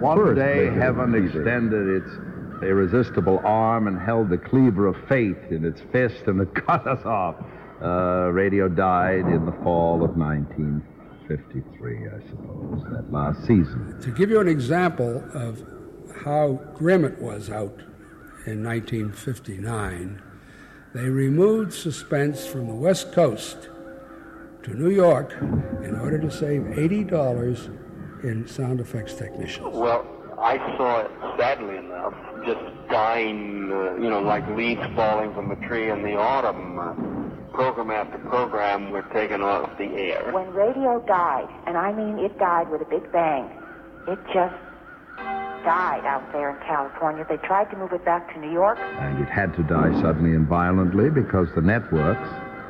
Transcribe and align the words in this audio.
One 0.00 0.16
First, 0.16 0.36
day, 0.36 0.64
heaven 0.66 1.12
had 1.12 1.24
extended 1.24 2.02
its 2.02 2.10
irresistible 2.62 3.40
arm 3.44 3.86
and 3.86 4.00
held 4.00 4.30
the 4.30 4.38
cleaver 4.38 4.86
of 4.86 4.96
fate 5.08 5.36
in 5.50 5.62
its 5.64 5.82
fist, 5.92 6.22
and 6.26 6.40
it 6.40 6.54
cut 6.66 6.86
us 6.86 7.04
off. 7.04 7.36
Uh, 7.82 8.30
radio 8.32 8.66
died 8.68 9.26
in 9.26 9.44
the 9.44 9.52
fall 9.62 10.02
of 10.02 10.16
1953, 10.16 12.08
I 12.08 12.20
suppose, 12.30 12.82
that 12.92 13.12
last 13.12 13.40
season. 13.42 13.98
To 14.00 14.10
give 14.10 14.30
you 14.30 14.40
an 14.40 14.48
example 14.48 15.22
of 15.34 15.62
how 16.24 16.60
grim 16.74 17.04
it 17.04 17.18
was 17.20 17.50
out 17.50 17.78
in 18.46 18.64
1959, 18.64 20.22
they 20.94 21.08
removed 21.08 21.74
suspense 21.74 22.46
from 22.46 22.66
the 22.66 22.74
West 22.74 23.12
Coast 23.12 23.68
to 24.62 24.74
New 24.74 24.90
York 24.90 25.36
in 25.82 25.94
order 25.98 26.18
to 26.18 26.30
save 26.30 26.62
$80 26.62 27.79
in 28.22 28.46
sound 28.46 28.80
effects 28.80 29.14
technicians. 29.14 29.66
Well, 29.72 30.06
I 30.38 30.56
saw 30.76 31.00
it, 31.00 31.10
sadly 31.38 31.76
enough, 31.76 32.14
just 32.46 32.60
dying, 32.88 33.70
uh, 33.70 33.96
you 33.96 34.08
know, 34.08 34.20
like 34.20 34.48
leaves 34.56 34.82
falling 34.96 35.34
from 35.34 35.50
a 35.50 35.68
tree 35.68 35.90
in 35.90 36.02
the 36.02 36.16
autumn. 36.16 36.78
Uh, 36.78 36.94
program 37.52 37.90
after 37.90 38.18
program 38.18 38.90
were 38.90 39.02
taken 39.12 39.42
off 39.42 39.76
the 39.76 39.84
air. 39.84 40.30
When 40.32 40.50
radio 40.52 41.04
died, 41.06 41.48
and 41.66 41.76
I 41.76 41.92
mean 41.92 42.18
it 42.18 42.38
died 42.38 42.70
with 42.70 42.80
a 42.80 42.84
big 42.84 43.10
bang, 43.12 43.50
it 44.08 44.18
just 44.32 44.54
died 45.64 46.06
out 46.06 46.24
there 46.32 46.50
in 46.50 46.56
California. 46.66 47.26
They 47.28 47.36
tried 47.36 47.70
to 47.70 47.76
move 47.76 47.92
it 47.92 48.04
back 48.04 48.32
to 48.32 48.40
New 48.40 48.52
York. 48.52 48.78
And 48.78 49.22
it 49.22 49.28
had 49.28 49.54
to 49.56 49.62
die 49.62 49.92
suddenly 50.00 50.34
and 50.34 50.46
violently 50.48 51.10
because 51.10 51.48
the 51.54 51.60
networks 51.60 52.28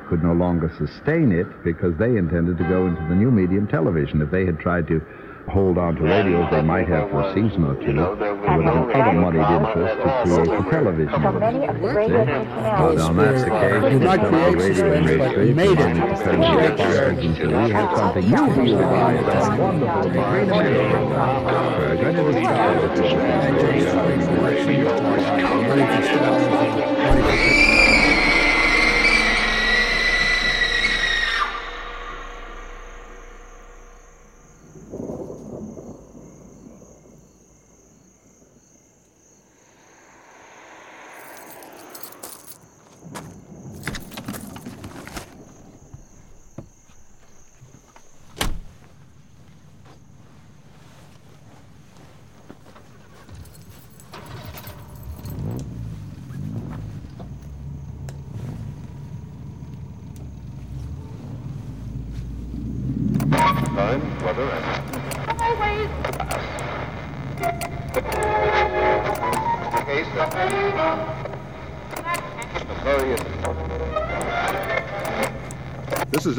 could 0.08 0.24
no 0.24 0.32
longer 0.32 0.72
sustain 0.76 1.30
it 1.30 1.46
because 1.62 1.96
they 1.98 2.16
intended 2.16 2.58
to 2.58 2.64
go 2.64 2.86
into 2.86 3.00
the 3.08 3.14
new 3.14 3.30
medium 3.30 3.68
television. 3.68 4.20
If 4.20 4.30
they 4.30 4.44
had 4.44 4.58
tried 4.58 4.88
to 4.88 5.00
hold 5.48 5.78
on 5.78 5.96
to 5.96 6.02
radios, 6.02 6.48
they 6.50 6.62
might 6.62 6.88
have 6.88 7.10
for 7.10 7.22
a 7.22 7.34
season 7.34 7.64
or 7.64 7.74
two. 7.76 7.86
You 7.86 7.92
know, 7.94 8.14
there 8.14 8.34
was 8.34 8.46
There 8.46 8.56
would 8.58 8.66
have 8.66 8.74
no 8.76 8.86
been 8.86 9.00
other 9.00 9.20
moneyed 9.20 9.50
interest 9.50 9.96
to 9.96 10.08
create 10.24 10.46
the 10.46 10.70
television. 10.70 11.22
So 11.22 11.32
many 11.32 11.66
of 11.66 11.80
the 11.80 11.88
radio 11.88 12.24
Well, 12.24 13.02
on 13.02 13.16
that's 13.16 13.42
the 13.44 13.50
case. 13.50 13.82
Did 13.90 14.02
not 14.02 14.18
It's 14.20 14.28
create 14.28 14.56
radio 14.56 14.94
industry, 14.94 15.54
made 15.54 15.70
it. 15.70 15.78
industry. 15.80 16.24
So 16.30 17.46
we 17.48 17.70
have 17.72 17.96
something 17.96 18.26
new 18.30 18.46
for 18.54 18.62
you 18.62 18.76
guys. 18.78 19.24
That's 19.26 19.48
wonderful. 19.58 20.02
The 20.02 20.18
We're 20.20 21.96
going 21.96 22.14
to 22.16 22.22
discover 22.32 22.88
the 22.88 24.00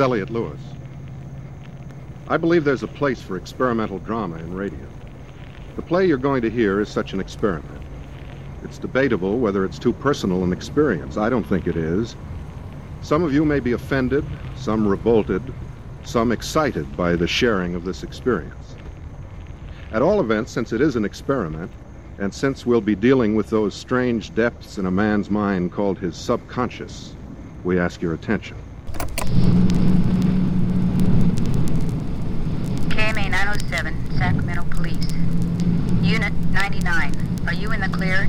Elliott 0.02 0.30
Lewis. 0.30 0.60
I 2.28 2.38
believe 2.38 2.64
there's 2.64 2.84
a 2.84 2.88
place 2.88 3.22
for 3.22 3.38
experimental 3.38 4.00
drama 4.00 4.38
in 4.38 4.54
radio. 4.54 4.88
The 5.76 5.82
play 5.82 6.06
you're 6.06 6.18
going 6.18 6.42
to 6.42 6.50
hear 6.50 6.82
is 6.82 6.90
such 6.90 7.14
an 7.14 7.20
experiment. 7.20 7.82
It's 8.64 8.78
debatable 8.78 9.40
whether 9.40 9.64
it's 9.64 9.80
too 9.80 9.94
personal 9.94 10.44
an 10.44 10.52
experience. 10.52 11.18
I 11.18 11.30
don't 11.30 11.46
think 11.46 11.68
it 11.68 11.78
is. 11.78 12.16
Some 13.02 13.24
of 13.24 13.34
you 13.34 13.46
may 13.46 13.60
be 13.60 13.72
offended, 13.72 14.26
some 14.56 14.88
revolted, 14.88 15.42
some 16.04 16.32
excited 16.32 16.96
by 16.98 17.16
the 17.16 17.28
sharing 17.28 17.76
of 17.76 17.86
this 17.86 18.04
experience. 18.04 18.76
At 19.92 20.02
all 20.02 20.20
events, 20.20 20.52
since 20.52 20.74
it 20.74 20.82
is 20.82 20.96
an 20.96 21.06
experiment, 21.06 21.72
and 22.18 22.34
since 22.34 22.66
we'll 22.66 22.82
be 22.82 22.96
dealing 22.96 23.36
with 23.36 23.50
those 23.50 23.74
strange 23.74 24.34
depths 24.36 24.78
in 24.78 24.86
a 24.86 24.92
man's 24.92 25.30
mind 25.30 25.72
called 25.72 25.98
his 25.98 26.16
subconscious, 26.16 27.16
we 27.64 27.80
ask 27.80 28.02
your 28.02 28.14
attention. 28.14 28.58
KMA 32.90 33.30
907, 33.32 34.18
Sacramento 34.18 34.64
Police. 34.70 35.12
Unit 36.04 36.34
99, 36.52 37.31
are 37.48 37.54
you 37.54 37.72
in 37.72 37.82
the 37.82 37.90
clear? 37.90 38.28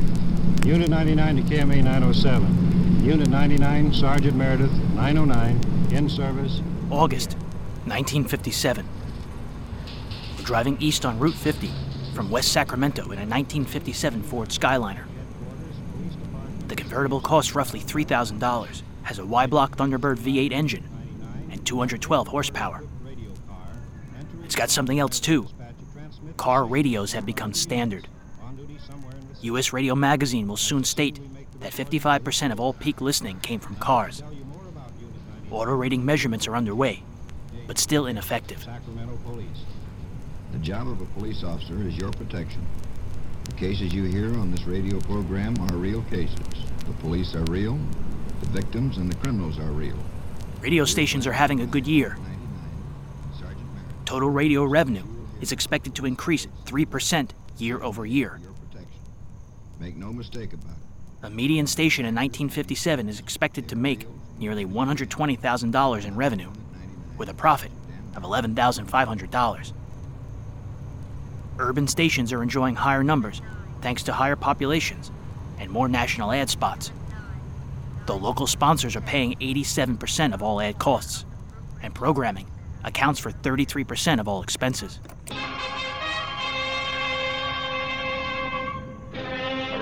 Unit 0.64 0.88
99 0.88 1.36
to 1.36 1.42
KMA 1.42 1.82
907. 1.82 3.04
Unit 3.04 3.28
99, 3.28 3.92
Sergeant 3.92 4.36
Meredith, 4.36 4.72
909, 4.94 5.92
in 5.92 6.08
service. 6.08 6.62
August 6.90 7.32
1957. 7.84 8.86
We're 10.38 10.44
driving 10.44 10.76
east 10.80 11.04
on 11.04 11.18
Route 11.18 11.34
50 11.34 11.70
from 12.14 12.30
West 12.30 12.52
Sacramento 12.52 13.02
in 13.06 13.18
a 13.18 13.26
1957 13.26 14.22
Ford 14.22 14.48
Skyliner. 14.50 15.04
The 16.68 16.76
convertible 16.76 17.20
costs 17.20 17.54
roughly 17.54 17.80
$3,000, 17.80 18.82
has 19.02 19.18
a 19.18 19.26
Y-block 19.26 19.76
Thunderbird 19.76 20.18
V8 20.18 20.52
engine, 20.52 20.88
and 21.50 21.66
212 21.66 22.28
horsepower. 22.28 22.82
It's 24.44 24.54
got 24.54 24.70
something 24.70 24.98
else 24.98 25.18
too. 25.18 25.48
Car 26.36 26.64
radios 26.64 27.12
have 27.12 27.26
become 27.26 27.52
standard. 27.52 28.06
U.S. 29.42 29.72
Radio 29.72 29.94
Magazine 29.94 30.46
will 30.46 30.56
soon 30.56 30.84
state 30.84 31.20
that 31.60 31.72
55% 31.72 32.52
of 32.52 32.60
all 32.60 32.72
peak 32.72 33.00
listening 33.00 33.40
came 33.40 33.60
from 33.60 33.76
cars. 33.76 34.22
Auto 35.50 35.72
rating 35.72 36.04
measurements 36.04 36.46
are 36.46 36.56
underway, 36.56 37.02
but 37.66 37.78
still 37.78 38.06
ineffective. 38.06 38.62
Sacramento 38.62 39.18
Police. 39.24 39.46
The 40.52 40.58
job 40.58 40.88
of 40.88 41.00
a 41.00 41.04
police 41.06 41.44
officer 41.44 41.80
is 41.82 41.96
your 41.96 42.10
protection. 42.10 42.64
The 43.44 43.52
cases 43.52 43.92
you 43.92 44.04
hear 44.04 44.28
on 44.38 44.50
this 44.50 44.64
radio 44.64 45.00
program 45.00 45.56
are 45.60 45.76
real 45.76 46.02
cases. 46.02 46.38
The 46.86 46.92
police 47.00 47.34
are 47.34 47.44
real, 47.44 47.78
the 48.40 48.48
victims 48.48 48.96
and 48.96 49.10
the 49.10 49.16
criminals 49.16 49.58
are 49.58 49.70
real. 49.70 49.96
Radio 50.60 50.84
stations 50.84 51.26
are 51.26 51.32
having 51.32 51.60
a 51.60 51.66
good 51.66 51.86
year. 51.86 52.16
Total 54.04 54.30
radio 54.30 54.64
revenue 54.64 55.04
is 55.40 55.52
expected 55.52 55.94
to 55.96 56.06
increase 56.06 56.46
3% 56.66 57.30
year 57.58 57.82
over 57.82 58.06
year. 58.06 58.38
Make 59.82 59.96
no 59.96 60.12
mistake 60.12 60.52
about 60.52 60.76
it. 60.76 61.26
A 61.26 61.30
median 61.30 61.66
station 61.66 62.04
in 62.04 62.14
1957 62.14 63.08
is 63.08 63.18
expected 63.18 63.68
to 63.68 63.74
make 63.74 64.06
nearly 64.38 64.64
$120,000 64.64 66.04
in 66.04 66.14
revenue, 66.14 66.50
with 67.18 67.28
a 67.28 67.34
profit 67.34 67.72
of 68.14 68.22
$11,500. 68.22 69.72
Urban 71.58 71.88
stations 71.88 72.32
are 72.32 72.44
enjoying 72.44 72.76
higher 72.76 73.02
numbers 73.02 73.42
thanks 73.80 74.04
to 74.04 74.12
higher 74.12 74.36
populations 74.36 75.10
and 75.58 75.68
more 75.68 75.88
national 75.88 76.30
ad 76.30 76.48
spots. 76.48 76.92
Though 78.06 78.18
local 78.18 78.46
sponsors 78.46 78.94
are 78.94 79.00
paying 79.00 79.34
87% 79.34 80.32
of 80.32 80.44
all 80.44 80.60
ad 80.60 80.78
costs, 80.78 81.24
and 81.82 81.92
programming 81.92 82.46
accounts 82.84 83.18
for 83.18 83.32
33% 83.32 84.20
of 84.20 84.28
all 84.28 84.44
expenses. 84.44 85.00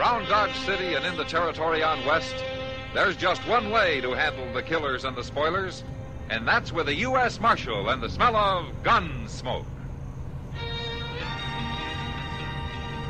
Around 0.01 0.29
Dodge 0.29 0.57
City 0.61 0.95
and 0.95 1.05
in 1.05 1.15
the 1.19 1.27
territory 1.27 1.83
on 1.83 2.03
West, 2.07 2.35
there's 2.95 3.19
just 3.19 3.47
one 3.47 3.69
way 3.69 4.01
to 4.01 4.13
handle 4.13 4.51
the 4.55 4.63
killers 4.63 5.05
and 5.05 5.15
the 5.15 5.23
spoilers, 5.23 5.85
and 6.31 6.49
that's 6.49 6.73
with 6.73 6.89
a 6.89 6.95
U.S. 6.95 7.39
Marshal 7.39 7.91
and 7.91 8.03
the 8.03 8.09
smell 8.09 8.35
of 8.35 8.83
gun 8.83 9.29
smoke. 9.29 9.67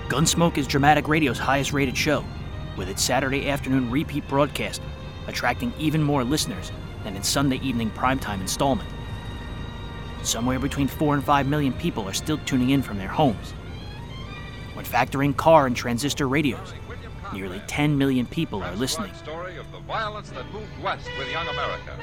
Gunsmoke 0.08 0.58
is 0.58 0.66
Dramatic 0.66 1.06
Radio's 1.06 1.38
highest 1.38 1.72
rated 1.72 1.96
show, 1.96 2.24
with 2.76 2.88
its 2.88 3.04
Saturday 3.04 3.48
afternoon 3.48 3.88
repeat 3.88 4.26
broadcast 4.26 4.82
attracting 5.28 5.72
even 5.78 6.02
more 6.02 6.24
listeners 6.24 6.72
than 7.04 7.14
its 7.14 7.28
Sunday 7.28 7.60
evening 7.62 7.92
primetime 7.92 8.40
installment. 8.40 8.90
Somewhere 10.24 10.58
between 10.58 10.88
4 10.88 11.14
and 11.14 11.22
5 11.22 11.46
million 11.46 11.72
people 11.72 12.08
are 12.08 12.12
still 12.12 12.38
tuning 12.38 12.70
in 12.70 12.82
from 12.82 12.98
their 12.98 13.06
homes. 13.06 13.54
When 14.80 14.88
factoring 14.88 15.36
car 15.36 15.66
and 15.66 15.76
transistor 15.76 16.26
radios, 16.26 16.72
nearly 17.34 17.60
10 17.66 17.98
million 17.98 18.24
people 18.24 18.62
are 18.62 18.74
listening. 18.76 19.12
Story 19.12 19.58
of 19.58 19.70
the 19.72 19.80
violence 19.80 20.30
that 20.30 20.50
moved 20.54 20.72
west 20.82 21.06
with 21.18 21.30
young 21.30 21.46
America, 21.48 21.98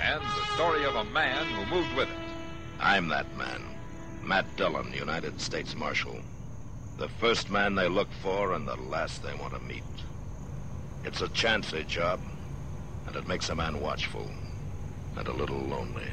and 0.00 0.20
the 0.20 0.54
story 0.54 0.84
of 0.84 0.94
a 0.94 1.02
man 1.06 1.44
who 1.46 1.74
moved 1.74 1.92
with 1.96 2.08
it. 2.08 2.14
I'm 2.78 3.08
that 3.08 3.26
man. 3.36 3.60
Matt 4.22 4.44
Dillon, 4.56 4.92
United 4.92 5.40
States 5.40 5.74
Marshal. 5.74 6.20
The 6.96 7.08
first 7.08 7.50
man 7.50 7.74
they 7.74 7.88
look 7.88 8.12
for 8.22 8.52
and 8.52 8.68
the 8.68 8.76
last 8.76 9.24
they 9.24 9.34
want 9.34 9.54
to 9.54 9.60
meet. 9.62 9.82
It's 11.02 11.22
a 11.22 11.28
chancy 11.30 11.82
job, 11.88 12.20
and 13.08 13.16
it 13.16 13.26
makes 13.26 13.48
a 13.48 13.56
man 13.56 13.80
watchful 13.80 14.30
and 15.16 15.26
a 15.26 15.32
little 15.32 15.58
lonely. 15.58 16.12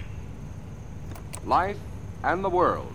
Life 1.46 1.78
and 2.24 2.44
the 2.44 2.50
World. 2.50 2.92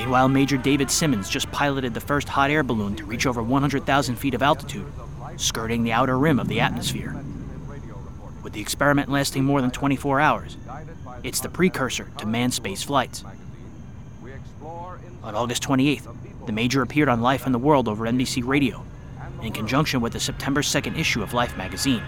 Meanwhile, 0.00 0.30
Major 0.30 0.56
David 0.56 0.90
Simons 0.90 1.28
just 1.28 1.52
piloted 1.52 1.92
the 1.92 2.00
first 2.00 2.26
hot 2.26 2.50
air 2.50 2.62
balloon 2.62 2.96
to 2.96 3.04
reach 3.04 3.26
over 3.26 3.42
100,000 3.42 4.16
feet 4.16 4.32
of 4.32 4.40
altitude, 4.40 4.86
skirting 5.36 5.82
the 5.82 5.92
outer 5.92 6.18
rim 6.18 6.40
of 6.40 6.48
the 6.48 6.58
atmosphere. 6.58 7.14
With 8.42 8.54
the 8.54 8.62
experiment 8.62 9.10
lasting 9.10 9.44
more 9.44 9.60
than 9.60 9.70
24 9.70 10.18
hours, 10.18 10.56
it's 11.22 11.40
the 11.40 11.50
precursor 11.50 12.10
to 12.16 12.24
manned 12.24 12.54
space 12.54 12.82
flights. 12.82 13.24
On 15.22 15.34
August 15.34 15.62
28th, 15.64 16.46
the 16.46 16.52
Major 16.52 16.80
appeared 16.80 17.10
on 17.10 17.20
Life 17.20 17.44
and 17.44 17.54
the 17.54 17.58
World 17.58 17.86
over 17.86 18.06
NBC 18.06 18.42
Radio, 18.42 18.82
in 19.42 19.52
conjunction 19.52 20.00
with 20.00 20.14
the 20.14 20.20
September 20.20 20.62
2nd 20.62 20.96
issue 20.98 21.22
of 21.22 21.34
Life 21.34 21.58
magazine. 21.58 22.02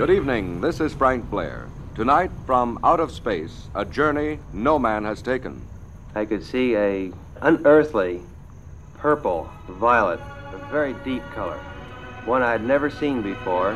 Good 0.00 0.08
evening. 0.08 0.62
This 0.62 0.80
is 0.80 0.94
Frank 0.94 1.28
Blair. 1.28 1.68
Tonight, 1.94 2.30
from 2.46 2.78
out 2.82 3.00
of 3.00 3.12
space, 3.12 3.68
a 3.74 3.84
journey 3.84 4.38
no 4.50 4.78
man 4.78 5.04
has 5.04 5.20
taken. 5.20 5.60
I 6.14 6.24
could 6.24 6.42
see 6.42 6.74
a 6.74 7.12
unearthly 7.42 8.22
purple, 8.94 9.50
violet, 9.68 10.18
a 10.54 10.70
very 10.70 10.94
deep 11.04 11.22
color, 11.34 11.58
one 12.24 12.42
I 12.42 12.52
had 12.52 12.64
never 12.64 12.88
seen 12.88 13.20
before. 13.20 13.74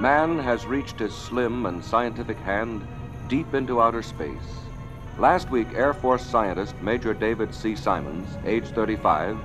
Man 0.00 0.38
has 0.38 0.64
reached 0.64 0.98
his 0.98 1.14
slim 1.14 1.66
and 1.66 1.84
scientific 1.84 2.38
hand 2.38 2.80
deep 3.28 3.52
into 3.52 3.82
outer 3.82 4.02
space. 4.02 4.48
Last 5.18 5.50
week, 5.50 5.68
Air 5.74 5.92
Force 5.92 6.24
scientist 6.24 6.74
Major 6.80 7.12
David 7.12 7.54
C. 7.54 7.76
Simons, 7.76 8.30
age 8.46 8.68
35, 8.68 9.36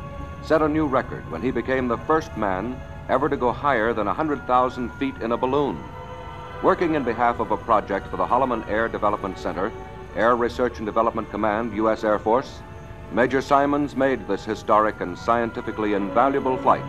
set 0.45 0.61
a 0.61 0.69
new 0.69 0.85
record 0.87 1.29
when 1.29 1.41
he 1.41 1.51
became 1.51 1.89
the 1.89 1.97
first 1.97 2.37
man 2.37 2.79
ever 3.09 3.29
to 3.29 3.37
go 3.37 3.51
higher 3.51 3.93
than 3.93 4.07
100,000 4.07 4.89
feet 4.93 5.15
in 5.21 5.31
a 5.31 5.37
balloon. 5.37 5.83
Working 6.61 6.95
in 6.95 7.03
behalf 7.03 7.39
of 7.39 7.51
a 7.51 7.57
project 7.57 8.07
for 8.07 8.17
the 8.17 8.25
Holloman 8.25 8.67
Air 8.69 8.87
Development 8.87 9.37
Center, 9.37 9.71
Air 10.15 10.35
Research 10.35 10.77
and 10.77 10.85
Development 10.85 11.29
Command, 11.29 11.73
U.S. 11.75 12.03
Air 12.03 12.19
Force, 12.19 12.61
Major 13.11 13.41
Simons 13.41 13.95
made 13.95 14.27
this 14.27 14.45
historic 14.45 15.01
and 15.01 15.17
scientifically 15.17 15.93
invaluable 15.93 16.57
flight. 16.57 16.83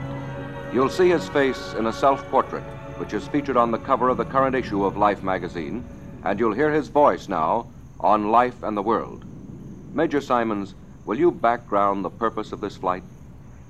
You'll 0.72 0.88
see 0.88 1.08
his 1.08 1.28
face 1.28 1.74
in 1.74 1.86
a 1.86 1.92
self 1.92 2.24
portrait, 2.30 2.62
which 2.98 3.12
is 3.12 3.28
featured 3.28 3.56
on 3.56 3.70
the 3.70 3.78
cover 3.78 4.08
of 4.08 4.16
the 4.16 4.24
current 4.24 4.54
issue 4.54 4.84
of 4.84 4.96
Life 4.96 5.22
magazine, 5.22 5.84
and 6.24 6.38
you'll 6.38 6.54
hear 6.54 6.72
his 6.72 6.88
voice 6.88 7.28
now 7.28 7.66
on 8.00 8.30
Life 8.30 8.62
and 8.62 8.76
the 8.76 8.82
World. 8.82 9.24
Major 9.92 10.20
Simons, 10.20 10.74
will 11.04 11.18
you 11.18 11.30
background 11.30 12.04
the 12.04 12.10
purpose 12.10 12.52
of 12.52 12.60
this 12.60 12.76
flight? 12.76 13.02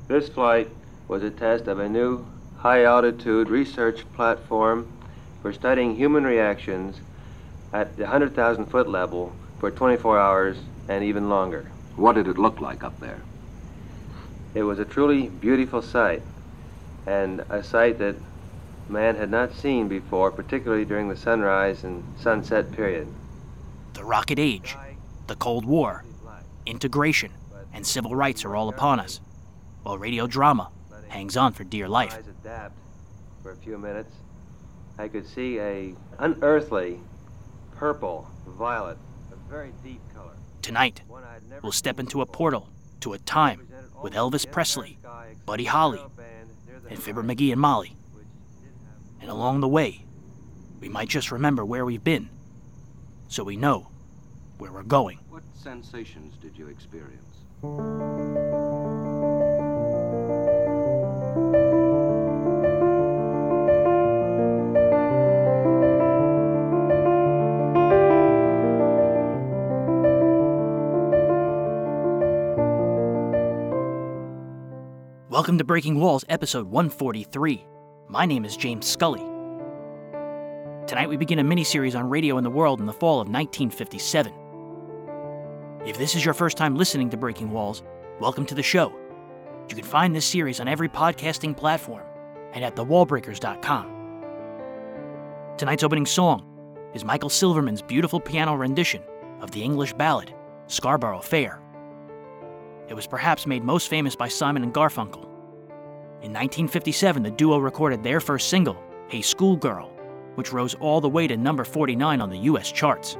This 0.08 0.29
flight 0.29 0.69
was 1.08 1.23
a 1.23 1.31
test 1.31 1.67
of 1.67 1.79
a 1.79 1.88
new 1.88 2.25
high 2.64 2.84
altitude 2.84 3.50
research 3.50 4.11
platform 4.14 4.90
for 5.43 5.52
studying 5.52 5.94
human 5.94 6.25
reactions 6.25 6.99
at 7.75 7.94
the 7.99 8.05
100,000 8.05 8.64
foot 8.64 8.88
level 8.88 9.31
for 9.58 9.70
24 9.70 10.19
hours 10.19 10.56
and 10.88 11.05
even 11.05 11.28
longer. 11.28 11.70
What 11.96 12.14
did 12.14 12.26
it 12.26 12.38
look 12.38 12.62
like 12.62 12.82
up 12.82 12.99
there? 13.00 13.20
It 14.55 14.62
was 14.62 14.78
a 14.78 14.87
truly 14.87 15.28
beautiful 15.28 15.82
sight, 15.82 16.22
and 17.06 17.44
a 17.50 17.62
sight 17.62 17.99
that 17.99 18.16
man 18.88 19.16
had 19.16 19.31
not 19.31 19.52
seen 19.52 19.87
before, 19.87 20.31
particularly 20.31 20.87
during 20.87 21.11
the 21.11 21.19
sunrise 21.19 21.84
and 21.84 22.02
sunset 22.19 22.72
period. 22.72 23.06
The 23.93 24.05
rocket 24.05 24.38
age, 24.38 24.75
the 25.26 25.37
Cold 25.37 25.66
War, 25.66 26.02
integration, 26.64 27.32
and 27.75 27.87
civil 27.87 28.16
rights 28.16 28.43
are 28.43 28.56
all 28.56 28.70
upon 28.70 29.00
us, 29.00 29.20
while 29.82 29.99
radio 29.99 30.26
drama 30.26 30.70
hangs 31.09 31.37
on 31.37 31.53
for 31.53 31.65
dear 31.65 31.89
life. 31.89 32.19
For 33.43 33.53
a 33.53 33.56
few 33.56 33.79
minutes, 33.79 34.15
I 34.99 35.09
could 35.09 35.27
see 35.27 35.59
a 35.59 35.95
unearthly 36.19 37.01
purple, 37.77 38.29
violet, 38.47 38.97
a 39.33 39.51
very 39.51 39.73
deep 39.83 40.01
color. 40.15 40.33
Tonight, 40.62 41.03
we'll 41.62 41.73
step 41.73 41.99
into 41.99 42.21
a 42.21 42.27
portal 42.27 42.69
to 43.01 43.12
a 43.12 43.19
time 43.19 43.67
with 44.03 44.15
Elvis 44.15 44.51
Presley, 44.51 44.99
Buddy 45.45 45.65
Holly, 45.65 46.01
and 46.89 47.03
Fibber 47.03 47.23
McGee 47.23 47.53
and 47.53 47.61
Molly. 47.61 47.97
And 49.21 49.31
along 49.31 49.61
the 49.61 49.69
way, 49.69 50.05
we 50.81 50.89
might 50.89 51.09
just 51.09 51.33
remember 51.33 51.65
where 51.65 51.85
we've 51.85 52.05
been, 52.05 52.29
so 53.29 53.43
we 53.43 53.57
know 53.57 53.89
where 54.59 54.71
we're 54.71 54.83
going. 54.83 55.19
What 55.29 55.43
sensations 55.55 56.37
did 56.41 56.57
you 56.57 56.69
experience? 56.69 57.25
Welcome 75.35 75.59
to 75.59 75.65
Breaking 75.65 75.99
Walls, 75.99 76.25
episode 76.29 76.69
143. 76.69 77.67
My 78.07 78.25
name 78.25 78.45
is 78.45 78.57
James 78.57 78.87
Scully. 78.87 79.19
Tonight 80.87 81.09
we 81.09 81.17
begin 81.17 81.41
a 81.41 81.43
mini-series 81.43 81.97
on 81.97 82.09
radio 82.09 82.39
in 82.39 82.45
the 82.45 82.51
world 82.51 82.79
in 82.79 82.87
the 82.87 82.93
fall 82.93 83.21
of 83.21 83.27
1957. 83.27 84.33
If 85.85 85.99
this 85.99 86.15
is 86.15 86.25
your 86.25 86.35
first 86.35 86.57
time 86.57 86.77
listening 86.77 87.11
to 87.11 87.17
Breaking 87.17 87.51
Walls, 87.51 87.83
welcome 88.21 88.47
to 88.47 88.55
the 88.55 88.63
show. 88.63 88.93
You 89.69 89.75
can 89.75 89.85
find 89.85 90.15
this 90.15 90.25
series 90.25 90.61
on 90.61 90.69
every 90.69 90.89
podcasting 90.89 91.57
platform 91.57 92.05
and 92.53 92.65
at 92.65 92.77
thewallbreakers.com. 92.77 95.57
Tonight's 95.59 95.83
opening 95.83 96.07
song 96.07 96.47
is 96.95 97.05
Michael 97.05 97.29
Silverman's 97.29 97.83
beautiful 97.83 98.21
piano 98.21 98.55
rendition 98.55 99.03
of 99.41 99.50
the 99.50 99.64
English 99.64 99.95
ballad 99.95 100.33
Scarborough 100.69 101.23
Fair. 101.23 101.61
It 102.87 102.95
was 102.95 103.07
perhaps 103.07 103.47
made 103.47 103.64
most 103.64 103.88
famous 103.88 104.14
by 104.14 104.29
Simon 104.29 104.62
and 104.62 104.73
Garfunkel. 104.73 105.24
In 106.25 106.33
1957, 106.33 107.23
the 107.23 107.31
duo 107.31 107.59
recorded 107.59 108.02
their 108.02 108.19
first 108.19 108.49
single, 108.49 108.83
Hey 109.09 109.21
Schoolgirl, 109.21 109.90
which 110.37 110.54
rose 110.54 110.75
all 110.76 111.02
the 111.02 111.09
way 111.09 111.26
to 111.26 111.37
number 111.37 111.64
49 111.64 112.19
on 112.19 112.31
the 112.31 112.38
US 112.38 112.73
charts. 112.73 113.19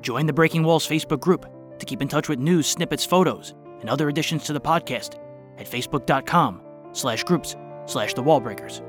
Join 0.00 0.26
the 0.26 0.32
Breaking 0.32 0.62
Walls 0.62 0.86
Facebook 0.86 1.18
group 1.18 1.44
to 1.80 1.84
keep 1.84 2.00
in 2.00 2.06
touch 2.06 2.28
with 2.28 2.38
news, 2.38 2.68
snippets, 2.68 3.04
photos, 3.04 3.54
and 3.80 3.90
other 3.90 4.08
additions 4.08 4.44
to 4.44 4.52
the 4.52 4.60
podcast 4.60 5.18
at 5.58 5.66
facebook.com 5.66 6.62
slash 6.92 7.24
groups 7.24 7.56
slash 7.86 8.14
the 8.14 8.22
wallbreakers. 8.22 8.80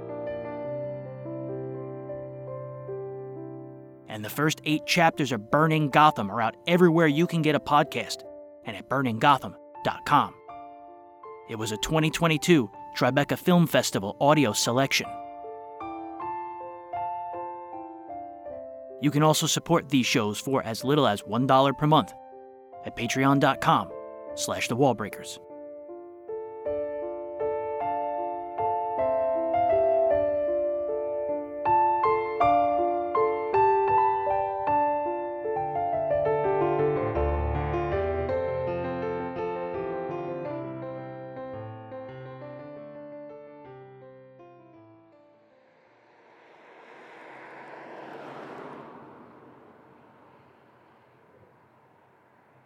And 4.12 4.24
the 4.24 4.30
first 4.30 4.62
eight 4.66 4.86
chapters 4.86 5.32
of 5.32 5.50
Burning 5.50 5.90
Gotham 5.90 6.30
are 6.30 6.42
out 6.42 6.58
everywhere 6.68 7.08
you 7.08 7.26
can 7.26 7.42
get 7.42 7.56
a 7.56 7.60
podcast 7.60 8.24
and 8.66 8.76
at 8.76 8.90
burninggotham.com. 8.90 10.34
It 11.50 11.56
was 11.56 11.72
a 11.72 11.78
2022 11.78 12.70
Tribeca 12.96 13.40
Film 13.40 13.66
Festival 13.66 14.18
audio 14.20 14.52
selection. 14.52 15.08
You 19.02 19.10
can 19.12 19.24
also 19.24 19.48
support 19.48 19.90
these 19.90 20.06
shows 20.06 20.40
for 20.40 20.62
as 20.62 20.84
little 20.84 21.08
as 21.08 21.24
$1 21.24 21.78
per 21.78 21.88
month 21.88 22.14
at 22.86 22.96
patreon.com 22.96 23.92
slash 24.36 24.68
the 24.68 25.51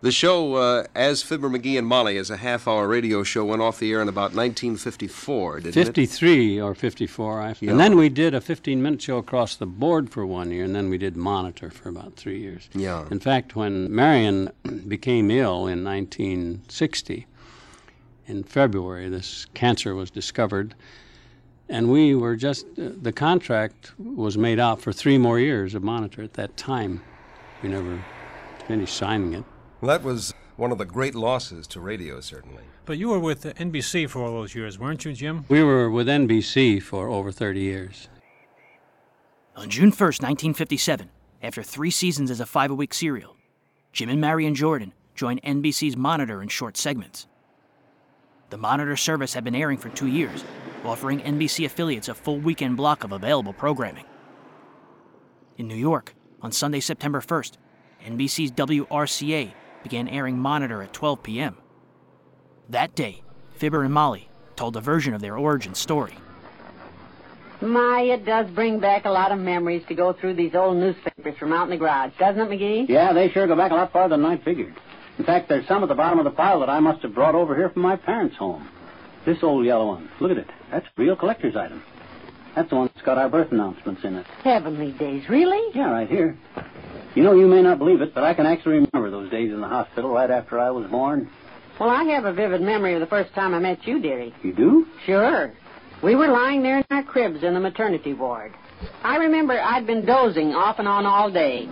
The 0.06 0.12
show, 0.12 0.54
uh, 0.54 0.84
as 0.94 1.24
Fibber 1.24 1.50
McGee 1.50 1.80
and 1.80 1.88
Molly, 1.88 2.18
as 2.18 2.30
a 2.30 2.38
half 2.38 2.68
hour 2.68 2.88
radio 2.88 3.24
show, 3.24 3.44
went 3.44 3.64
off 3.64 3.80
the 3.80 3.92
air 3.92 4.04
in 4.04 4.08
about 4.08 4.36
1954, 4.36 5.62
didn't 5.62 5.70
it? 5.70 5.74
53 5.74 6.62
or 6.62 6.76
54. 6.76 7.42
I, 7.42 7.56
Yeah. 7.60 7.72
And 7.72 7.80
then 7.80 7.98
we 7.98 8.10
did 8.10 8.36
a 8.36 8.40
15 8.40 8.84
minute 8.84 9.02
show 9.02 9.18
across 9.18 9.56
the 9.56 9.66
board 9.66 10.12
for 10.12 10.24
one 10.24 10.52
year, 10.52 10.64
and 10.64 10.76
then 10.76 10.92
we 10.92 11.00
did 11.00 11.18
Monitor 11.18 11.72
for 11.72 11.90
about 11.90 12.18
three 12.18 12.40
years. 12.40 12.70
Yeah. 12.76 13.08
In 13.10 13.20
fact, 13.20 13.56
when 13.56 13.92
Marion 13.96 14.52
became 14.88 15.32
ill 15.32 15.66
in 15.66 15.84
1960, 15.84 17.26
in 18.28 18.44
February, 18.44 19.10
this 19.10 19.48
cancer 19.56 19.96
was 19.96 20.12
discovered, 20.12 20.76
and 21.68 21.90
we 21.92 22.14
were 22.14 22.36
just, 22.36 22.68
uh, 22.78 22.90
the 23.02 23.12
contract 23.12 23.92
was 23.98 24.38
made 24.38 24.60
out 24.60 24.82
for 24.82 24.94
three 24.94 25.18
more 25.18 25.40
years 25.40 25.74
of 25.74 25.82
Monitor 25.82 26.22
at 26.22 26.34
that 26.34 26.56
time. 26.58 27.02
We 27.64 27.70
never 27.70 28.06
finished 28.68 28.96
signing 28.96 29.34
it. 29.34 29.44
Well, 29.86 30.00
that 30.00 30.04
was 30.04 30.34
one 30.56 30.72
of 30.72 30.80
the 30.80 30.86
great 30.86 31.14
losses 31.14 31.68
to 31.68 31.80
radio, 31.80 32.20
certainly. 32.20 32.64
But 32.86 32.98
you 32.98 33.10
were 33.10 33.20
with 33.20 33.44
NBC 33.44 34.10
for 34.10 34.24
all 34.24 34.32
those 34.32 34.56
years, 34.56 34.80
weren't 34.80 35.06
you, 35.06 35.14
Jim? 35.14 35.46
We 35.48 35.62
were 35.62 35.92
with 35.92 36.08
NBC 36.08 36.82
for 36.82 37.08
over 37.08 37.32
30 37.32 37.60
years. 37.60 38.10
On 39.56 39.70
June 39.70 39.92
1st, 39.92 40.24
1957, 40.24 41.12
after 41.44 41.62
three 41.62 41.92
seasons 41.92 42.32
as 42.32 42.40
a 42.40 42.48
five 42.48 42.72
a 42.72 42.74
week 42.74 42.96
serial, 42.96 43.38
Jim 43.94 44.10
and 44.10 44.20
Marion 44.20 44.56
Jordan 44.56 44.92
joined 45.14 45.44
NBC's 45.44 45.96
Monitor 45.96 46.42
in 46.42 46.48
short 46.48 46.78
segments. 46.78 47.28
The 48.50 48.58
Monitor 48.58 48.96
service 48.96 49.36
had 49.36 49.44
been 49.44 49.54
airing 49.54 49.78
for 49.78 49.90
two 49.90 50.08
years, 50.08 50.44
offering 50.84 51.20
NBC 51.20 51.64
affiliates 51.64 52.10
a 52.10 52.16
full 52.16 52.40
weekend 52.40 52.76
block 52.76 53.04
of 53.04 53.12
available 53.12 53.54
programming. 53.54 54.06
In 55.58 55.68
New 55.68 55.76
York, 55.76 56.16
on 56.42 56.52
Sunday, 56.52 56.80
September 56.80 57.22
1st, 57.22 57.58
NBC's 58.04 58.52
WRCA 58.52 59.54
began 59.86 60.08
airing 60.08 60.36
Monitor 60.36 60.82
at 60.82 60.92
12 60.94 61.22
p.m. 61.22 61.56
That 62.70 62.96
day, 62.96 63.22
Fibber 63.58 63.84
and 63.84 63.94
Molly 63.94 64.28
told 64.56 64.76
a 64.76 64.82
version 64.82 65.14
of 65.14 65.22
their 65.22 65.38
origin 65.38 65.76
story. 65.76 66.18
My, 67.62 68.02
it 68.02 68.26
does 68.26 68.50
bring 68.50 68.80
back 68.80 69.06
a 69.06 69.12
lot 69.12 69.32
of 69.32 69.38
memories 69.38 69.84
to 69.88 69.94
go 69.94 70.12
through 70.12 70.34
these 70.34 70.56
old 70.56 70.78
newspapers 70.78 71.38
from 71.38 71.54
out 71.54 71.66
in 71.66 71.70
the 71.70 71.78
garage, 71.78 72.14
doesn't 72.18 72.42
it, 72.42 72.50
McGee? 72.50 72.90
Yeah, 72.90 73.14
they 73.14 73.30
sure 73.30 73.46
go 73.46 73.56
back 73.56 73.72
a 73.72 73.76
lot 73.76 73.94
farther 73.94 74.18
than 74.18 74.26
I 74.26 74.38
figured. 74.38 74.74
In 75.20 75.24
fact, 75.24 75.50
there's 75.50 75.68
some 75.68 75.84
at 75.84 75.90
the 75.90 75.94
bottom 75.94 76.18
of 76.18 76.26
the 76.26 76.32
pile 76.32 76.60
that 76.62 76.70
I 76.70 76.80
must 76.80 77.04
have 77.04 77.14
brought 77.14 77.36
over 77.36 77.56
here 77.56 77.70
from 77.70 77.84
my 77.84 77.96
parents' 77.96 78.36
home. 78.38 78.68
This 79.24 79.44
old 79.44 79.68
yellow 79.68 79.86
one. 79.86 80.10
Look 80.20 80.32
at 80.32 80.38
it. 80.38 80.50
That's 80.72 80.88
a 80.88 81.02
real 81.02 81.16
collector's 81.16 81.56
item. 81.56 81.84
That's 82.56 82.70
the 82.72 82.76
one 82.76 82.90
that's 82.92 83.06
got 83.06 83.20
our 83.20 83.30
birth 83.30 83.52
announcements 83.52 84.04
in 84.04 84.16
it. 84.16 84.26
Heavenly 84.44 84.94
days, 84.94 85.30
really? 85.30 85.62
Yeah, 85.76 85.92
right 85.92 86.10
here. 86.10 86.36
You 87.16 87.24
know, 87.24 87.34
you 87.34 87.48
may 87.48 87.62
not 87.62 87.80
believe 87.80 88.02
it, 88.02 88.14
but 88.14 88.24
I 88.24 88.34
can 88.34 88.46
actually 88.46 88.86
remember 88.92 89.10
those 89.10 89.32
days 89.32 89.52
in 89.52 89.62
the 89.62 89.68
hospital 89.68 90.12
right 90.12 90.30
after 90.30 90.60
I 90.60 90.70
was 90.70 90.90
born. 90.92 91.30
Well, 91.80 91.90
I 91.90 92.04
have 92.04 92.26
a 92.26 92.34
vivid 92.34 92.62
memory 92.62 92.94
of 92.94 93.00
the 93.00 93.08
first 93.08 93.34
time 93.34 93.54
I 93.54 93.60
met 93.60 93.88
you, 93.88 94.02
dearie. 94.02 94.34
You 94.44 94.54
do? 94.54 94.86
Sure. 95.06 95.54
We 96.04 96.16
were 96.16 96.28
lying 96.28 96.62
there 96.62 96.78
in 96.80 96.86
our 96.92 97.04
cribs 97.04 97.42
in 97.42 97.54
the 97.54 97.60
maternity 97.60 98.14
ward. 98.14 98.54
I 99.02 99.16
remember 99.16 99.60
I'd 99.60 99.88
been 99.88 100.06
dozing 100.06 100.54
off 100.54 100.78
and 100.80 100.88
on 100.88 101.06
all 101.06 101.32
day. 101.32 101.64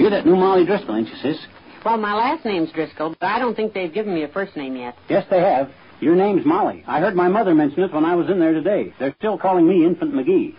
You're 0.00 0.10
that 0.10 0.24
new 0.24 0.36
Molly 0.36 0.64
Driscoll, 0.64 0.96
ain't 0.96 1.08
you, 1.08 1.16
sis? 1.16 1.36
Well, 1.84 1.96
my 1.96 2.14
last 2.14 2.44
name's 2.44 2.70
Driscoll, 2.72 3.16
but 3.18 3.26
I 3.26 3.38
don't 3.38 3.56
think 3.56 3.74
they've 3.74 3.92
given 3.92 4.14
me 4.14 4.22
a 4.22 4.28
first 4.28 4.56
name 4.56 4.76
yet. 4.76 4.96
Yes, 5.08 5.26
they 5.30 5.40
have. 5.40 5.70
Your 6.00 6.14
name's 6.14 6.46
Molly. 6.46 6.84
I 6.86 7.00
heard 7.00 7.14
my 7.14 7.28
mother 7.28 7.54
mention 7.54 7.82
it 7.82 7.92
when 7.92 8.04
I 8.04 8.14
was 8.14 8.30
in 8.30 8.38
there 8.38 8.52
today. 8.52 8.94
They're 8.98 9.14
still 9.18 9.36
calling 9.36 9.68
me 9.68 9.84
Infant 9.84 10.14
McGee. 10.14 10.54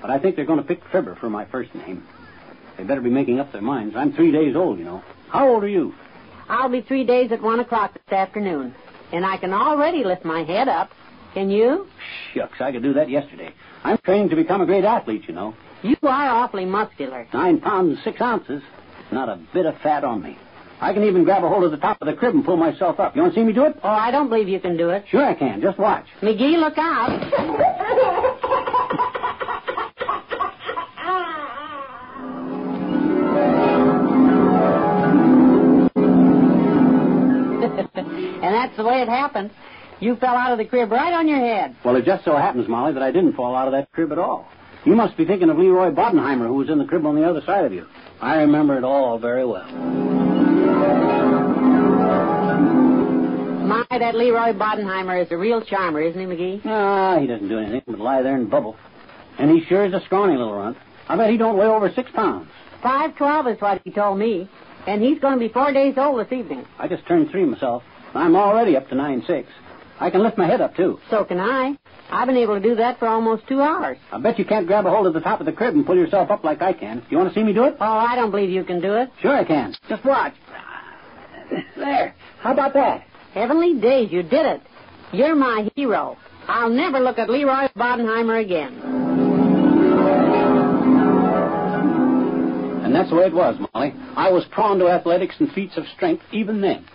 But 0.00 0.10
I 0.10 0.18
think 0.18 0.36
they're 0.36 0.46
going 0.46 0.60
to 0.60 0.66
pick 0.66 0.80
Fibber 0.92 1.16
for 1.16 1.28
my 1.28 1.44
first 1.46 1.74
name. 1.74 2.06
They 2.76 2.84
better 2.84 3.00
be 3.00 3.10
making 3.10 3.40
up 3.40 3.52
their 3.52 3.62
minds. 3.62 3.96
I'm 3.96 4.12
three 4.12 4.30
days 4.30 4.54
old, 4.54 4.78
you 4.78 4.84
know. 4.84 5.02
How 5.30 5.48
old 5.48 5.64
are 5.64 5.68
you? 5.68 5.94
I'll 6.48 6.68
be 6.68 6.80
three 6.80 7.04
days 7.04 7.32
at 7.32 7.42
one 7.42 7.60
o'clock 7.60 7.94
this 7.94 8.12
afternoon, 8.12 8.74
and 9.12 9.26
I 9.26 9.36
can 9.36 9.52
already 9.52 10.04
lift 10.04 10.24
my 10.24 10.44
head 10.44 10.68
up. 10.68 10.90
Can 11.34 11.50
you? 11.50 11.86
Shucks, 12.32 12.60
I 12.60 12.72
could 12.72 12.82
do 12.82 12.94
that 12.94 13.10
yesterday. 13.10 13.52
I'm 13.84 13.98
training 13.98 14.30
to 14.30 14.36
become 14.36 14.60
a 14.60 14.66
great 14.66 14.84
athlete, 14.84 15.24
you 15.28 15.34
know. 15.34 15.54
You 15.82 15.96
are 16.02 16.28
awfully 16.28 16.64
muscular. 16.64 17.26
Nine 17.32 17.60
pounds 17.60 17.94
and 17.94 18.04
six 18.04 18.20
ounces. 18.20 18.62
Not 19.12 19.28
a 19.28 19.38
bit 19.52 19.66
of 19.66 19.76
fat 19.82 20.04
on 20.04 20.22
me. 20.22 20.38
I 20.80 20.92
can 20.92 21.02
even 21.04 21.24
grab 21.24 21.44
a 21.44 21.48
hold 21.48 21.64
of 21.64 21.70
the 21.72 21.76
top 21.76 22.00
of 22.00 22.06
the 22.06 22.14
crib 22.14 22.34
and 22.34 22.44
pull 22.44 22.56
myself 22.56 23.00
up. 23.00 23.16
You 23.16 23.22
want 23.22 23.34
to 23.34 23.40
see 23.40 23.44
me 23.44 23.52
do 23.52 23.64
it? 23.64 23.76
Oh, 23.82 23.88
I 23.88 24.10
don't 24.10 24.28
believe 24.28 24.48
you 24.48 24.60
can 24.60 24.76
do 24.76 24.90
it. 24.90 25.04
Sure 25.10 25.24
I 25.24 25.34
can. 25.34 25.60
Just 25.60 25.78
watch. 25.78 26.06
McGee, 26.22 26.56
look 26.56 26.78
out. 26.78 29.04
that's 38.68 38.76
the 38.76 38.84
way 38.84 39.00
it 39.00 39.08
happened. 39.08 39.50
You 40.00 40.16
fell 40.16 40.36
out 40.36 40.52
of 40.52 40.58
the 40.58 40.64
crib 40.64 40.90
right 40.90 41.12
on 41.12 41.26
your 41.26 41.38
head. 41.38 41.74
Well, 41.84 41.96
it 41.96 42.04
just 42.04 42.24
so 42.24 42.36
happens, 42.36 42.68
Molly, 42.68 42.92
that 42.92 43.02
I 43.02 43.10
didn't 43.10 43.32
fall 43.32 43.56
out 43.56 43.66
of 43.66 43.72
that 43.72 43.90
crib 43.92 44.12
at 44.12 44.18
all. 44.18 44.46
You 44.84 44.94
must 44.94 45.16
be 45.16 45.24
thinking 45.24 45.50
of 45.50 45.58
Leroy 45.58 45.90
Bodenheimer, 45.90 46.46
who 46.46 46.54
was 46.54 46.68
in 46.68 46.78
the 46.78 46.84
crib 46.84 47.04
on 47.06 47.16
the 47.16 47.28
other 47.28 47.40
side 47.44 47.64
of 47.64 47.72
you. 47.72 47.86
I 48.20 48.36
remember 48.36 48.76
it 48.76 48.84
all 48.84 49.18
very 49.18 49.44
well. 49.44 49.66
My, 53.66 53.84
that 53.90 54.14
Leroy 54.14 54.52
Bodenheimer 54.52 55.24
is 55.24 55.32
a 55.32 55.36
real 55.36 55.62
charmer, 55.62 56.00
isn't 56.00 56.20
he, 56.20 56.26
McGee? 56.26 56.60
Ah, 56.64 57.18
he 57.18 57.26
doesn't 57.26 57.48
do 57.48 57.58
anything 57.58 57.82
but 57.86 57.98
lie 57.98 58.22
there 58.22 58.36
and 58.36 58.50
bubble. 58.50 58.76
And 59.38 59.50
he 59.50 59.64
sure 59.64 59.84
is 59.84 59.94
a 59.94 60.00
scrawny 60.04 60.36
little 60.36 60.54
runt. 60.54 60.76
I 61.08 61.16
bet 61.16 61.30
he 61.30 61.36
don't 61.38 61.56
weigh 61.56 61.66
over 61.66 61.90
six 61.94 62.10
pounds. 62.12 62.48
Five 62.82 63.16
twelve 63.16 63.48
is 63.48 63.60
what 63.60 63.80
he 63.84 63.90
told 63.90 64.18
me. 64.18 64.48
And 64.86 65.02
he's 65.02 65.18
going 65.18 65.34
to 65.34 65.40
be 65.40 65.52
four 65.52 65.72
days 65.72 65.94
old 65.98 66.24
this 66.24 66.32
evening. 66.32 66.64
I 66.78 66.88
just 66.88 67.04
turned 67.06 67.30
three 67.30 67.44
myself. 67.44 67.82
I'm 68.18 68.34
already 68.34 68.76
up 68.76 68.88
to 68.88 68.96
nine 68.96 69.22
six. 69.26 69.48
I 70.00 70.10
can 70.10 70.22
lift 70.22 70.36
my 70.36 70.46
head 70.46 70.60
up, 70.60 70.76
too. 70.76 70.98
So 71.08 71.24
can 71.24 71.38
I. 71.38 71.76
I've 72.10 72.26
been 72.26 72.36
able 72.36 72.54
to 72.54 72.60
do 72.60 72.74
that 72.76 72.98
for 72.98 73.06
almost 73.06 73.46
two 73.48 73.60
hours. 73.60 73.98
I 74.12 74.18
bet 74.20 74.38
you 74.38 74.44
can't 74.44 74.66
grab 74.66 74.86
a 74.86 74.90
hold 74.90 75.06
of 75.06 75.14
the 75.14 75.20
top 75.20 75.40
of 75.40 75.46
the 75.46 75.52
crib 75.52 75.74
and 75.74 75.86
pull 75.86 75.96
yourself 75.96 76.30
up 76.30 76.42
like 76.42 76.60
I 76.62 76.72
can. 76.72 77.04
You 77.10 77.16
want 77.16 77.32
to 77.32 77.34
see 77.34 77.44
me 77.44 77.52
do 77.52 77.64
it? 77.64 77.76
Oh, 77.80 77.84
I 77.84 78.16
don't 78.16 78.30
believe 78.30 78.50
you 78.50 78.64
can 78.64 78.80
do 78.80 78.94
it. 78.94 79.10
Sure 79.20 79.34
I 79.34 79.44
can. 79.44 79.74
Just 79.88 80.04
watch. 80.04 80.34
There. 81.76 82.14
How 82.40 82.52
about 82.52 82.74
that? 82.74 83.04
Heavenly 83.34 83.80
days, 83.80 84.10
you 84.10 84.22
did 84.22 84.46
it. 84.46 84.62
You're 85.12 85.36
my 85.36 85.68
hero. 85.76 86.16
I'll 86.46 86.70
never 86.70 86.98
look 86.98 87.18
at 87.18 87.30
Leroy 87.30 87.68
Bodenheimer 87.76 88.42
again. 88.44 88.80
And 92.84 92.94
that's 92.94 93.10
the 93.10 93.16
way 93.16 93.26
it 93.26 93.34
was, 93.34 93.58
Molly. 93.74 93.92
I 94.16 94.30
was 94.30 94.44
prone 94.50 94.78
to 94.78 94.88
athletics 94.88 95.36
and 95.38 95.52
feats 95.52 95.76
of 95.76 95.84
strength 95.94 96.22
even 96.32 96.60
then. 96.60 96.86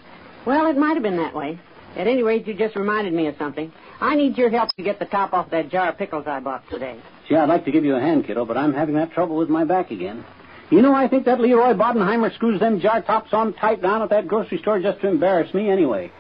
Well, 0.46 0.68
it 0.68 0.78
might 0.78 0.96
have 0.96 1.04
been 1.04 1.18
that 1.18 1.34
way. 1.34 1.60
At 1.96 2.08
any 2.08 2.24
rate, 2.24 2.48
you 2.48 2.54
just 2.54 2.76
reminded 2.76 3.14
me 3.14 3.28
of 3.28 3.36
something. 3.38 3.72
I 4.02 4.16
need 4.16 4.38
your 4.38 4.50
help 4.50 4.70
to 4.76 4.84
get 4.84 5.00
the 5.00 5.06
top 5.06 5.34
off 5.34 5.50
that 5.52 5.70
jar 5.70 5.90
of 5.90 5.98
pickles 5.98 6.26
I 6.28 6.40
bought 6.40 6.68
today. 6.70 7.00
Gee, 7.30 7.36
I'd 7.36 7.48
like 7.48 7.66
to 7.66 7.72
give 7.72 7.86
you 7.86 7.96
a 7.96 8.02
hand, 8.02 8.26
kiddo, 8.26 8.46
but 8.46 8.58
I'm 8.58 8.74
having 8.74 8.96
that 8.96 9.12
trouble 9.12 9.38
with 9.38 9.50
my 9.50 9.64
back 9.64 9.92
again. 9.92 10.26
You 10.70 10.82
know, 10.82 10.94
I 10.94 11.08
think 11.08 11.26
that 11.26 11.40
Leroy 11.40 11.74
Bodenheimer 11.74 12.34
screws 12.34 12.60
them 12.60 12.80
jar 12.80 13.02
tops 13.02 13.32
on 13.32 13.54
tight 13.54 13.82
down 13.82 14.02
at 14.02 14.10
that 14.10 14.28
grocery 14.28 14.58
store 14.58 14.80
just 14.80 15.02
to 15.02 15.08
embarrass 15.08 15.54
me 15.54 15.70
anyway. 15.70 16.12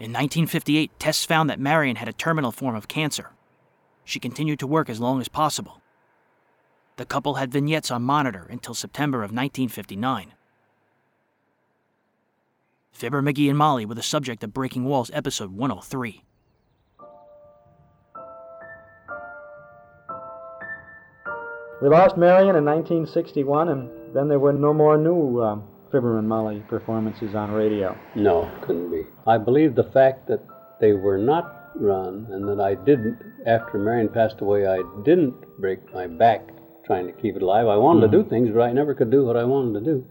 In 0.00 0.12
1958, 0.12 0.98
tests 0.98 1.24
found 1.24 1.48
that 1.50 1.58
Marion 1.58 1.96
had 1.96 2.08
a 2.08 2.12
terminal 2.12 2.52
form 2.52 2.76
of 2.76 2.88
cancer. 2.88 3.30
She 4.04 4.20
continued 4.20 4.58
to 4.60 4.66
work 4.66 4.88
as 4.90 5.00
long 5.00 5.20
as 5.20 5.28
possible. 5.28 5.80
The 6.98 7.06
couple 7.06 7.34
had 7.34 7.52
vignettes 7.52 7.92
on 7.92 8.02
monitor 8.02 8.48
until 8.50 8.74
September 8.74 9.18
of 9.18 9.30
1959. 9.30 10.32
Fibber, 12.90 13.22
McGee, 13.22 13.48
and 13.48 13.56
Molly 13.56 13.86
were 13.86 13.94
the 13.94 14.02
subject 14.02 14.42
of 14.42 14.52
Breaking 14.52 14.84
Walls 14.84 15.08
episode 15.14 15.52
103. 15.52 16.24
We 21.80 21.88
lost 21.88 22.16
Marion 22.16 22.56
in 22.56 22.64
1961, 22.64 23.68
and 23.68 24.12
then 24.12 24.26
there 24.26 24.40
were 24.40 24.52
no 24.52 24.74
more 24.74 24.98
new 24.98 25.40
um, 25.40 25.62
Fibber 25.92 26.18
and 26.18 26.28
Molly 26.28 26.64
performances 26.68 27.36
on 27.36 27.52
radio. 27.52 27.96
No, 28.16 28.50
couldn't 28.62 28.90
be. 28.90 29.04
I 29.24 29.38
believe 29.38 29.76
the 29.76 29.88
fact 29.92 30.26
that 30.26 30.44
they 30.80 30.94
were 30.94 31.16
not 31.18 31.70
run 31.76 32.26
and 32.32 32.48
that 32.48 32.60
I 32.60 32.74
didn't, 32.74 33.22
after 33.46 33.78
Marion 33.78 34.08
passed 34.08 34.40
away, 34.40 34.66
I 34.66 34.82
didn't 35.04 35.60
break 35.60 35.94
my 35.94 36.08
back 36.08 36.57
trying 36.88 37.06
to 37.06 37.12
keep 37.12 37.36
it 37.36 37.42
alive. 37.42 37.68
I 37.68 37.76
wanted 37.76 38.00
Mhm. 38.08 38.10
to 38.10 38.16
do 38.22 38.28
things, 38.28 38.50
but 38.50 38.62
I 38.62 38.72
never 38.72 38.94
could 38.94 39.10
do 39.10 39.24
what 39.26 39.36
I 39.36 39.44
wanted 39.44 39.74
to 39.78 39.84
do. 39.92 40.04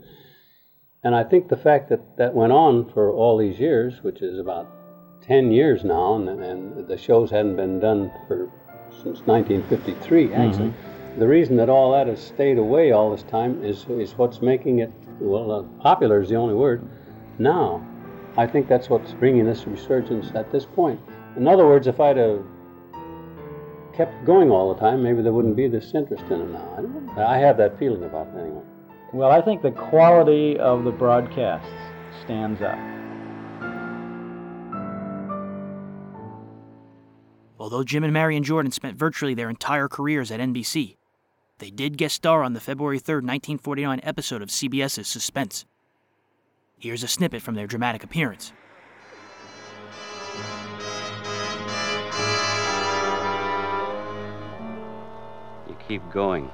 And 1.03 1.15
I 1.15 1.24
think 1.24 1.50
the 1.50 1.57
fact 1.57 1.89
that 1.89 2.17
that 2.17 2.36
went 2.36 2.53
on 2.53 2.86
for 2.86 3.12
all 3.12 3.36
these 3.38 3.60
years, 3.60 4.03
which 4.03 4.22
is 4.22 4.38
about 4.39 4.67
10 5.22 5.51
years 5.51 5.84
now, 5.84 6.15
and, 6.15 6.29
and 6.29 6.88
the 6.88 6.98
shows 6.98 7.31
hadn't 7.31 7.55
been 7.55 7.79
done 7.79 8.12
for 8.27 8.50
since 8.91 9.25
1953, 9.25 10.34
actually. 10.34 10.72
The 11.17 11.27
reason 11.27 11.57
that 11.57 11.67
all 11.67 11.91
that 11.93 12.05
has 12.05 12.19
stayed 12.19 12.60
away 12.60 12.91
all 12.91 13.10
this 13.10 13.24
time 13.24 13.63
is, 13.63 13.88
is 13.89 14.15
what's 14.17 14.39
making 14.41 14.79
it, 14.79 14.91
well, 15.19 15.51
uh, 15.51 15.63
popular 15.81 16.22
is 16.22 16.29
the 16.29 16.36
only 16.36 16.53
word, 16.53 16.84
now. 17.39 17.81
I 18.38 18.46
think 18.46 18.67
that's 18.67 18.88
what's 18.88 19.13
bringing 19.13 19.46
this 19.46 19.65
resurgence 19.65 20.31
at 20.36 20.51
this 20.51 20.65
point. 20.65 21.00
In 21.38 21.48
other 21.48 21.65
words, 21.65 21.88
if 21.88 22.00
I'd 22.00 22.17
have 22.17 22.43
kept 23.98 24.25
going 24.25 24.51
all 24.51 24.72
the 24.74 24.80
time, 24.80 25.01
maybe 25.01 25.24
there 25.24 25.34
wouldn't 25.34 25.56
be 25.56 25.68
this 25.68 25.96
interest 25.96 26.24
in 26.25 26.39
it 26.39 26.50
now. 26.51 26.75
I, 26.77 26.82
don't. 26.82 27.10
I 27.18 27.38
have 27.39 27.58
that 27.58 27.80
feeling 27.80 28.04
about 28.04 28.27
it 28.27 28.39
anyway. 28.39 28.62
Well, 29.12 29.32
I 29.32 29.42
think 29.42 29.63
the 29.63 29.72
quality 29.72 30.58
of 30.60 30.84
the 30.84 30.92
broadcasts 30.92 31.68
stands 32.24 32.62
up. 32.62 32.77
Although 37.60 37.84
Jim 37.84 38.04
and 38.04 38.13
Marion 38.13 38.44
Jordan 38.44 38.72
spent 38.72 38.96
virtually 38.96 39.34
their 39.34 39.50
entire 39.50 39.88
careers 39.88 40.30
at 40.30 40.39
NBC, 40.39 40.98
they 41.58 41.72
did 41.72 41.98
guest 41.98 42.16
star 42.16 42.44
on 42.44 42.54
the 42.54 42.60
February 42.60 43.00
3, 43.00 43.16
1949 43.16 44.00
episode 44.04 44.44
of 44.44 44.50
CBS's 44.50 45.08
Suspense. 45.08 45.66
Here's 46.77 47.01
a 47.01 47.08
snippet 47.08 47.42
from 47.42 47.56
their 47.56 47.66
dramatic 47.66 48.04
appearance. 48.04 48.54
Keep 55.88 56.12
going. 56.12 56.51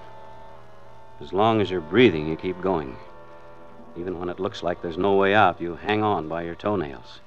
As 1.20 1.34
long 1.34 1.60
as 1.60 1.72
you're 1.72 1.82
breathing, 1.82 2.28
you 2.28 2.36
keep 2.36 2.62
going. 2.62 2.96
Even 3.98 4.20
when 4.20 4.30
it 4.30 4.40
looks 4.40 4.62
like 4.62 4.82
there's 4.82 4.98
no 4.98 5.16
way 5.16 5.34
out, 5.34 5.60
you 5.60 5.76
hang 5.76 6.04
on 6.04 6.28
by 6.28 6.44
your 6.44 6.56
toenails. 6.56 7.20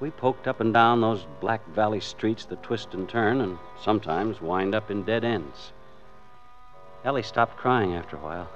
We 0.00 0.10
poked 0.10 0.48
up 0.48 0.60
and 0.60 0.74
down 0.74 1.00
those 1.00 1.26
Black 1.40 1.66
Valley 1.68 2.00
streets 2.00 2.44
that 2.46 2.62
twist 2.62 2.94
and 2.94 3.08
turn 3.08 3.40
and 3.40 3.58
sometimes 3.80 4.40
wind 4.40 4.74
up 4.74 4.90
in 4.90 5.04
dead 5.04 5.24
ends. 5.24 5.72
Ellie 7.04 7.22
stopped 7.22 7.56
crying 7.56 7.94
after 7.94 8.16
a 8.16 8.20
while. 8.20 8.48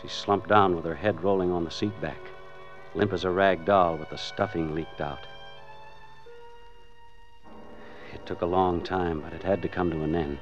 She 0.00 0.08
slumped 0.08 0.48
down 0.48 0.74
with 0.74 0.84
her 0.84 0.94
head 0.94 1.22
rolling 1.22 1.52
on 1.52 1.64
the 1.64 1.70
seat 1.70 1.98
back, 2.00 2.20
limp 2.94 3.12
as 3.12 3.24
a 3.24 3.30
rag 3.30 3.64
doll 3.64 3.96
with 3.96 4.10
the 4.10 4.18
stuffing 4.18 4.74
leaked 4.74 5.00
out. 5.00 5.26
It 8.12 8.24
took 8.26 8.42
a 8.42 8.46
long 8.46 8.82
time, 8.82 9.20
but 9.20 9.32
it 9.32 9.42
had 9.42 9.62
to 9.62 9.68
come 9.68 9.90
to 9.90 10.02
an 10.02 10.14
end. 10.14 10.38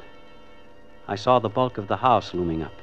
I 1.06 1.16
saw 1.16 1.38
the 1.38 1.50
bulk 1.50 1.76
of 1.76 1.86
the 1.86 1.98
house 1.98 2.32
looming 2.32 2.62
up. 2.62 2.80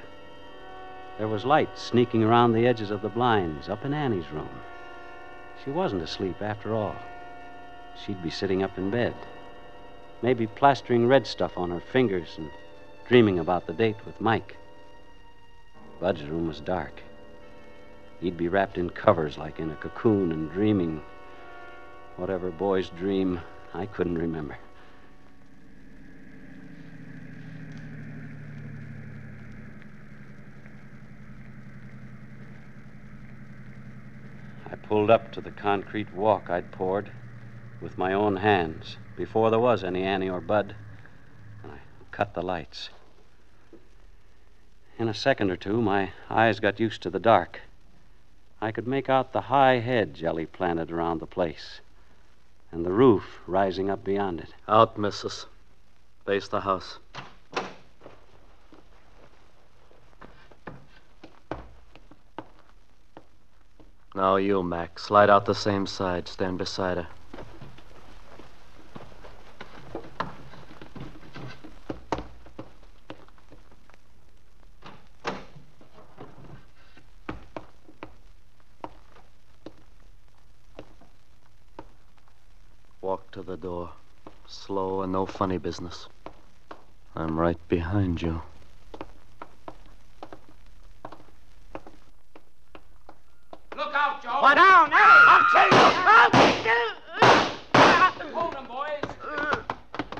There 1.18 1.28
was 1.28 1.44
light 1.46 1.78
sneaking 1.78 2.24
around 2.24 2.54
the 2.54 2.68
edges 2.68 2.92
of 2.92 3.01
the 3.01 3.10
blinds 3.10 3.68
up 3.68 3.84
in 3.84 3.94
Annie's 3.94 4.32
room. 4.32 4.62
She 5.63 5.70
wasn't 5.70 6.04
asleep 6.04 6.42
after 6.42 6.74
all. 6.74 7.01
She'd 7.96 8.22
be 8.22 8.30
sitting 8.30 8.63
up 8.63 8.78
in 8.78 8.90
bed, 8.90 9.16
maybe 10.22 10.48
plastering 10.48 11.08
red 11.08 11.25
stuff 11.28 11.58
on 11.58 11.72
her 11.72 11.80
fingers 11.80 12.36
and 12.38 12.51
dreaming 13.06 13.40
about 13.40 13.68
the 13.68 13.74
date 13.74 14.06
with 14.06 14.22
Mike. 14.22 14.58
Bud's 16.00 16.24
room 16.24 16.48
was 16.48 16.62
dark. 16.62 17.04
He'd 18.20 18.38
be 18.38 18.48
wrapped 18.48 18.78
in 18.78 18.92
covers 18.92 19.38
like 19.38 19.60
in 19.60 19.72
a 19.72 19.75
cocoon 19.75 20.32
and 20.32 20.50
dreaming. 20.50 21.01
Whatever 22.18 22.51
boys 22.51 22.90
dream, 22.90 23.42
I 23.74 23.88
couldn't 23.88 24.18
remember. 24.18 24.58
Pulled 34.91 35.10
up 35.10 35.31
to 35.31 35.39
the 35.39 35.51
concrete 35.51 36.12
walk 36.12 36.50
I'd 36.50 36.69
poured 36.69 37.10
with 37.79 37.98
my 37.98 38.12
own 38.12 38.36
hands 38.36 38.98
before 39.15 39.50
there 39.50 39.57
was 39.57 39.86
any 39.86 40.03
Annie 40.03 40.29
or 40.29 40.41
Bud, 40.41 40.75
and 41.63 41.71
I 41.71 41.77
cut 42.12 42.33
the 42.33 42.41
lights. 42.41 42.89
In 45.00 45.07
a 45.07 45.13
second 45.13 45.50
or 45.50 45.55
two, 45.55 45.81
my 45.81 46.12
eyes 46.29 46.60
got 46.60 46.81
used 46.81 47.01
to 47.03 47.10
the 47.10 47.21
dark. 47.21 47.62
I 48.62 48.74
could 48.74 48.86
make 48.86 49.10
out 49.10 49.31
the 49.31 49.43
high 49.43 49.79
hedge 49.79 50.25
Ellie 50.25 50.45
planted 50.45 50.91
around 50.91 51.21
the 51.21 51.25
place, 51.25 51.79
and 52.69 52.86
the 52.86 52.91
roof 52.91 53.39
rising 53.48 53.89
up 53.89 54.03
beyond 54.03 54.41
it. 54.41 54.53
Out, 54.67 54.98
missus. 54.98 55.45
Face 56.25 56.50
the 56.50 56.60
house. 56.60 57.00
Now 64.13 64.36
you, 64.36 64.62
Mac. 64.62 65.00
Slide 65.00 65.30
out 65.30 65.45
the 65.45 65.56
same 65.56 65.88
side. 65.88 66.28
Stand 66.28 66.58
beside 66.58 66.97
her. 66.97 67.08
Walk 83.02 83.32
to 83.32 83.41
the 83.41 83.58
door. 83.58 83.91
Slow 84.47 85.02
and 85.02 85.12
no 85.12 85.26
funny 85.26 85.58
business. 85.58 86.08
I'm 87.15 87.39
right 87.39 87.58
behind 87.67 88.21
you. 88.21 88.41
Look 93.76 93.93
out, 93.95 94.21
Joe. 94.21 94.39
Lie 94.41 94.56
down, 94.56 94.93
Ellie. 94.93 95.02
I'll 95.28 95.45
kill 95.52 95.69
you. 95.71 95.86
I'll 97.74 98.32
Hold 98.39 98.54
him, 98.54 98.65
boys. 98.67 99.04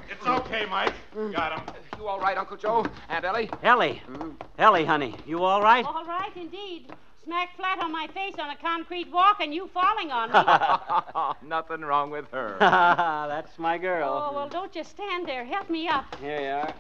It's 0.10 0.26
okay, 0.26 0.66
Mike. 0.66 0.94
Got 1.32 1.60
him. 1.60 1.76
You 1.98 2.08
all 2.08 2.20
right, 2.20 2.38
Uncle 2.52 2.84
Joe? 2.84 2.92
Aunt 3.08 3.24
Ellie? 3.24 3.50
Ellie. 3.64 4.02
Mm-hmm. 4.10 4.32
Ellie, 4.58 4.84
honey, 4.84 5.16
you 5.26 5.42
all 5.42 5.62
right? 5.62 5.86
All 5.86 6.04
right, 6.04 6.36
indeed. 6.36 6.92
Smack 7.24 7.56
flat 7.56 7.82
on 7.82 7.94
my 7.94 8.08
face 8.08 8.34
on 8.38 8.50
a 8.50 8.58
concrete 8.58 9.10
walk 9.10 9.40
and 9.40 9.56
you 9.56 9.70
falling 9.74 10.12
on 10.12 10.34
me. 10.34 11.34
Nothing 11.48 11.80
wrong 11.80 12.12
with 12.12 12.30
her. 12.32 12.58
That's 12.60 13.58
my 13.58 13.78
girl. 13.78 14.28
oh, 14.32 14.36
well, 14.36 14.50
don't 14.50 14.70
just 14.70 14.90
stand 14.90 15.26
there. 15.30 15.46
Help 15.46 15.70
me 15.70 15.88
up. 15.88 16.14
Here 16.20 16.42
you 16.42 16.48
are. 16.48 16.74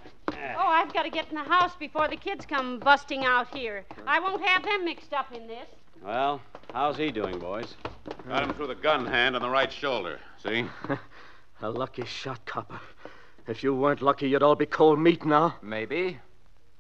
Oh, 0.58 0.68
I've 0.68 0.94
got 0.94 1.04
to 1.04 1.10
get 1.10 1.30
in 1.30 1.36
the 1.36 1.44
house 1.44 1.74
before 1.78 2.10
the 2.10 2.18
kids 2.18 2.46
come 2.46 2.80
busting 2.80 3.24
out 3.24 3.56
here. 3.56 3.86
I 4.06 4.20
won't 4.20 4.46
have 4.46 4.64
them 4.64 4.84
mixed 4.84 5.14
up 5.14 5.32
in 5.34 5.48
this. 5.48 5.68
Well, 6.04 6.42
how's 6.74 6.98
he 6.98 7.12
doing, 7.12 7.40
boys? 7.40 7.76
Got 8.28 8.44
him 8.44 8.54
through 8.56 8.68
the 8.68 8.76
gun 8.76 9.06
hand 9.06 9.38
on 9.38 9.42
the 9.42 9.50
right 9.50 9.72
shoulder. 9.72 10.20
See? 10.44 10.66
A 11.62 11.70
lucky 11.70 12.04
shot, 12.04 12.44
copper. 12.46 12.82
If 13.52 13.64
you 13.64 13.76
weren't 13.76 14.02
lucky, 14.02 14.30
you'd 14.30 14.44
all 14.44 14.56
be 14.56 14.66
cold 14.66 14.98
meat 14.98 15.26
now. 15.26 15.56
Maybe. 15.62 16.20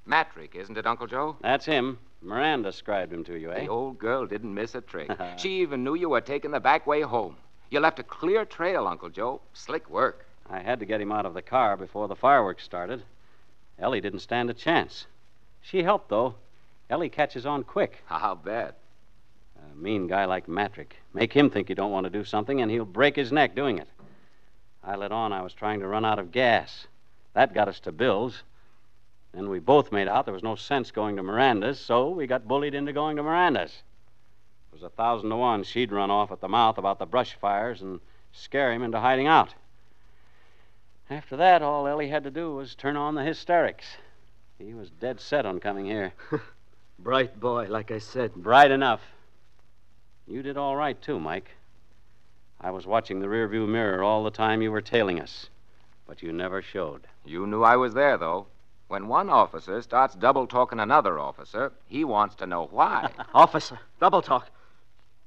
Matrick, 0.05 0.55
isn't 0.55 0.77
it, 0.77 0.87
Uncle 0.87 1.05
Joe? 1.05 1.35
That's 1.41 1.65
him. 1.65 1.99
Miranda 2.21 2.71
described 2.71 3.11
him 3.11 3.25
to 3.25 3.37
you, 3.37 3.51
eh? 3.51 3.65
The 3.65 3.67
old 3.67 3.99
girl 3.99 4.25
didn't 4.25 4.53
miss 4.53 4.73
a 4.73 4.79
trick. 4.79 5.11
she 5.37 5.59
even 5.59 5.83
knew 5.83 5.95
you 5.95 6.07
were 6.07 6.21
taking 6.21 6.51
the 6.51 6.61
back 6.61 6.87
way 6.87 7.01
home. 7.01 7.35
You 7.71 7.81
left 7.81 7.99
a 7.99 8.03
clear 8.03 8.45
trail, 8.45 8.87
Uncle 8.87 9.09
Joe. 9.09 9.41
Slick 9.51 9.89
work. 9.89 10.25
I 10.49 10.59
had 10.59 10.79
to 10.79 10.85
get 10.85 11.01
him 11.01 11.11
out 11.11 11.25
of 11.25 11.33
the 11.33 11.41
car 11.41 11.75
before 11.75 12.07
the 12.07 12.15
fireworks 12.15 12.63
started. 12.63 13.03
Ellie 13.77 13.99
didn't 13.99 14.19
stand 14.19 14.49
a 14.49 14.53
chance. 14.53 15.07
She 15.61 15.83
helped, 15.83 16.07
though. 16.07 16.35
Ellie 16.89 17.09
catches 17.09 17.45
on 17.45 17.65
quick. 17.65 18.01
I'll 18.09 18.35
bet. 18.35 18.77
A 19.57 19.75
mean 19.75 20.07
guy 20.07 20.23
like 20.23 20.47
Matrick. 20.47 20.95
Make 21.13 21.33
him 21.33 21.49
think 21.49 21.67
you 21.67 21.75
don't 21.75 21.91
want 21.91 22.05
to 22.05 22.09
do 22.09 22.23
something, 22.23 22.61
and 22.61 22.71
he'll 22.71 22.85
break 22.85 23.17
his 23.17 23.33
neck 23.33 23.55
doing 23.55 23.77
it. 23.77 23.89
I 24.83 24.95
let 24.95 25.11
on 25.11 25.31
I 25.31 25.41
was 25.41 25.53
trying 25.53 25.79
to 25.81 25.87
run 25.87 26.05
out 26.05 26.19
of 26.19 26.31
gas. 26.31 26.87
That 27.33 27.53
got 27.53 27.67
us 27.67 27.79
to 27.81 27.91
Bill's. 27.91 28.43
Then 29.33 29.49
we 29.49 29.59
both 29.59 29.91
made 29.91 30.07
out 30.07 30.25
there 30.25 30.33
was 30.33 30.43
no 30.43 30.55
sense 30.55 30.91
going 30.91 31.15
to 31.15 31.23
Miranda's, 31.23 31.79
so 31.79 32.09
we 32.09 32.27
got 32.27 32.47
bullied 32.47 32.73
into 32.73 32.91
going 32.91 33.15
to 33.15 33.23
Miranda's. 33.23 33.83
It 34.71 34.75
was 34.75 34.83
a 34.83 34.89
thousand 34.89 35.29
to 35.29 35.37
one 35.37 35.63
she'd 35.63 35.91
run 35.91 36.11
off 36.11 36.31
at 36.31 36.41
the 36.41 36.49
mouth 36.49 36.77
about 36.77 36.99
the 36.99 37.05
brush 37.05 37.35
fires 37.35 37.81
and 37.81 37.99
scare 38.33 38.73
him 38.73 38.83
into 38.83 38.99
hiding 38.99 39.27
out. 39.27 39.53
After 41.09 41.37
that, 41.37 41.61
all 41.61 41.87
Ellie 41.87 42.09
had 42.09 42.23
to 42.23 42.31
do 42.31 42.55
was 42.55 42.75
turn 42.75 42.95
on 42.95 43.15
the 43.15 43.23
hysterics. 43.23 43.97
He 44.57 44.73
was 44.73 44.89
dead 44.89 45.19
set 45.19 45.45
on 45.45 45.59
coming 45.59 45.85
here. 45.85 46.13
Bright 46.99 47.39
boy, 47.39 47.67
like 47.69 47.91
I 47.91 47.97
said. 47.97 48.33
Bright 48.35 48.71
enough. 48.71 49.01
You 50.27 50.41
did 50.43 50.55
all 50.55 50.75
right, 50.75 51.01
too, 51.01 51.19
Mike. 51.19 51.49
I 52.63 52.69
was 52.69 52.85
watching 52.85 53.19
the 53.19 53.27
rearview 53.27 53.67
mirror 53.67 54.03
all 54.03 54.23
the 54.23 54.29
time 54.29 54.61
you 54.61 54.71
were 54.71 54.81
tailing 54.81 55.19
us, 55.19 55.49
but 56.05 56.21
you 56.21 56.31
never 56.31 56.61
showed. 56.61 57.07
You 57.25 57.47
knew 57.47 57.63
I 57.63 57.75
was 57.75 57.95
there, 57.95 58.19
though. 58.19 58.45
When 58.87 59.07
one 59.07 59.31
officer 59.31 59.81
starts 59.81 60.13
double 60.13 60.45
talking 60.45 60.79
another 60.79 61.17
officer, 61.17 61.71
he 61.87 62.03
wants 62.03 62.35
to 62.35 62.45
know 62.45 62.67
why. 62.69 63.09
Officer, 63.33 63.79
double 63.99 64.21
talk. 64.21 64.51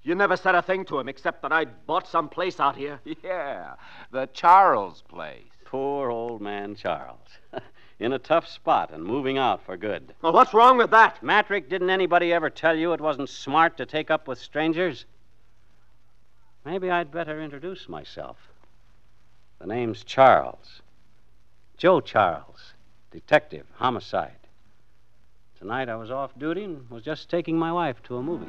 You 0.05 0.15
never 0.15 0.37
said 0.37 0.55
a 0.55 0.63
thing 0.63 0.85
to 0.85 1.01
him 1.01 1.09
except 1.09 1.43
that 1.43 1.51
I'd 1.51 1.87
bought 1.87 2.07
some 2.07 2.29
place 2.29 2.61
out 2.61 2.77
here. 2.77 3.01
yeah, 3.25 3.75
the 4.13 4.27
Charles 4.33 5.03
place. 5.09 5.43
Poor 5.65 6.11
old 6.11 6.41
man 6.41 6.77
Charles. 6.77 7.29
In 7.99 8.13
a 8.13 8.19
tough 8.19 8.47
spot 8.47 8.91
and 8.93 9.03
moving 9.03 9.39
out 9.39 9.65
for 9.65 9.77
good. 9.77 10.15
Well, 10.21 10.33
what's 10.33 10.53
wrong 10.55 10.77
with 10.77 10.91
that? 10.91 11.23
Matrick, 11.23 11.69
didn't 11.69 11.91
anybody 11.91 12.33
ever 12.33 12.51
tell 12.51 12.77
you 12.77 12.93
it 12.93 13.01
wasn't 13.01 13.31
smart 13.31 13.77
to 13.79 13.87
take 13.87 14.11
up 14.11 14.29
with 14.29 14.39
strangers? 14.39 15.07
Maybe 16.65 16.91
I'd 16.91 17.13
better 17.13 17.43
introduce 17.43 17.89
myself. 17.89 18.37
The 19.59 19.67
name's 19.67 20.03
Charles. 20.03 20.81
Joe 21.77 22.01
Charles, 22.01 22.73
detective, 23.11 23.67
homicide. 23.75 24.39
Tonight 25.59 25.89
I 25.89 25.97
was 25.97 26.11
off 26.11 26.39
duty 26.39 26.65
and 26.65 26.89
was 26.89 27.03
just 27.03 27.29
taking 27.29 27.59
my 27.59 27.73
wife 27.73 28.03
to 28.05 28.17
a 28.17 28.23
movie. 28.23 28.47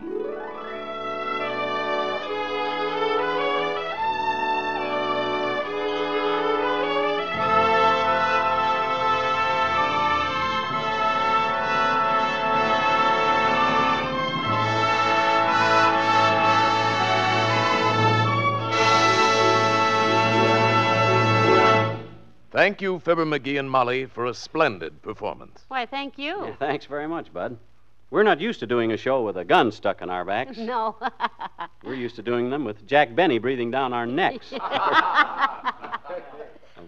Thank 22.66 22.82
you, 22.82 22.98
Fibber 22.98 23.28
McGee 23.28 23.60
and 23.60 23.70
Molly, 23.70 24.08
for 24.08 24.26
a 24.26 24.34
splendid 24.34 25.04
performance. 25.04 25.64
Why, 25.68 25.86
thank 25.86 26.18
you. 26.18 26.48
Yeah, 26.48 26.56
thanks 26.56 26.88
very 26.88 27.08
much, 27.08 27.32
Bud. 27.32 27.60
We're 28.10 28.24
not 28.24 28.42
used 28.42 28.60
to 28.62 28.66
doing 28.66 28.92
a 28.92 28.98
show 28.98 29.22
with 29.22 29.38
a 29.38 29.46
gun 29.46 29.72
stuck 29.72 30.02
in 30.02 30.10
our 30.10 30.26
backs. 30.26 30.58
No. 30.74 30.96
We're 31.84 31.94
used 31.94 32.16
to 32.16 32.24
doing 32.24 32.50
them 32.50 32.66
with 32.66 32.88
Jack 32.88 33.14
Benny 33.14 33.38
breathing 33.38 33.70
down 33.70 33.94
our 33.94 34.08
necks. 34.08 34.52
or 34.54 34.60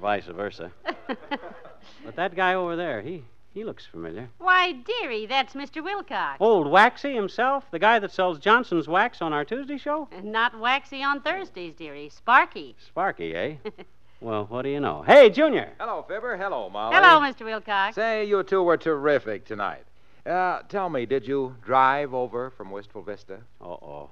vice 0.02 0.26
versa. 0.26 0.72
But 2.04 2.16
that 2.16 2.36
guy 2.36 2.56
over 2.56 2.76
there, 2.76 3.04
he 3.04 3.24
he 3.54 3.64
looks 3.64 3.86
familiar. 3.86 4.30
Why, 4.40 4.72
dearie, 4.72 5.28
that's 5.28 5.54
Mr. 5.54 5.84
Wilcox. 5.84 6.38
Old 6.40 6.72
Waxy 6.72 7.14
himself, 7.14 7.70
the 7.70 7.78
guy 7.78 8.00
that 8.00 8.12
sells 8.12 8.40
Johnson's 8.40 8.88
wax 8.88 9.22
on 9.22 9.32
our 9.32 9.46
Tuesday 9.46 9.78
show? 9.78 10.10
Not 10.24 10.60
Waxy 10.60 11.04
on 11.04 11.22
Thursdays, 11.22 11.76
dearie. 11.76 12.10
Sparky. 12.10 12.76
Sparky, 12.80 13.36
eh? 13.36 13.58
Well, 14.20 14.46
what 14.46 14.64
do 14.64 14.70
you 14.70 14.80
know? 14.80 15.04
Hey, 15.06 15.30
Junior. 15.30 15.74
Hello, 15.80 16.04
Fibber. 16.08 16.38
Hello, 16.38 16.70
Molly. 16.70 16.96
Hello, 16.96 17.20
Mr. 17.20 17.46
Wilcox. 17.46 17.96
Say, 17.96 18.26
you 18.26 18.42
two 18.44 18.64
were 18.64 18.78
terrific 18.78 19.46
tonight. 19.46 19.84
Uh, 20.26 20.62
tell 20.68 20.90
me, 20.90 21.06
did 21.06 21.28
you 21.28 21.56
drive 21.64 22.14
over 22.14 22.50
from 22.50 22.72
Wistful 22.72 23.02
Vista? 23.04 23.40
Uh-oh. 23.62 24.10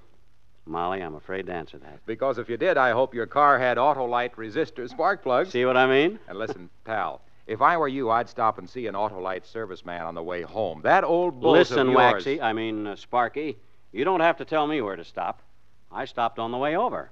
Molly, 0.66 1.02
I'm 1.02 1.16
afraid 1.16 1.46
to 1.48 1.54
answer 1.54 1.78
that. 1.78 2.06
Because 2.06 2.38
if 2.38 2.50
you 2.50 2.58
did, 2.58 2.78
I 2.78 2.92
hope 2.92 3.14
your 3.14 3.28
car 3.28 3.60
had 3.60 3.78
Autolite 3.78 4.34
resistor 4.36 4.90
spark 4.90 5.22
plugs. 5.22 5.52
See 5.52 5.66
what 5.66 5.78
I 5.78 5.86
mean? 5.86 6.20
And 6.28 6.40
listen, 6.40 6.70
pal, 6.86 7.22
if 7.46 7.62
I 7.62 7.78
were 7.78 7.88
you, 7.88 8.10
I'd 8.10 8.30
stop 8.30 8.58
and 8.58 8.68
see 8.68 8.88
an 8.88 8.96
Autolite 8.96 9.44
serviceman 9.52 10.06
on 10.06 10.16
the 10.16 10.24
way 10.24 10.42
home. 10.42 10.82
That 10.84 11.04
old 11.04 11.40
bull 11.40 11.52
Listen, 11.52 11.80
of 11.80 11.94
yours... 11.94 12.14
Waxy, 12.14 12.42
I 12.42 12.54
mean, 12.54 12.88
uh, 12.88 12.96
Sparky, 12.96 13.58
you 13.92 14.04
don't 14.04 14.22
have 14.22 14.38
to 14.38 14.46
tell 14.46 14.66
me 14.66 14.82
where 14.82 14.96
to 14.96 15.04
stop. 15.04 15.42
I 15.92 16.06
stopped 16.06 16.40
on 16.40 16.52
the 16.52 16.58
way 16.58 16.76
over. 16.76 17.10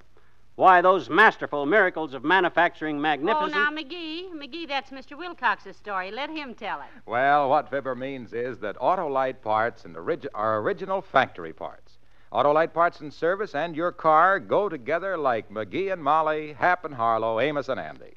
Why, 0.56 0.80
those 0.82 1.10
masterful 1.10 1.66
miracles 1.66 2.14
of 2.14 2.22
manufacturing 2.22 3.00
magnificence. 3.00 3.52
Oh, 3.56 3.70
magnificent. 3.70 3.92
now, 4.32 4.38
McGee. 4.38 4.64
McGee, 4.64 4.68
that's 4.68 4.90
Mr. 4.90 5.18
Wilcox's 5.18 5.76
story. 5.76 6.12
Let 6.12 6.30
him 6.30 6.54
tell 6.54 6.80
it. 6.80 6.86
Well, 7.06 7.50
what 7.50 7.70
Fibber 7.70 7.96
means 7.96 8.32
is 8.32 8.58
that 8.58 8.76
Autolite 8.76 9.42
parts 9.42 9.84
and 9.84 9.96
orig- 9.96 10.28
are 10.32 10.60
original 10.60 11.02
factory 11.02 11.52
parts. 11.52 11.98
Autolite 12.32 12.72
parts 12.72 13.00
and 13.00 13.12
service 13.12 13.54
and 13.54 13.74
your 13.74 13.90
car 13.90 14.38
go 14.38 14.68
together 14.68 15.16
like 15.16 15.50
McGee 15.50 15.92
and 15.92 16.02
Molly, 16.02 16.52
Hap 16.52 16.84
and 16.84 16.94
Harlow, 16.94 17.40
Amos 17.40 17.68
and 17.68 17.80
Andy. 17.80 18.12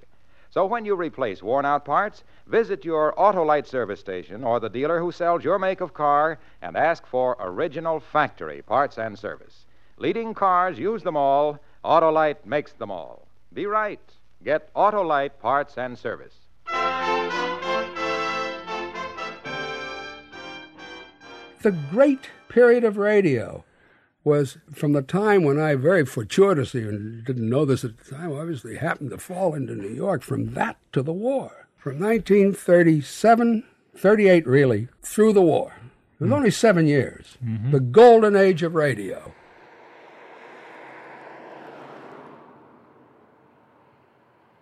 So 0.51 0.65
when 0.65 0.85
you 0.85 0.95
replace 0.95 1.41
worn 1.43 1.65
out 1.65 1.85
parts, 1.85 2.23
visit 2.45 2.85
your 2.85 3.13
Autolite 3.13 3.67
service 3.67 3.99
station 3.99 4.43
or 4.43 4.59
the 4.59 4.69
dealer 4.69 4.99
who 4.99 5.11
sells 5.11 5.43
your 5.43 5.59
make 5.59 5.81
of 5.81 5.93
car 5.93 6.37
and 6.61 6.77
ask 6.77 7.05
for 7.07 7.35
original 7.39 7.99
factory 7.99 8.61
parts 8.61 8.97
and 8.97 9.17
service. 9.17 9.65
Leading 9.97 10.33
cars 10.35 10.77
use 10.77 11.01
them 11.03 11.17
all. 11.17 11.59
Autolite 11.83 12.45
makes 12.45 12.71
them 12.73 12.91
all. 12.91 13.27
Be 13.53 13.65
right. 13.65 13.99
Get 14.43 14.73
Autolite 14.73 15.39
parts 15.39 15.77
and 15.77 15.97
service. 15.97 16.35
The 21.63 21.71
great 21.91 22.29
period 22.49 22.83
of 22.83 22.97
radio 22.97 23.63
was 24.23 24.57
from 24.73 24.93
the 24.93 25.01
time 25.01 25.43
when 25.43 25.59
I 25.59 25.75
very 25.75 26.05
fortuitously, 26.05 26.83
and 26.83 27.25
didn't 27.25 27.49
know 27.49 27.65
this 27.65 27.83
at 27.83 27.97
the 27.97 28.15
time, 28.15 28.33
obviously 28.33 28.75
happened 28.75 29.09
to 29.11 29.17
fall 29.17 29.55
into 29.55 29.73
New 29.73 29.89
York, 29.89 30.21
from 30.21 30.53
that 30.53 30.77
to 30.91 31.01
the 31.01 31.13
war. 31.13 31.67
From 31.77 31.99
1937, 31.99 33.63
38 33.95 34.45
really, 34.45 34.89
through 35.01 35.33
the 35.33 35.41
war. 35.41 35.73
It 36.19 36.23
was 36.23 36.29
hmm. 36.29 36.33
only 36.33 36.51
seven 36.51 36.87
years. 36.87 37.37
Mm-hmm. 37.43 37.71
The 37.71 37.79
golden 37.79 38.35
age 38.35 38.63
of 38.63 38.75
radio. 38.75 39.33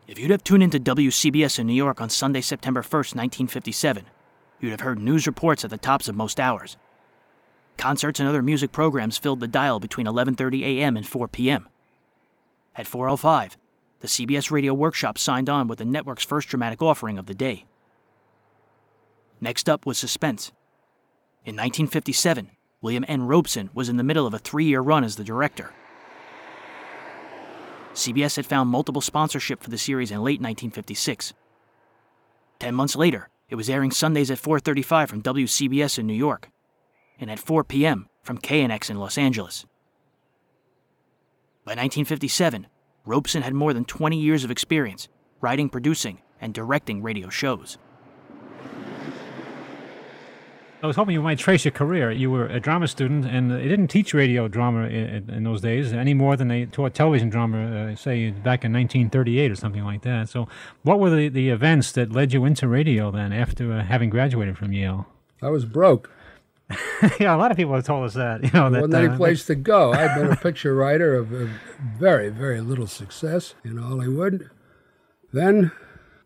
If 0.08 0.20
you'd 0.20 0.30
have 0.30 0.44
tuned 0.44 0.62
into 0.62 0.80
WCBS 0.80 1.58
in 1.58 1.66
New 1.66 1.74
York 1.74 2.00
on 2.00 2.10
Sunday, 2.10 2.42
September 2.42 2.84
1st, 2.84 3.16
1957, 3.16 4.06
you'd 4.60 4.70
have 4.70 4.82
heard 4.82 5.00
news 5.00 5.26
reports 5.26 5.64
at 5.64 5.72
the 5.72 5.80
tops 5.80 6.08
of 6.08 6.16
most 6.16 6.40
hours. 6.40 6.78
Concerts 7.78 8.20
and 8.20 8.30
other 8.30 8.44
music 8.44 8.72
programs 8.72 9.18
filled 9.18 9.40
the 9.40 9.48
dial 9.48 9.80
between 9.80 10.06
11:30 10.06 10.62
a.m. 10.62 10.96
and 10.96 11.08
4 11.08 11.28
p.m. 11.28 11.68
At 12.76 12.86
4:05, 12.86 13.56
the 14.02 14.08
CBS 14.08 14.52
Radio 14.52 14.76
Workshop 14.76 15.18
signed 15.18 15.50
on 15.50 15.68
with 15.68 15.80
the 15.80 15.86
network's 15.86 16.24
first 16.24 16.50
dramatic 16.50 16.84
offering 16.84 17.18
of 17.18 17.26
the 17.26 17.34
day. 17.34 17.66
Next 19.42 19.68
up 19.68 19.88
was 19.88 19.98
Suspense. 19.98 20.52
In 21.46 21.56
1957, 21.56 22.52
William 22.80 23.06
N. 23.08 23.24
Robson 23.24 23.72
was 23.74 23.90
in 23.90 23.98
the 23.98 24.04
middle 24.04 24.28
of 24.28 24.36
a 24.36 24.40
three-year 24.40 24.82
run 24.82 25.04
as 25.04 25.16
the 25.16 25.24
director. 25.24 25.74
CBS 27.96 28.36
had 28.36 28.46
found 28.46 28.70
multiple 28.70 29.02
sponsorship 29.02 29.64
for 29.64 29.70
the 29.70 29.78
series 29.78 30.12
in 30.12 30.18
late 30.18 30.42
1956. 30.42 31.34
Ten 32.60 32.76
months 32.76 32.96
later, 32.96 33.30
it 33.50 33.56
was 33.56 33.70
airing 33.70 33.92
Sundays 33.92 34.30
at 34.30 34.38
4:35 34.38 35.10
from 35.10 35.22
WCBS 35.22 35.98
in 35.98 36.06
New 36.06 36.14
York, 36.14 36.50
and 37.20 37.32
at 37.32 37.40
4 37.40 37.64
p.m. 37.64 38.10
from 38.22 38.38
KNX 38.38 38.90
in 38.90 39.00
Los 39.00 39.18
Angeles. 39.18 39.66
By 41.64 41.72
1957, 41.72 42.68
Robson 43.06 43.44
had 43.44 43.54
more 43.54 43.74
than 43.74 43.86
20 43.86 44.20
years 44.20 44.44
of 44.44 44.52
experience 44.52 45.08
writing, 45.42 45.70
producing, 45.70 46.22
and 46.42 46.54
directing 46.54 47.02
radio 47.02 47.30
shows. 47.30 47.78
I 50.86 50.88
was 50.88 50.98
hoping 50.98 51.16
you 51.16 51.22
might 51.24 51.40
trace 51.40 51.66
your 51.66 51.72
career. 51.72 52.12
You 52.12 52.30
were 52.30 52.46
a 52.46 52.60
drama 52.60 52.88
student, 52.88 53.26
and 53.26 53.50
they 53.50 53.68
didn't 53.68 53.88
teach 53.88 54.14
radio 54.14 54.48
drama 54.48 54.84
in, 54.84 55.28
in 55.32 55.44
those 55.44 55.60
days 55.60 55.92
any 55.92 56.14
more 56.14 56.38
than 56.38 56.48
they 56.48 56.68
taught 56.68 56.94
television 56.94 57.28
drama, 57.28 57.94
uh, 57.94 57.96
say, 57.96 58.30
back 58.30 58.64
in 58.64 58.72
1938 58.72 59.52
or 59.52 59.56
something 59.56 59.84
like 59.84 60.04
that. 60.04 60.30
So, 60.30 60.48
what 60.84 61.00
were 61.00 61.10
the, 61.10 61.28
the 61.28 61.50
events 61.50 61.92
that 61.94 62.12
led 62.12 62.34
you 62.34 62.46
into 62.46 62.68
radio 62.68 63.10
then 63.10 63.34
after 63.34 63.74
uh, 63.74 63.84
having 63.84 64.12
graduated 64.12 64.60
from 64.60 64.74
Yale? 64.74 65.08
I 65.42 65.50
was 65.50 65.66
broke. 65.66 66.12
yeah, 67.20 67.36
a 67.36 67.38
lot 67.38 67.50
of 67.50 67.58
people 67.58 67.74
have 67.74 67.84
told 67.84 68.06
us 68.06 68.14
that. 68.14 68.44
You 68.44 68.52
know, 68.54 68.70
There 68.70 68.82
wasn't 68.82 68.94
any 68.94 69.08
uh, 69.08 69.18
place 69.18 69.44
to 69.48 69.56
go. 69.56 69.92
I'd 69.92 70.14
been 70.14 70.32
a 70.32 70.36
picture 70.36 70.76
writer 70.76 71.16
of, 71.16 71.34
of 71.34 71.50
very, 71.98 72.30
very 72.30 72.62
little 72.62 72.86
success 72.86 73.56
in 73.64 73.78
Hollywood. 73.78 74.52
Then 75.34 75.72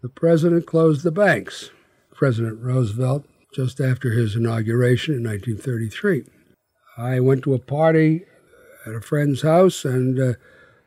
the 0.02 0.10
president 0.10 0.66
closed 0.66 1.04
the 1.04 1.12
banks. 1.12 1.70
President 2.14 2.60
Roosevelt, 2.62 3.26
just 3.54 3.80
after 3.80 4.12
his 4.12 4.36
inauguration 4.36 5.16
in 5.16 5.24
1933. 5.24 6.26
I 6.98 7.20
went 7.20 7.44
to 7.44 7.54
a 7.54 7.60
party 7.60 8.26
at 8.86 8.94
a 8.94 9.02
friend's 9.02 9.42
house, 9.42 9.86
and 9.86 10.20
uh, 10.20 10.34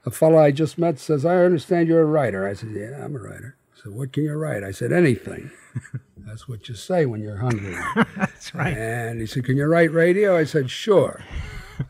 a 0.04 0.10
fellow 0.10 0.38
I 0.38 0.50
just 0.50 0.78
met 0.78 0.98
says, 0.98 1.24
I 1.24 1.36
understand 1.36 1.88
you're 1.88 2.02
a 2.02 2.06
writer. 2.06 2.46
I 2.46 2.54
said, 2.54 2.70
Yeah, 2.74 3.04
I'm 3.04 3.16
a 3.16 3.18
writer. 3.18 3.56
He 3.74 3.82
said, 3.82 3.92
What 3.92 4.12
can 4.12 4.24
you 4.24 4.34
write? 4.34 4.62
I 4.62 4.72
said, 4.72 4.92
Anything. 4.92 5.50
That's 6.16 6.48
what 6.48 6.68
you 6.68 6.74
say 6.74 7.06
when 7.06 7.20
you're 7.20 7.38
hungry. 7.38 7.76
That's 8.16 8.54
right. 8.54 8.76
And 8.76 9.20
he 9.20 9.26
said, 9.26 9.44
Can 9.44 9.56
you 9.56 9.66
write 9.66 9.92
radio? 9.92 10.36
I 10.36 10.44
said, 10.44 10.70
Sure. 10.70 11.24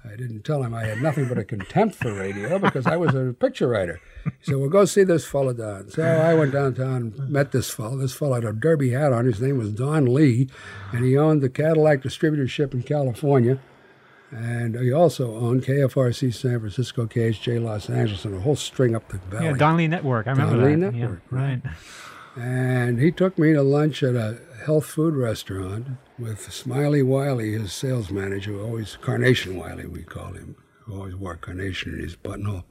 I 0.05 0.16
didn't 0.16 0.42
tell 0.44 0.62
him 0.62 0.74
I 0.74 0.85
had 0.85 1.02
nothing 1.02 1.28
but 1.28 1.38
a 1.38 1.44
contempt 1.44 1.96
for 1.96 2.12
radio 2.12 2.59
because 2.59 2.87
I 2.87 2.96
was 2.96 3.14
a 3.14 3.35
picture 3.38 3.68
writer. 3.68 4.00
He 4.24 4.31
said, 4.42 4.57
Well, 4.57 4.68
go 4.68 4.85
see 4.85 5.05
this 5.05 5.24
fellow 5.24 5.52
down. 5.52 5.90
So 5.90 6.02
I 6.02 6.35
went 6.35 6.52
downtown 6.52 7.14
and 7.18 7.28
met 7.28 7.52
this 7.52 7.70
fellow. 7.70 7.96
This 7.96 8.14
fellow 8.14 8.35
had 8.35 8.44
a 8.44 8.52
derby 8.52 8.90
hat 8.90 9.12
on. 9.12 9.24
His 9.24 9.40
name 9.40 9.59
was 9.59 9.72
Don 9.72 10.12
Lee, 10.12 10.48
and 10.92 11.05
he 11.05 11.16
owned 11.16 11.42
the 11.42 11.48
Cadillac 11.48 12.02
distributorship 12.02 12.72
in 12.74 12.83
California. 12.83 13.59
And 14.31 14.76
he 14.76 14.90
also 14.90 15.35
owned 15.37 15.62
KFRC 15.62 16.33
San 16.33 16.59
Francisco, 16.61 17.05
KHJ 17.07 17.62
Los 17.62 17.90
Angeles, 17.90 18.24
and 18.24 18.35
a 18.35 18.40
whole 18.40 18.57
string 18.57 18.96
up 18.96 19.09
the 19.09 19.18
valley. 19.18 19.46
Yeah, 19.46 19.52
Don 19.52 19.76
Lee 19.76 19.88
Network. 19.88 20.26
I 20.26 20.31
remember 20.31 20.57
Don 20.57 20.64
Lee 20.64 20.87
that. 20.87 20.94
Network, 20.94 21.22
Yeah, 21.31 21.38
right. 21.38 21.62
And 22.35 22.98
he 22.98 23.12
took 23.12 23.38
me 23.38 23.52
to 23.52 23.62
lunch 23.62 24.02
at 24.02 24.14
a 24.14 24.38
health 24.64 24.87
food 24.87 25.14
restaurant 25.14 25.87
with 26.22 26.52
Smiley 26.52 27.02
Wiley, 27.02 27.52
his 27.52 27.72
sales 27.72 28.11
manager, 28.11 28.61
always 28.61 28.96
Carnation 29.00 29.56
Wiley, 29.56 29.87
we 29.87 30.02
call 30.02 30.32
him, 30.32 30.54
who 30.80 30.94
always 30.96 31.16
wore 31.16 31.37
carnation 31.37 31.94
in 31.94 32.00
his 32.00 32.14
buttonhole. 32.14 32.64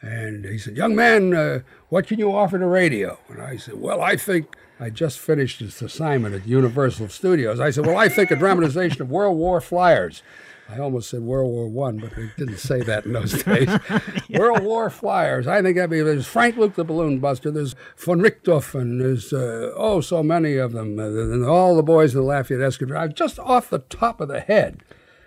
And 0.00 0.44
he 0.44 0.56
said, 0.56 0.76
"Young 0.76 0.94
man, 0.94 1.34
uh, 1.34 1.60
what 1.88 2.06
can 2.06 2.18
you 2.20 2.32
offer 2.32 2.58
to 2.58 2.66
radio?" 2.66 3.18
And 3.28 3.42
I 3.42 3.56
said, 3.56 3.74
"Well, 3.74 4.00
I 4.00 4.16
think 4.16 4.54
I 4.78 4.90
just 4.90 5.18
finished 5.18 5.58
this 5.58 5.82
assignment 5.82 6.34
at 6.34 6.46
Universal 6.46 7.08
Studios." 7.08 7.58
I 7.58 7.70
said, 7.70 7.86
"Well, 7.86 7.96
I 7.96 8.08
think 8.08 8.30
a 8.30 8.36
dramatization 8.36 9.02
of 9.02 9.10
World 9.10 9.36
War 9.36 9.60
Flyers." 9.60 10.22
I 10.68 10.78
almost 10.78 11.10
said 11.10 11.20
World 11.20 11.50
War 11.50 11.68
One, 11.68 11.98
but 11.98 12.14
they 12.16 12.30
didn't 12.36 12.58
say 12.58 12.82
that 12.82 13.06
in 13.06 13.12
those 13.12 13.42
days. 13.44 13.68
World 14.30 14.62
War 14.62 14.90
Flyers. 14.90 15.46
I 15.46 15.62
think 15.62 15.76
that'd 15.76 15.90
be. 15.90 16.00
There's 16.00 16.26
Frank 16.26 16.56
Luke 16.56 16.74
the 16.74 16.84
Balloon 16.84 17.20
Buster. 17.20 17.50
There's 17.50 17.76
von 17.96 18.20
Richthofen. 18.20 18.98
There's 18.98 19.32
uh, 19.32 19.72
oh 19.76 20.00
so 20.00 20.22
many 20.22 20.56
of 20.56 20.72
them. 20.72 20.98
Uh, 20.98 21.04
and 21.04 21.44
all 21.44 21.76
the 21.76 21.82
boys 21.82 22.14
in 22.14 22.20
the 22.20 22.26
Lafayette 22.26 22.60
Escadrille. 22.60 23.14
Just 23.14 23.38
off 23.38 23.70
the 23.70 23.78
top 23.78 24.20
of 24.20 24.28
the 24.28 24.40
head. 24.40 24.82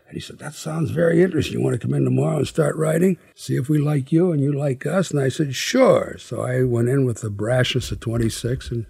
And 0.08 0.15
he 0.15 0.19
said, 0.19 0.39
That 0.39 0.56
sounds 0.56 0.89
very 0.89 1.21
interesting. 1.21 1.60
You 1.60 1.63
want 1.63 1.80
to 1.80 1.88
come 1.88 1.93
in 1.93 2.04
tomorrow 2.04 2.38
and 2.38 2.47
start 2.47 2.75
writing? 2.75 3.17
See 3.36 3.56
if 3.56 3.69
we 3.69 3.78
like 3.78 4.12
you 4.12 4.32
and 4.32 4.41
you 4.41 4.52
like 4.52 4.86
us? 4.86 5.12
And 5.12 5.19
I 5.19 5.30
said, 5.30 5.56
Sure. 5.56 6.15
So 6.17 6.41
I 6.41 6.63
went 6.63 6.89
in 6.89 7.06
with 7.06 7.21
the 7.21 7.30
brashness 7.30 7.91
of 7.91 7.99
26 7.99 8.71
and 8.71 8.88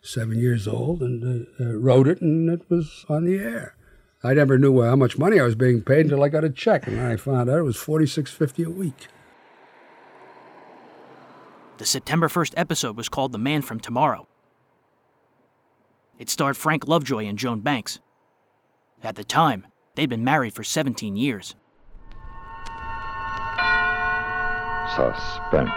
seven 0.00 0.38
years 0.38 0.66
old 0.66 1.02
and 1.02 1.46
uh, 1.60 1.62
uh, 1.64 1.72
wrote 1.74 2.08
it, 2.08 2.20
and 2.22 2.48
it 2.48 2.62
was 2.70 3.04
on 3.08 3.24
the 3.24 3.38
air. 3.38 3.74
I 4.22 4.34
never 4.34 4.58
knew 4.58 4.82
how 4.82 4.96
much 4.96 5.16
money 5.18 5.40
I 5.40 5.44
was 5.44 5.54
being 5.54 5.82
paid 5.82 6.06
until 6.06 6.22
I 6.22 6.28
got 6.28 6.44
a 6.44 6.50
check, 6.50 6.86
and 6.86 7.00
I 7.00 7.16
found 7.16 7.48
out 7.48 7.58
it 7.58 7.62
was 7.62 7.76
forty 7.76 8.06
six 8.06 8.30
fifty 8.30 8.62
a 8.62 8.70
week. 8.70 9.08
The 11.78 11.86
September 11.86 12.28
1st 12.28 12.52
episode 12.58 12.94
was 12.98 13.08
called 13.08 13.32
The 13.32 13.38
Man 13.38 13.62
from 13.62 13.80
Tomorrow. 13.80 14.28
It 16.18 16.28
starred 16.28 16.58
Frank 16.58 16.86
Lovejoy 16.86 17.24
and 17.24 17.38
Joan 17.38 17.60
Banks. 17.60 18.00
At 19.02 19.14
the 19.16 19.24
time, 19.24 19.66
they'd 19.94 20.10
been 20.10 20.22
married 20.22 20.52
for 20.52 20.62
17 20.62 21.16
years. 21.16 21.56
Suspense. 24.94 25.70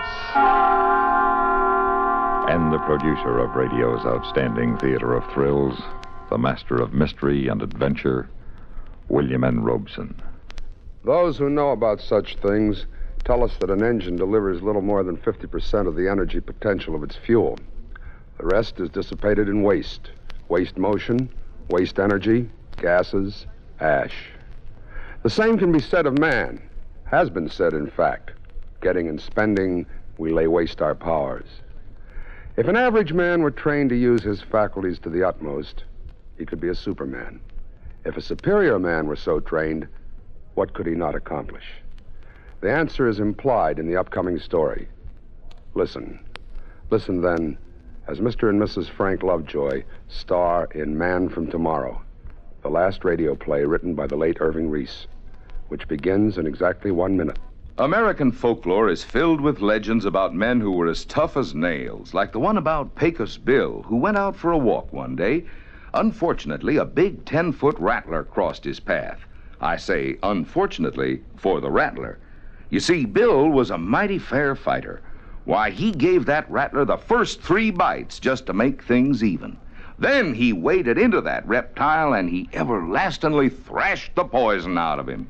And 2.49 2.73
the 2.73 2.79
producer 2.79 3.39
of 3.39 3.55
radio's 3.55 4.05
outstanding 4.05 4.77
theater 4.79 5.13
of 5.13 5.23
thrills, 5.31 5.81
the 6.33 6.37
master 6.39 6.81
of 6.81 6.93
mystery 6.93 7.47
and 7.47 7.61
adventure, 7.61 8.27
William 9.07 9.43
N. 9.43 9.61
Robson. 9.61 10.19
Those 11.05 11.37
who 11.37 11.47
know 11.47 11.69
about 11.69 12.01
such 12.01 12.37
things 12.37 12.87
tell 13.23 13.43
us 13.43 13.55
that 13.59 13.69
an 13.69 13.83
engine 13.83 14.15
delivers 14.15 14.63
little 14.63 14.81
more 14.81 15.03
than 15.03 15.15
50% 15.15 15.87
of 15.87 15.95
the 15.95 16.09
energy 16.09 16.39
potential 16.39 16.95
of 16.95 17.03
its 17.03 17.15
fuel. 17.15 17.59
The 18.39 18.47
rest 18.47 18.79
is 18.79 18.89
dissipated 18.89 19.47
in 19.47 19.61
waste 19.61 20.09
waste 20.49 20.75
motion, 20.75 21.29
waste 21.69 21.99
energy, 21.99 22.49
gases, 22.77 23.45
ash. 23.79 24.31
The 25.21 25.29
same 25.29 25.59
can 25.59 25.71
be 25.71 25.79
said 25.79 26.07
of 26.07 26.17
man, 26.17 26.59
has 27.03 27.29
been 27.29 27.47
said, 27.47 27.73
in 27.73 27.91
fact. 27.91 28.31
Getting 28.81 29.07
and 29.07 29.21
spending, 29.21 29.85
we 30.17 30.33
lay 30.33 30.47
waste 30.47 30.81
our 30.81 30.95
powers. 30.95 31.45
If 32.57 32.67
an 32.67 32.75
average 32.75 33.13
man 33.13 33.43
were 33.43 33.51
trained 33.51 33.91
to 33.91 33.95
use 33.95 34.23
his 34.23 34.41
faculties 34.41 34.97
to 34.99 35.11
the 35.11 35.23
utmost, 35.23 35.83
he 36.43 36.45
could 36.45 36.59
be 36.59 36.67
a 36.67 36.75
superman. 36.75 37.39
If 38.03 38.17
a 38.17 38.21
superior 38.21 38.77
man 38.77 39.07
were 39.07 39.15
so 39.15 39.39
trained, 39.39 39.87
what 40.55 40.73
could 40.73 40.85
he 40.85 40.93
not 40.93 41.15
accomplish? 41.15 41.63
The 42.59 42.69
answer 42.69 43.07
is 43.07 43.21
implied 43.21 43.79
in 43.79 43.87
the 43.87 43.95
upcoming 43.95 44.37
story. 44.39 44.89
Listen. 45.73 46.19
Listen 46.89 47.21
then 47.21 47.57
as 48.09 48.19
Mr. 48.19 48.49
and 48.49 48.61
Mrs. 48.61 48.89
Frank 48.89 49.23
Lovejoy 49.23 49.85
star 50.09 50.67
in 50.75 50.97
Man 50.97 51.29
from 51.29 51.49
Tomorrow, 51.49 52.01
the 52.61 52.69
last 52.69 53.05
radio 53.05 53.35
play 53.35 53.63
written 53.63 53.95
by 53.95 54.05
the 54.05 54.17
late 54.17 54.41
Irving 54.41 54.69
Reis, 54.69 55.07
which 55.69 55.87
begins 55.87 56.37
in 56.37 56.45
exactly 56.45 56.91
one 56.91 57.15
minute. 57.15 57.39
American 57.77 58.33
folklore 58.33 58.89
is 58.89 59.01
filled 59.01 59.39
with 59.39 59.61
legends 59.61 60.03
about 60.03 60.35
men 60.35 60.59
who 60.59 60.71
were 60.71 60.89
as 60.89 61.05
tough 61.05 61.37
as 61.37 61.55
nails, 61.55 62.13
like 62.13 62.33
the 62.33 62.39
one 62.39 62.57
about 62.57 62.95
Pecos 62.95 63.37
Bill, 63.37 63.83
who 63.83 63.95
went 63.95 64.17
out 64.17 64.35
for 64.35 64.51
a 64.51 64.57
walk 64.57 64.91
one 64.91 65.15
day. 65.15 65.45
Unfortunately, 65.95 66.77
a 66.77 66.85
big 66.85 67.23
10 67.23 67.51
foot 67.51 67.77
rattler 67.77 68.23
crossed 68.23 68.63
his 68.63 68.79
path. 68.79 69.27
I 69.61 69.77
say 69.77 70.17
unfortunately 70.23 71.21
for 71.35 71.61
the 71.61 71.69
rattler. 71.69 72.17
You 72.69 72.79
see, 72.79 73.05
Bill 73.05 73.47
was 73.47 73.69
a 73.69 73.77
mighty 73.77 74.17
fair 74.17 74.55
fighter. 74.55 75.01
Why, 75.45 75.69
he 75.69 75.91
gave 75.91 76.25
that 76.25 76.49
rattler 76.49 76.83
the 76.83 76.97
first 76.97 77.41
three 77.41 77.69
bites 77.69 78.19
just 78.19 78.47
to 78.47 78.53
make 78.53 78.81
things 78.81 79.23
even. 79.23 79.57
Then 79.99 80.33
he 80.33 80.51
waded 80.51 80.97
into 80.97 81.21
that 81.21 81.47
reptile 81.47 82.13
and 82.13 82.29
he 82.29 82.49
everlastingly 82.53 83.49
thrashed 83.49 84.15
the 84.15 84.23
poison 84.23 84.77
out 84.77 84.97
of 84.97 85.07
him. 85.07 85.27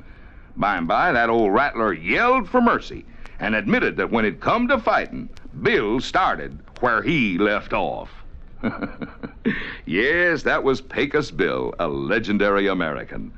By 0.56 0.78
and 0.78 0.88
by, 0.88 1.12
that 1.12 1.28
old 1.28 1.52
rattler 1.52 1.92
yelled 1.92 2.48
for 2.48 2.62
mercy 2.62 3.04
and 3.38 3.54
admitted 3.54 3.98
that 3.98 4.10
when 4.10 4.24
it 4.24 4.40
come 4.40 4.68
to 4.68 4.78
fighting, 4.78 5.28
Bill 5.60 6.00
started 6.00 6.60
where 6.80 7.02
he 7.02 7.36
left 7.36 7.74
off. 7.74 8.23
yes, 9.86 10.42
that 10.42 10.64
was 10.64 10.80
Pecos 10.80 11.30
Bill, 11.30 11.74
a 11.78 11.88
legendary 11.88 12.66
American. 12.66 13.32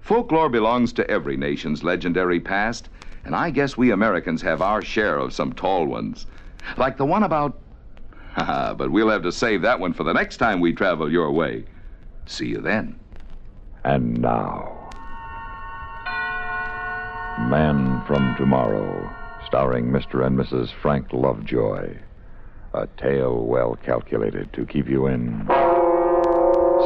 Folklore 0.00 0.48
belongs 0.48 0.92
to 0.94 1.10
every 1.10 1.36
nation's 1.36 1.82
legendary 1.82 2.40
past, 2.40 2.88
and 3.24 3.34
I 3.34 3.50
guess 3.50 3.76
we 3.76 3.90
Americans 3.90 4.42
have 4.42 4.60
our 4.60 4.82
share 4.82 5.18
of 5.18 5.32
some 5.32 5.52
tall 5.52 5.86
ones. 5.86 6.26
Like 6.76 6.96
the 6.96 7.06
one 7.06 7.22
about. 7.22 7.58
but 8.36 8.90
we'll 8.90 9.08
have 9.08 9.22
to 9.22 9.32
save 9.32 9.62
that 9.62 9.80
one 9.80 9.92
for 9.92 10.04
the 10.04 10.12
next 10.12 10.36
time 10.38 10.60
we 10.60 10.72
travel 10.72 11.10
your 11.10 11.30
way. 11.30 11.64
See 12.26 12.46
you 12.46 12.60
then. 12.60 12.98
And 13.84 14.20
now. 14.20 14.90
Man 17.38 18.02
from 18.06 18.34
Tomorrow, 18.36 19.10
starring 19.46 19.86
Mr. 19.86 20.24
and 20.24 20.38
Mrs. 20.38 20.70
Frank 20.70 21.12
Lovejoy. 21.12 21.98
A 22.74 22.88
tale 22.96 23.44
well 23.44 23.78
calculated 23.84 24.52
to 24.54 24.66
keep 24.66 24.88
you 24.88 25.06
in 25.06 25.46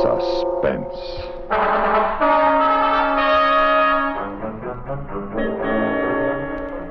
suspense. 0.03 0.95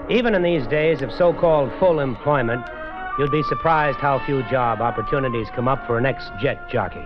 Even 0.09 0.33
in 0.33 0.41
these 0.41 0.65
days 0.65 1.03
of 1.03 1.11
so 1.11 1.31
called 1.31 1.71
full 1.77 1.99
employment, 1.99 2.65
you'd 3.19 3.29
be 3.29 3.43
surprised 3.43 3.99
how 3.99 4.17
few 4.25 4.41
job 4.49 4.81
opportunities 4.81 5.47
come 5.53 5.67
up 5.67 5.85
for 5.85 5.99
an 5.99 6.07
ex 6.07 6.31
jet 6.41 6.67
jockey. 6.67 7.05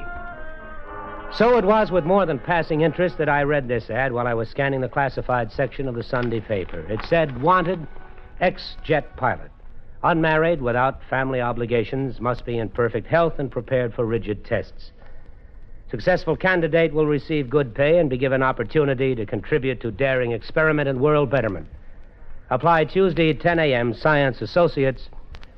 So 1.33 1.57
it 1.57 1.65
was 1.65 1.91
with 1.91 2.05
more 2.05 2.25
than 2.25 2.39
passing 2.39 2.81
interest 2.81 3.17
that 3.17 3.27
I 3.27 3.43
read 3.43 3.67
this 3.67 3.89
ad 3.89 4.13
while 4.13 4.27
I 4.27 4.33
was 4.33 4.47
scanning 4.47 4.79
the 4.79 4.87
classified 4.87 5.51
section 5.51 5.89
of 5.89 5.95
the 5.95 6.03
Sunday 6.03 6.39
paper. 6.39 6.79
It 6.89 7.01
said, 7.09 7.41
Wanted, 7.41 7.85
ex 8.39 8.77
jet 8.81 9.17
pilot. 9.17 9.51
Unmarried, 10.03 10.61
without 10.61 11.03
family 11.09 11.41
obligations, 11.41 12.19
must 12.19 12.45
be 12.45 12.57
in 12.57 12.69
perfect 12.69 13.07
health 13.07 13.37
and 13.37 13.51
prepared 13.51 13.93
for 13.93 14.05
rigid 14.05 14.43
tests. 14.43 14.91
Successful 15.91 16.35
candidate 16.35 16.93
will 16.93 17.05
receive 17.05 17.49
good 17.49 17.75
pay 17.75 17.99
and 17.99 18.09
be 18.09 18.17
given 18.17 18.41
opportunity 18.41 19.13
to 19.13 19.25
contribute 19.25 19.79
to 19.81 19.91
daring 19.91 20.31
experiment 20.31 20.87
in 20.87 20.99
world 20.99 21.29
betterment. 21.29 21.67
Apply 22.49 22.85
Tuesday, 22.85 23.33
10 23.33 23.59
a.m., 23.59 23.93
Science 23.93 24.41
Associates, 24.41 25.09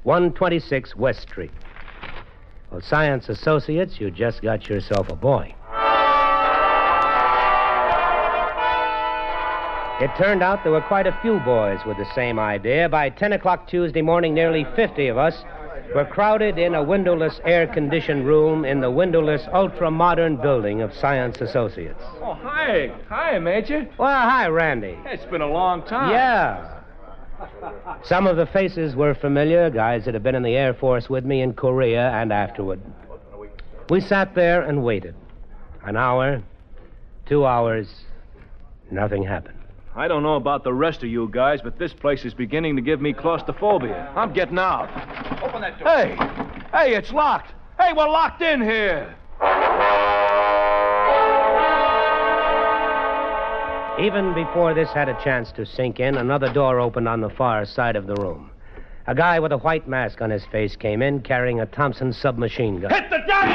126 0.03 0.95
West 0.95 1.21
Street. 1.21 1.51
Well, 2.69 2.81
Science 2.81 3.29
Associates, 3.29 3.99
you 3.99 4.11
just 4.11 4.41
got 4.41 4.67
yourself 4.67 5.09
a 5.09 5.15
boy. 5.15 5.55
It 10.03 10.11
turned 10.17 10.43
out 10.43 10.63
there 10.63 10.73
were 10.73 10.81
quite 10.81 11.07
a 11.07 11.17
few 11.21 11.39
boys 11.39 11.79
with 11.85 11.95
the 11.95 12.13
same 12.13 12.37
idea. 12.37 12.89
By 12.89 13.09
10 13.09 13.31
o'clock 13.31 13.69
Tuesday 13.69 14.01
morning, 14.01 14.33
nearly 14.33 14.65
50 14.75 15.07
of 15.07 15.17
us 15.17 15.45
were 15.95 16.03
crowded 16.03 16.57
in 16.57 16.75
a 16.75 16.83
windowless, 16.83 17.39
air 17.45 17.67
conditioned 17.67 18.27
room 18.27 18.65
in 18.65 18.81
the 18.81 18.91
windowless, 18.91 19.47
ultra 19.53 19.89
modern 19.89 20.35
building 20.35 20.81
of 20.81 20.93
Science 20.93 21.39
Associates. 21.39 22.03
Oh, 22.21 22.33
hi. 22.33 22.91
Hi, 23.07 23.39
Major. 23.39 23.87
Well, 23.97 24.29
hi, 24.29 24.49
Randy. 24.49 24.97
It's 25.05 25.23
been 25.27 25.39
a 25.39 25.47
long 25.49 25.83
time. 25.83 26.11
Yeah. 26.11 26.81
Some 28.03 28.27
of 28.27 28.35
the 28.35 28.45
faces 28.47 28.97
were 28.97 29.15
familiar, 29.15 29.69
guys 29.69 30.03
that 30.03 30.15
had 30.15 30.23
been 30.23 30.35
in 30.35 30.43
the 30.43 30.57
Air 30.57 30.73
Force 30.73 31.09
with 31.09 31.23
me 31.23 31.41
in 31.41 31.53
Korea 31.53 32.09
and 32.09 32.33
afterward. 32.33 32.81
We 33.89 34.01
sat 34.01 34.35
there 34.35 34.63
and 34.63 34.83
waited. 34.83 35.15
An 35.85 35.95
hour, 35.95 36.43
two 37.25 37.45
hours, 37.45 37.87
nothing 38.91 39.23
happened. 39.23 39.62
I 39.95 40.07
don't 40.07 40.23
know 40.23 40.35
about 40.35 40.63
the 40.63 40.73
rest 40.73 41.03
of 41.03 41.09
you 41.09 41.29
guys, 41.31 41.61
but 41.61 41.77
this 41.77 41.93
place 41.93 42.25
is 42.25 42.33
beginning 42.33 42.75
to 42.77 42.81
give 42.81 42.99
me 42.99 43.13
claustrophobia. 43.13 44.11
I'm 44.15 44.33
getting 44.33 44.57
out. 44.57 44.89
Open 45.43 45.61
that 45.61 45.77
door. 45.77 45.87
Hey! 45.87 46.15
Hey, 46.71 46.95
it's 46.95 47.11
locked! 47.11 47.53
Hey, 47.79 47.93
we're 47.93 48.09
locked 48.09 48.41
in 48.41 48.59
here! 48.59 49.15
Even 53.99 54.33
before 54.33 54.73
this 54.73 54.89
had 54.89 55.09
a 55.09 55.23
chance 55.23 55.51
to 55.51 55.65
sink 55.65 55.99
in, 55.99 56.17
another 56.17 56.51
door 56.51 56.79
opened 56.79 57.07
on 57.07 57.21
the 57.21 57.29
far 57.29 57.63
side 57.63 57.95
of 57.95 58.07
the 58.07 58.15
room. 58.15 58.49
A 59.05 59.13
guy 59.13 59.39
with 59.39 59.51
a 59.51 59.57
white 59.59 59.87
mask 59.87 60.21
on 60.21 60.31
his 60.31 60.45
face 60.45 60.75
came 60.75 61.03
in 61.03 61.21
carrying 61.21 61.59
a 61.59 61.67
Thompson 61.67 62.11
submachine 62.11 62.79
gun. 62.81 62.89
Hit 62.89 63.11
the 63.11 63.19
deck! 63.27 63.45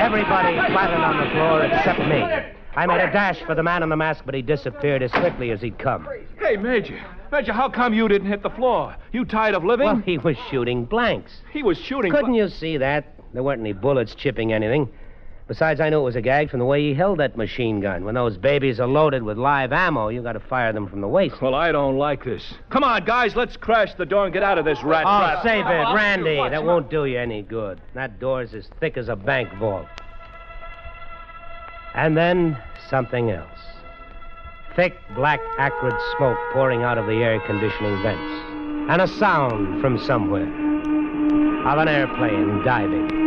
Everybody 0.00 0.56
flattened 0.72 1.04
on 1.04 1.16
the 1.18 1.30
floor 1.30 1.62
except 1.62 2.00
me. 2.00 2.54
I 2.76 2.86
made 2.86 3.00
a 3.00 3.12
dash 3.12 3.40
for 3.40 3.54
the 3.54 3.62
man 3.62 3.82
in 3.82 3.88
the 3.88 3.96
mask, 3.96 4.24
but 4.26 4.34
he 4.34 4.42
disappeared 4.42 5.02
as 5.02 5.10
quickly 5.12 5.50
as 5.50 5.60
he'd 5.60 5.78
come. 5.78 6.08
Hey, 6.38 6.56
Major. 6.56 7.00
Major, 7.30 7.52
how 7.52 7.68
come 7.68 7.94
you 7.94 8.08
didn't 8.08 8.28
hit 8.28 8.42
the 8.42 8.50
floor? 8.50 8.96
You 9.12 9.24
tired 9.24 9.54
of 9.54 9.64
living? 9.64 9.86
Well, 9.86 9.96
he 10.04 10.18
was 10.18 10.36
shooting 10.50 10.84
blanks. 10.84 11.32
He 11.52 11.62
was 11.62 11.78
shooting. 11.78 12.10
Couldn't 12.12 12.34
you 12.34 12.48
see 12.48 12.76
that? 12.78 13.14
There 13.32 13.42
weren't 13.42 13.60
any 13.60 13.72
bullets 13.72 14.14
chipping 14.14 14.52
anything. 14.52 14.88
Besides, 15.46 15.78
I 15.78 15.90
knew 15.90 16.00
it 16.00 16.04
was 16.04 16.16
a 16.16 16.22
gag 16.22 16.48
from 16.50 16.58
the 16.60 16.64
way 16.64 16.80
he 16.80 16.94
held 16.94 17.18
that 17.18 17.36
machine 17.36 17.80
gun. 17.80 18.04
When 18.04 18.14
those 18.14 18.38
babies 18.38 18.80
are 18.80 18.86
loaded 18.86 19.22
with 19.22 19.36
live 19.36 19.72
ammo, 19.74 20.08
you 20.08 20.22
got 20.22 20.32
to 20.32 20.40
fire 20.40 20.72
them 20.72 20.88
from 20.88 21.02
the 21.02 21.08
waist. 21.08 21.40
Well, 21.42 21.54
I 21.54 21.70
don't 21.70 21.98
like 21.98 22.24
this. 22.24 22.54
Come 22.70 22.82
on, 22.82 23.04
guys, 23.04 23.36
let's 23.36 23.56
crash 23.56 23.92
the 23.94 24.06
door 24.06 24.24
and 24.24 24.32
get 24.32 24.42
out 24.42 24.56
of 24.56 24.64
this 24.64 24.82
rat 24.82 25.04
Oh, 25.06 25.18
trap. 25.18 25.42
save 25.42 25.66
it, 25.66 25.94
Randy. 25.94 26.36
That 26.48 26.64
won't 26.64 26.88
do 26.88 27.04
you 27.04 27.18
any 27.18 27.42
good. 27.42 27.80
That 27.92 28.18
door's 28.18 28.54
as 28.54 28.68
thick 28.80 28.96
as 28.96 29.08
a 29.10 29.16
bank 29.16 29.52
vault. 29.58 29.86
And 31.94 32.16
then 32.16 32.58
something 32.90 33.30
else. 33.30 33.48
Thick, 34.74 34.96
black, 35.14 35.40
acrid 35.58 35.94
smoke 36.16 36.38
pouring 36.52 36.82
out 36.82 36.98
of 36.98 37.06
the 37.06 37.22
air 37.22 37.38
conditioning 37.46 38.02
vents. 38.02 38.90
And 38.90 39.00
a 39.00 39.06
sound 39.06 39.80
from 39.80 39.98
somewhere. 39.98 40.48
Of 41.66 41.78
an 41.78 41.88
airplane 41.88 42.64
diving. 42.64 43.24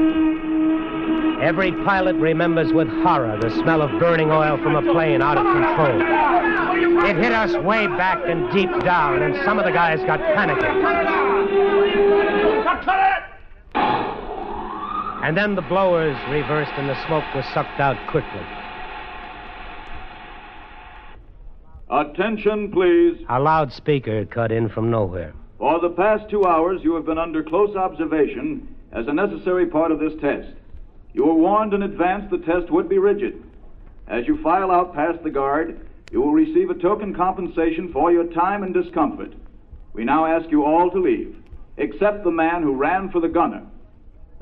Every 1.41 1.71
pilot 1.71 2.15
remembers 2.17 2.73
with 2.73 2.89
horror 2.89 3.39
the 3.39 3.49
smell 3.51 3.81
of 3.81 3.97
burning 3.99 4.31
oil 4.31 4.57
from 4.57 4.75
a 4.75 4.81
plane 4.91 5.21
out 5.21 5.37
of 5.37 5.45
control. 5.45 7.05
It 7.05 7.15
hit 7.15 7.31
us 7.31 7.55
way 7.63 7.87
back 7.87 8.19
and 8.25 8.51
deep 8.51 8.71
down, 8.83 9.21
and 9.21 9.35
some 9.45 9.59
of 9.59 9.65
the 9.65 9.71
guys 9.71 9.99
got 10.05 10.19
panicky. 10.19 10.65
And 15.23 15.37
then 15.37 15.55
the 15.55 15.61
blowers 15.61 16.17
reversed 16.29 16.71
and 16.75 16.89
the 16.89 17.05
smoke 17.05 17.25
was 17.35 17.45
sucked 17.53 17.79
out 17.79 17.97
quickly. 18.09 18.41
Attention, 21.89 22.69
please. 22.71 23.23
A 23.29 23.39
loudspeaker 23.39 24.25
cut 24.25 24.51
in 24.51 24.67
from 24.67 24.91
nowhere. 24.91 25.33
For 25.57 25.79
the 25.79 25.89
past 25.89 26.29
two 26.29 26.45
hours, 26.45 26.81
you 26.83 26.93
have 26.95 27.05
been 27.05 27.17
under 27.17 27.41
close 27.43 27.75
observation 27.77 28.75
as 28.91 29.07
a 29.07 29.13
necessary 29.13 29.67
part 29.67 29.91
of 29.91 29.99
this 29.99 30.13
test. 30.19 30.53
You 31.13 31.25
were 31.25 31.33
warned 31.33 31.73
in 31.73 31.83
advance 31.83 32.29
the 32.29 32.39
test 32.39 32.69
would 32.71 32.89
be 32.89 32.97
rigid. 32.97 33.41
As 34.07 34.27
you 34.27 34.41
file 34.43 34.69
out 34.69 34.93
past 34.93 35.23
the 35.23 35.29
guard, 35.29 35.87
you 36.11 36.21
will 36.21 36.33
receive 36.33 36.69
a 36.69 36.75
token 36.75 37.15
compensation 37.15 37.91
for 37.93 38.11
your 38.11 38.25
time 38.25 38.63
and 38.63 38.73
discomfort. 38.73 39.33
We 39.93 40.03
now 40.03 40.25
ask 40.25 40.51
you 40.51 40.65
all 40.65 40.91
to 40.91 40.99
leave, 40.99 41.35
except 41.77 42.23
the 42.23 42.31
man 42.31 42.63
who 42.63 42.75
ran 42.75 43.09
for 43.11 43.21
the 43.21 43.29
gunner. 43.29 43.65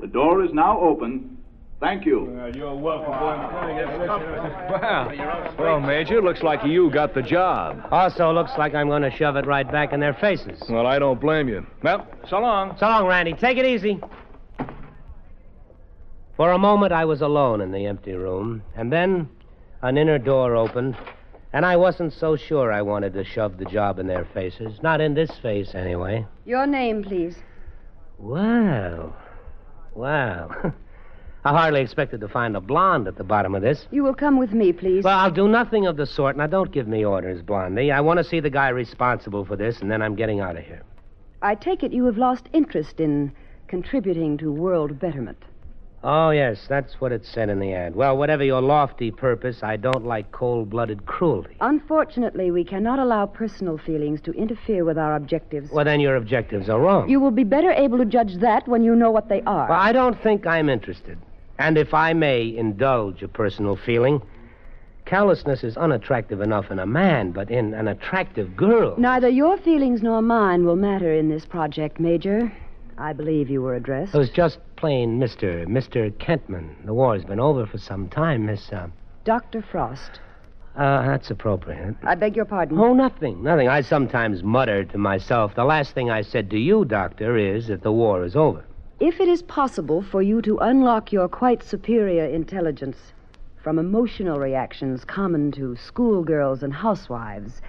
The 0.00 0.06
door 0.08 0.44
is 0.44 0.52
now 0.52 0.80
open. 0.80 1.35
Thank 1.78 2.06
you. 2.06 2.38
Uh, 2.40 2.46
you're 2.46 2.74
welcome, 2.74 3.10
Wow. 3.10 5.12
Well, 5.58 5.80
Major, 5.80 6.22
looks 6.22 6.42
like 6.42 6.64
you 6.64 6.90
got 6.90 7.12
the 7.12 7.20
job. 7.20 7.86
Also 7.90 8.32
looks 8.32 8.52
like 8.56 8.74
I'm 8.74 8.88
going 8.88 9.02
to 9.02 9.10
shove 9.10 9.36
it 9.36 9.46
right 9.46 9.70
back 9.70 9.92
in 9.92 10.00
their 10.00 10.14
faces. 10.14 10.62
Well, 10.70 10.86
I 10.86 10.98
don't 10.98 11.20
blame 11.20 11.48
you. 11.48 11.66
Well, 11.82 12.06
so 12.28 12.38
long. 12.38 12.76
So 12.78 12.86
long, 12.86 13.06
Randy. 13.06 13.34
Take 13.34 13.58
it 13.58 13.66
easy. 13.66 14.00
For 16.36 16.52
a 16.52 16.58
moment, 16.58 16.92
I 16.92 17.04
was 17.04 17.20
alone 17.20 17.60
in 17.60 17.72
the 17.72 17.84
empty 17.86 18.12
room, 18.12 18.62
and 18.74 18.90
then 18.90 19.28
an 19.82 19.98
inner 19.98 20.18
door 20.18 20.56
opened, 20.56 20.96
and 21.52 21.66
I 21.66 21.76
wasn't 21.76 22.14
so 22.14 22.36
sure 22.36 22.72
I 22.72 22.80
wanted 22.80 23.12
to 23.14 23.24
shove 23.24 23.58
the 23.58 23.64
job 23.66 23.98
in 23.98 24.06
their 24.06 24.24
faces. 24.32 24.80
Not 24.82 25.02
in 25.02 25.12
this 25.12 25.30
face, 25.42 25.74
anyway. 25.74 26.26
Your 26.46 26.66
name, 26.66 27.04
please. 27.04 27.36
Well, 28.18 29.14
well. 29.94 30.72
I 31.46 31.50
hardly 31.50 31.80
expected 31.80 32.20
to 32.22 32.28
find 32.28 32.56
a 32.56 32.60
blonde 32.60 33.06
at 33.06 33.14
the 33.14 33.22
bottom 33.22 33.54
of 33.54 33.62
this. 33.62 33.86
You 33.92 34.02
will 34.02 34.14
come 34.14 34.36
with 34.36 34.52
me, 34.52 34.72
please. 34.72 35.04
Well, 35.04 35.16
I'll 35.16 35.30
do 35.30 35.46
nothing 35.46 35.86
of 35.86 35.96
the 35.96 36.04
sort. 36.04 36.36
Now, 36.36 36.48
don't 36.48 36.72
give 36.72 36.88
me 36.88 37.04
orders, 37.04 37.40
Blondie. 37.40 37.92
I 37.92 38.00
want 38.00 38.18
to 38.18 38.24
see 38.24 38.40
the 38.40 38.50
guy 38.50 38.70
responsible 38.70 39.44
for 39.44 39.54
this, 39.54 39.80
and 39.80 39.88
then 39.88 40.02
I'm 40.02 40.16
getting 40.16 40.40
out 40.40 40.56
of 40.56 40.64
here. 40.64 40.82
I 41.42 41.54
take 41.54 41.84
it 41.84 41.92
you 41.92 42.04
have 42.06 42.18
lost 42.18 42.48
interest 42.52 42.98
in 42.98 43.30
contributing 43.68 44.36
to 44.38 44.50
world 44.50 44.98
betterment. 44.98 45.38
Oh, 46.02 46.30
yes, 46.30 46.66
that's 46.68 47.00
what 47.00 47.12
it 47.12 47.24
said 47.24 47.48
in 47.48 47.60
the 47.60 47.72
ad. 47.72 47.94
Well, 47.94 48.16
whatever 48.16 48.42
your 48.42 48.60
lofty 48.60 49.12
purpose, 49.12 49.62
I 49.62 49.76
don't 49.76 50.04
like 50.04 50.32
cold 50.32 50.68
blooded 50.68 51.06
cruelty. 51.06 51.56
Unfortunately, 51.60 52.50
we 52.50 52.64
cannot 52.64 52.98
allow 52.98 53.24
personal 53.24 53.78
feelings 53.78 54.20
to 54.22 54.32
interfere 54.32 54.84
with 54.84 54.98
our 54.98 55.14
objectives. 55.14 55.70
Well, 55.70 55.84
then 55.84 56.00
your 56.00 56.16
objectives 56.16 56.68
are 56.68 56.80
wrong. 56.80 57.08
You 57.08 57.20
will 57.20 57.30
be 57.30 57.44
better 57.44 57.70
able 57.70 57.98
to 57.98 58.04
judge 58.04 58.34
that 58.38 58.66
when 58.66 58.82
you 58.82 58.96
know 58.96 59.12
what 59.12 59.28
they 59.28 59.42
are. 59.42 59.68
Well, 59.68 59.80
I 59.80 59.92
don't 59.92 60.20
think 60.20 60.44
I'm 60.44 60.68
interested. 60.68 61.18
And 61.58 61.78
if 61.78 61.94
I 61.94 62.12
may 62.12 62.54
indulge 62.56 63.22
a 63.22 63.28
personal 63.28 63.76
feeling, 63.76 64.20
callousness 65.04 65.64
is 65.64 65.76
unattractive 65.76 66.40
enough 66.40 66.70
in 66.70 66.78
a 66.78 66.86
man, 66.86 67.32
but 67.32 67.50
in 67.50 67.74
an 67.74 67.88
attractive 67.88 68.56
girl. 68.56 68.94
Neither 68.98 69.28
your 69.28 69.56
feelings 69.58 70.02
nor 70.02 70.20
mine 70.22 70.64
will 70.66 70.76
matter 70.76 71.12
in 71.12 71.28
this 71.28 71.46
project, 71.46 71.98
Major. 72.00 72.52
I 72.98 73.12
believe 73.12 73.50
you 73.50 73.62
were 73.62 73.74
addressed. 73.74 74.14
It 74.14 74.18
was 74.18 74.30
just 74.30 74.58
plain 74.76 75.18
Mr. 75.20 75.66
Mr. 75.66 76.10
Kentman. 76.18 76.74
The 76.84 76.94
war's 76.94 77.24
been 77.24 77.40
over 77.40 77.66
for 77.66 77.78
some 77.78 78.08
time, 78.08 78.46
Miss. 78.46 78.70
Uh, 78.72 78.88
Dr. 79.24 79.60
Frost. 79.62 80.20
uh, 80.76 81.06
that's 81.06 81.30
appropriate. 81.30 81.94
I 82.04 82.14
beg 82.14 82.36
your 82.36 82.44
pardon. 82.46 82.78
Oh, 82.78 82.94
nothing, 82.94 83.42
nothing. 83.42 83.68
I 83.68 83.80
sometimes 83.82 84.42
mutter 84.42 84.84
to 84.84 84.98
myself. 84.98 85.54
The 85.54 85.64
last 85.64 85.92
thing 85.94 86.10
I 86.10 86.22
said 86.22 86.50
to 86.50 86.58
you, 86.58 86.84
Doctor, 86.84 87.36
is 87.36 87.66
that 87.68 87.82
the 87.82 87.92
war 87.92 88.24
is 88.24 88.34
over. 88.36 88.64
If 88.98 89.20
it 89.20 89.28
is 89.28 89.42
possible 89.42 90.00
for 90.00 90.22
you 90.22 90.40
to 90.40 90.56
unlock 90.56 91.12
your 91.12 91.28
quite 91.28 91.62
superior 91.62 92.24
intelligence 92.24 92.96
from 93.62 93.78
emotional 93.78 94.38
reactions 94.38 95.04
common 95.04 95.52
to 95.52 95.76
schoolgirls 95.76 96.62
and 96.62 96.72
housewives, 96.72 97.60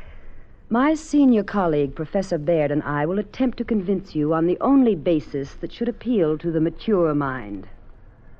my 0.70 0.94
senior 0.94 1.44
colleague, 1.44 1.96
Professor 1.96 2.38
Baird, 2.38 2.72
and 2.72 2.82
I 2.84 3.06
will 3.06 3.20
attempt 3.20 3.58
to 3.58 3.66
convince 3.66 4.16
you 4.16 4.34
on 4.34 4.48
the 4.48 4.58
only 4.62 4.96
basis 4.96 5.56
that 5.56 5.74
should 5.74 5.90
appeal 5.90 6.38
to 6.38 6.50
the 6.50 6.62
mature 6.62 7.14
mind 7.14 7.68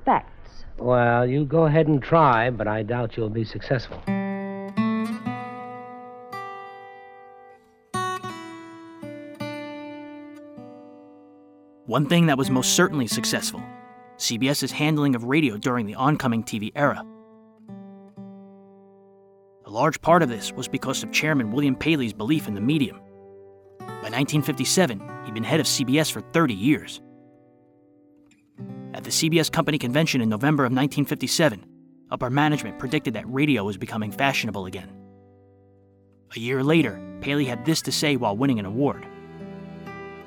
facts. 0.06 0.64
Well, 0.78 1.28
you 1.28 1.44
go 1.44 1.66
ahead 1.66 1.88
and 1.88 2.02
try, 2.02 2.48
but 2.48 2.66
I 2.66 2.84
doubt 2.84 3.18
you'll 3.18 3.28
be 3.28 3.44
successful. 3.44 4.02
One 11.88 12.04
thing 12.04 12.26
that 12.26 12.36
was 12.36 12.50
most 12.50 12.76
certainly 12.76 13.06
successful 13.06 13.62
CBS's 14.18 14.70
handling 14.70 15.14
of 15.14 15.24
radio 15.24 15.56
during 15.56 15.86
the 15.86 15.94
oncoming 15.94 16.44
TV 16.44 16.70
era. 16.76 17.02
A 19.64 19.70
large 19.70 19.98
part 20.02 20.22
of 20.22 20.28
this 20.28 20.52
was 20.52 20.68
because 20.68 21.02
of 21.02 21.10
Chairman 21.12 21.50
William 21.50 21.74
Paley's 21.74 22.12
belief 22.12 22.46
in 22.46 22.52
the 22.52 22.60
medium. 22.60 23.00
By 23.78 24.10
1957, 24.10 25.00
he'd 25.24 25.32
been 25.32 25.42
head 25.42 25.60
of 25.60 25.66
CBS 25.66 26.12
for 26.12 26.20
30 26.20 26.52
years. 26.52 27.00
At 28.92 29.04
the 29.04 29.10
CBS 29.10 29.50
Company 29.50 29.78
convention 29.78 30.20
in 30.20 30.28
November 30.28 30.64
of 30.64 30.72
1957, 30.72 31.64
upper 32.10 32.28
management 32.28 32.78
predicted 32.78 33.14
that 33.14 33.32
radio 33.32 33.64
was 33.64 33.78
becoming 33.78 34.12
fashionable 34.12 34.66
again. 34.66 34.92
A 36.36 36.38
year 36.38 36.62
later, 36.62 37.00
Paley 37.22 37.46
had 37.46 37.64
this 37.64 37.80
to 37.80 37.92
say 37.92 38.16
while 38.16 38.36
winning 38.36 38.58
an 38.58 38.66
award. 38.66 39.06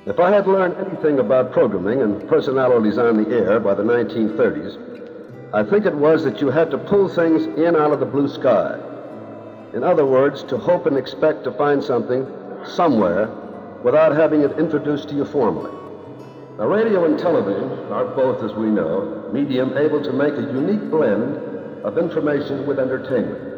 If 0.04 0.20
I 0.20 0.32
had 0.32 0.48
learned 0.48 0.78
anything 0.78 1.20
about 1.20 1.52
programming 1.52 2.02
and 2.02 2.28
personalities 2.28 2.98
on 2.98 3.24
the 3.24 3.30
air 3.30 3.60
by 3.60 3.76
the 3.76 3.84
1930s, 3.84 5.54
I 5.54 5.62
think 5.64 5.86
it 5.86 5.94
was 5.94 6.24
that 6.24 6.42
you 6.42 6.50
had 6.50 6.72
to 6.72 6.80
pull 6.80 7.08
things 7.08 7.46
in 7.46 7.76
out 7.76 7.92
of 7.92 8.00
the 8.00 8.08
blue 8.08 8.28
sky. 8.28 8.80
In 9.76 9.84
other 9.84 10.08
words, 10.08 10.42
to 10.46 10.58
hope 10.58 10.88
and 10.88 10.98
expect 10.98 11.44
to 11.44 11.52
find 11.52 11.84
something 11.84 12.26
somewhere 12.66 13.28
without 13.84 14.16
having 14.16 14.42
it 14.42 14.58
introduced 14.58 15.10
to 15.10 15.16
you 15.16 15.24
formally. 15.24 15.72
Now, 16.58 16.66
radio 16.66 17.06
and 17.06 17.20
television 17.20 17.70
are 17.92 18.06
both, 18.06 18.44
as 18.44 18.54
we 18.56 18.70
know, 18.70 19.30
medium 19.32 19.78
able 19.78 20.04
to 20.04 20.12
make 20.12 20.34
a 20.34 20.52
unique 20.52 20.90
blend 20.90 21.36
of 21.86 22.00
information 22.00 22.66
with 22.66 22.80
entertainment. 22.80 23.51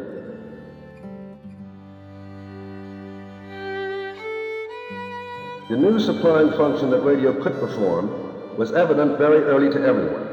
The 5.66 5.78
new 5.78 5.98
supplying 5.98 6.50
function 6.58 6.90
that 6.90 7.00
radio 7.00 7.32
could 7.42 7.54
perform 7.54 8.58
was 8.58 8.72
evident 8.72 9.16
very 9.16 9.42
early 9.44 9.70
to 9.70 9.82
everyone. 9.82 10.28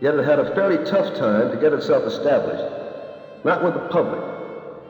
Yet 0.00 0.14
it 0.14 0.24
had 0.24 0.38
a 0.38 0.54
fairly 0.54 0.78
tough 0.88 1.16
time 1.18 1.50
to 1.50 1.56
get 1.56 1.72
itself 1.72 2.04
established, 2.04 2.62
not 3.44 3.64
with 3.64 3.74
the 3.74 3.88
public, 3.88 4.20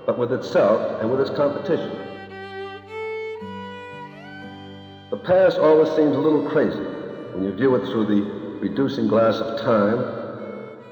but 0.05 0.19
with 0.19 0.31
itself 0.33 1.01
and 1.01 1.11
with 1.11 1.23
its 1.23 1.31
competition. 1.31 1.91
The 5.09 5.17
past 5.25 5.57
always 5.59 5.89
seems 5.97 6.17
a 6.17 6.21
little 6.21 6.51
crazy 6.51 6.85
when 7.33 7.43
you 7.43 7.53
view 7.53 7.77
it 7.77 7.89
through 7.91 8.05
the 8.05 8.61
reducing 8.61 9.09
glass 9.09 9.37
of 9.37 9.59
time, 9.59 10.05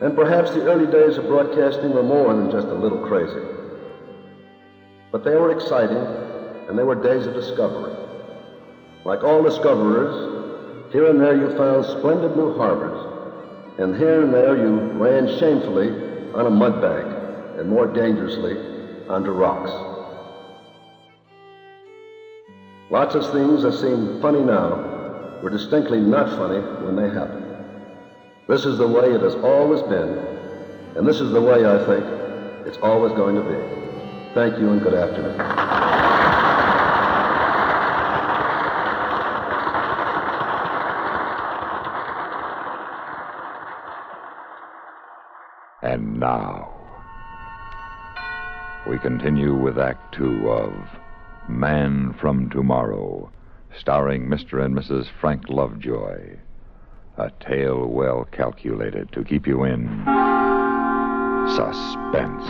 and 0.00 0.16
perhaps 0.16 0.53
the 0.53 0.64
early 0.64 0.87
days 0.87 1.18
of 1.18 1.27
broadcasting 1.27 1.92
were 1.92 2.03
more 2.03 2.33
than 2.33 2.50
just 2.50 2.68
a 2.68 2.74
little 2.74 3.07
crazy. 3.07 3.44
But 5.12 5.22
they 5.22 5.35
were 5.35 5.50
exciting, 5.50 6.07
and 6.66 6.79
they 6.79 6.83
were 6.83 6.94
days 6.94 7.27
of 7.27 7.35
discovery. 7.35 8.03
Like 9.04 9.22
all 9.22 9.42
discoverers, 9.42 10.92
here 10.92 11.11
and 11.11 11.20
there 11.20 11.36
you 11.36 11.55
found 11.57 11.84
splendid 11.84 12.36
new 12.36 12.57
harbors, 12.57 12.98
and 13.78 13.94
here 13.94 14.22
and 14.22 14.32
there 14.32 14.57
you 14.57 14.76
ran 14.92 15.28
shamefully 15.38 15.90
on 16.32 16.46
a 16.46 16.50
mud 16.50 16.80
bank, 16.80 17.59
and 17.59 17.68
more 17.68 17.86
dangerously 17.86 18.57
onto 19.09 19.30
rocks. 19.30 19.70
Lots 22.90 23.14
of 23.14 23.30
things 23.32 23.62
that 23.62 23.72
seem 23.72 24.22
funny 24.22 24.40
now 24.40 25.40
were 25.42 25.50
distinctly 25.50 26.00
not 26.00 26.30
funny 26.38 26.61
when 26.86 26.96
they 26.96 27.12
happened. 27.12 27.44
This 28.48 28.64
is 28.64 28.78
the 28.78 28.88
way 28.88 29.11
it 29.11 29.20
has 29.20 29.34
always 29.34 29.82
been, 29.82 30.18
and 30.96 31.07
this 31.07 31.20
is 31.20 31.30
the 31.32 31.40
way 31.42 31.66
I 31.66 31.84
think 31.84 32.05
it's 32.66 32.78
always 32.78 33.12
going 33.12 33.36
to 33.36 33.42
be. 33.42 34.34
Thank 34.34 34.59
you 34.59 34.70
and 34.70 34.80
good 34.80 34.94
afternoon. 34.94 35.40
And 45.82 46.14
now, 46.25 46.72
we 48.89 48.99
continue 48.99 49.55
with 49.55 49.79
Act 49.79 50.14
Two 50.14 50.49
of 50.49 50.72
Man 51.51 52.14
from 52.18 52.49
Tomorrow, 52.49 53.31
starring 53.79 54.27
Mr. 54.27 54.64
and 54.64 54.75
Mrs. 54.75 55.07
Frank 55.20 55.51
Lovejoy. 55.51 56.39
A 57.18 57.31
tale 57.41 57.85
well 57.89 58.27
calculated 58.33 59.12
to 59.12 59.22
keep 59.22 59.47
you 59.47 59.64
in 59.64 59.87
suspense. 61.59 62.45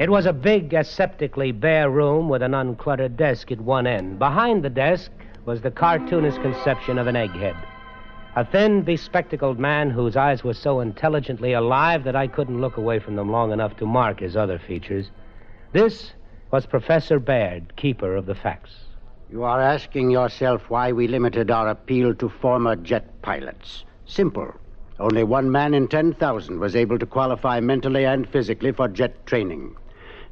It 0.00 0.10
was 0.10 0.26
a 0.26 0.32
big, 0.32 0.70
aseptically 0.70 1.52
bare 1.52 1.88
room 1.88 2.28
with 2.28 2.42
an 2.42 2.50
uncluttered 2.50 3.16
desk 3.16 3.52
at 3.52 3.60
one 3.60 3.86
end. 3.86 4.18
Behind 4.18 4.64
the 4.64 4.70
desk 4.70 5.12
was 5.44 5.60
the 5.60 5.70
cartoonist 5.70 6.42
conception 6.42 6.98
of 6.98 7.06
an 7.06 7.14
egghead. 7.14 7.56
A 8.36 8.44
thin, 8.44 8.82
bespectacled 8.82 9.58
man 9.58 9.90
whose 9.90 10.16
eyes 10.16 10.44
were 10.44 10.54
so 10.54 10.80
intelligently 10.80 11.54
alive 11.54 12.04
that 12.04 12.14
I 12.14 12.26
couldn't 12.26 12.60
look 12.60 12.76
away 12.76 12.98
from 12.98 13.16
them 13.16 13.32
long 13.32 13.52
enough 13.52 13.76
to 13.78 13.86
mark 13.86 14.20
his 14.20 14.36
other 14.36 14.58
features. 14.58 15.10
This 15.72 16.12
was 16.50 16.66
Professor 16.66 17.18
Baird, 17.18 17.74
keeper 17.76 18.14
of 18.14 18.26
the 18.26 18.34
facts. 18.34 18.74
You 19.30 19.42
are 19.42 19.60
asking 19.60 20.10
yourself 20.10 20.70
why 20.70 20.92
we 20.92 21.08
limited 21.08 21.50
our 21.50 21.68
appeal 21.68 22.14
to 22.14 22.28
former 22.28 22.76
jet 22.76 23.20
pilots. 23.22 23.84
Simple. 24.06 24.54
Only 25.00 25.24
one 25.24 25.50
man 25.50 25.74
in 25.74 25.88
10,000 25.88 26.58
was 26.58 26.76
able 26.76 26.98
to 26.98 27.06
qualify 27.06 27.60
mentally 27.60 28.04
and 28.04 28.28
physically 28.28 28.72
for 28.72 28.88
jet 28.88 29.26
training. 29.26 29.74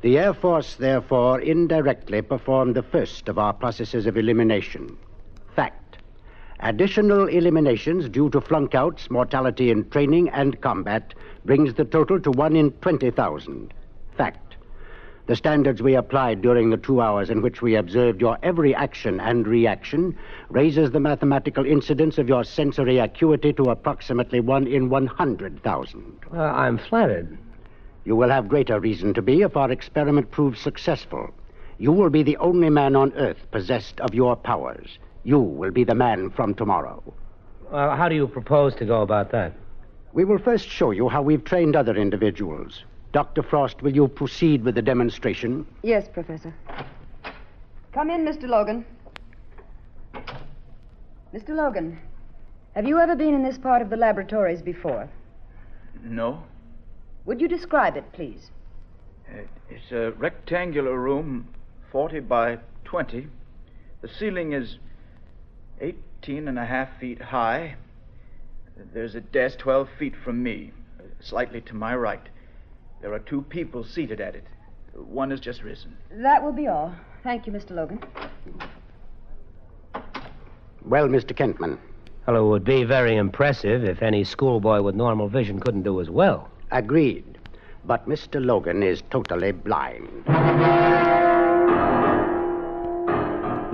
The 0.03 0.19
Air 0.19 0.35
Force, 0.35 0.77
therefore, 0.77 1.41
indirectly 1.41 2.23
performed 2.23 2.77
the 2.77 2.83
first 2.83 3.29
of 3.29 3.39
our 3.39 3.53
processes 3.53 4.07
of 4.07 4.17
elimination. 4.17 4.97
Additional 6.61 7.27
eliminations 7.27 8.09
due 8.09 8.31
to 8.31 8.41
flunkouts, 8.41 9.11
mortality 9.11 9.71
in 9.71 9.89
training, 9.91 10.29
and 10.31 10.61
combat 10.61 11.15
brings 11.45 11.75
the 11.75 11.85
total 11.85 12.19
to 12.21 12.31
one 12.31 12.57
in 12.57 12.71
20,000. 12.73 13.75
Fact. 14.17 14.57
The 15.27 15.37
standards 15.37 15.83
we 15.83 15.97
applied 15.97 16.41
during 16.41 16.71
the 16.71 16.77
two 16.77 17.01
hours 17.01 17.31
in 17.31 17.43
which 17.43 17.61
we 17.61 17.75
observed 17.75 18.21
your 18.21 18.39
every 18.45 18.75
action 18.75 19.19
and 19.19 19.47
reaction 19.47 20.17
raises 20.51 20.93
the 20.93 21.01
mathematical 21.01 21.67
incidence 21.67 22.17
of 22.17 22.29
your 22.29 22.45
sensory 22.45 22.99
acuity 22.99 23.53
to 23.55 23.65
approximately 23.65 24.39
one 24.39 24.69
in 24.69 24.89
100,000. 24.89 26.19
Uh, 26.33 26.37
I'm 26.39 26.79
flattered. 26.79 27.37
You 28.05 28.15
will 28.15 28.29
have 28.29 28.49
greater 28.49 28.79
reason 28.79 29.15
to 29.15 29.23
be 29.23 29.43
if 29.43 29.57
our 29.57 29.73
experiment 29.73 30.31
proves 30.31 30.61
successful. 30.61 31.35
You 31.79 31.91
will 31.91 32.09
be 32.09 32.23
the 32.23 32.37
only 32.37 32.71
man 32.71 32.95
on 32.95 33.13
Earth 33.15 33.51
possessed 33.51 34.01
of 34.01 34.15
your 34.15 34.37
powers. 34.37 34.99
You 35.27 35.41
will 35.41 35.73
be 35.73 35.83
the 35.83 35.97
man 35.97 36.31
from 36.31 36.55
tomorrow. 36.55 37.03
Uh, 37.73 37.97
how 37.97 38.09
do 38.09 38.15
you 38.15 38.29
propose 38.29 38.77
to 38.77 38.85
go 38.85 39.03
about 39.03 39.33
that? 39.33 39.55
We 40.13 40.25
will 40.25 40.39
first 40.39 40.69
show 40.69 40.93
you 40.93 41.09
how 41.09 41.21
we've 41.21 41.43
trained 41.43 41.75
other 41.75 41.97
individuals. 41.97 42.85
Dr. 43.11 43.43
Frost, 43.43 43.83
will 43.83 43.93
you 43.93 44.07
proceed 44.07 44.63
with 44.63 44.77
the 44.77 44.83
demonstration? 44.83 45.67
Yes, 45.83 46.07
Professor. 46.07 46.55
Come 47.93 48.09
in, 48.11 48.25
Mr. 48.25 48.49
Logan. 48.49 48.85
Mr. 51.35 51.49
Logan, 51.49 51.99
have 52.77 52.87
you 52.87 53.01
ever 53.01 53.17
been 53.17 53.35
in 53.35 53.43
this 53.43 53.59
part 53.59 53.83
of 53.83 53.91
the 53.91 53.97
laboratories 53.97 54.63
before? 54.63 55.09
No. 56.05 56.41
Would 57.25 57.41
you 57.41 57.49
describe 57.49 57.97
it, 57.97 58.13
please? 58.13 58.53
Uh, 59.29 59.41
it's 59.71 59.91
a 59.91 60.13
rectangular 60.13 60.97
room, 60.97 61.49
40 61.91 62.21
by 62.21 62.59
20. 62.85 63.27
The 64.03 64.09
ceiling 64.09 64.53
is 64.53 64.79
18 65.81 66.49
and 66.49 66.59
a 66.59 66.65
half 66.65 66.89
feet 66.99 67.21
high. 67.21 67.77
There's 68.93 69.15
a 69.15 69.21
desk 69.21 69.59
12 69.59 69.89
feet 69.99 70.15
from 70.25 70.43
me, 70.43 70.73
slightly 71.21 71.61
to 71.63 71.75
my 71.75 71.95
right. 71.97 72.29
There 73.01 73.13
are 73.13 73.19
two 73.19 73.43
people 73.43 73.85
seated 73.85 74.21
at 74.21 74.35
it. 74.35 74.45
One 74.95 75.31
has 75.31 75.41
just 75.41 75.63
risen. 75.63 75.97
That 76.11 76.43
will 76.43 76.53
be 76.53 76.69
all. 76.69 76.95
Thank 77.23 77.47
you, 77.47 77.53
Mr. 77.53 77.73
Logan. 77.73 78.03
Well, 80.85 81.09
Mr. 81.09 81.37
Kentman. 81.37 81.79
Well, 82.27 82.37
it 82.37 82.49
would 82.49 82.65
be 82.65 82.85
very 82.85 83.17
impressive 83.17 83.85
if 83.85 84.03
any 84.03 84.25
schoolboy 84.25 84.83
with 84.83 84.95
normal 84.95 85.29
vision 85.29 85.61
couldn't 85.61 85.83
do 85.83 86.01
as 86.01 86.11
well. 86.11 86.51
Agreed. 86.71 87.39
But 87.85 88.09
Mr. 88.09 88.45
Logan 88.45 88.83
is 88.83 89.03
totally 89.11 89.53
blind. 89.53 90.09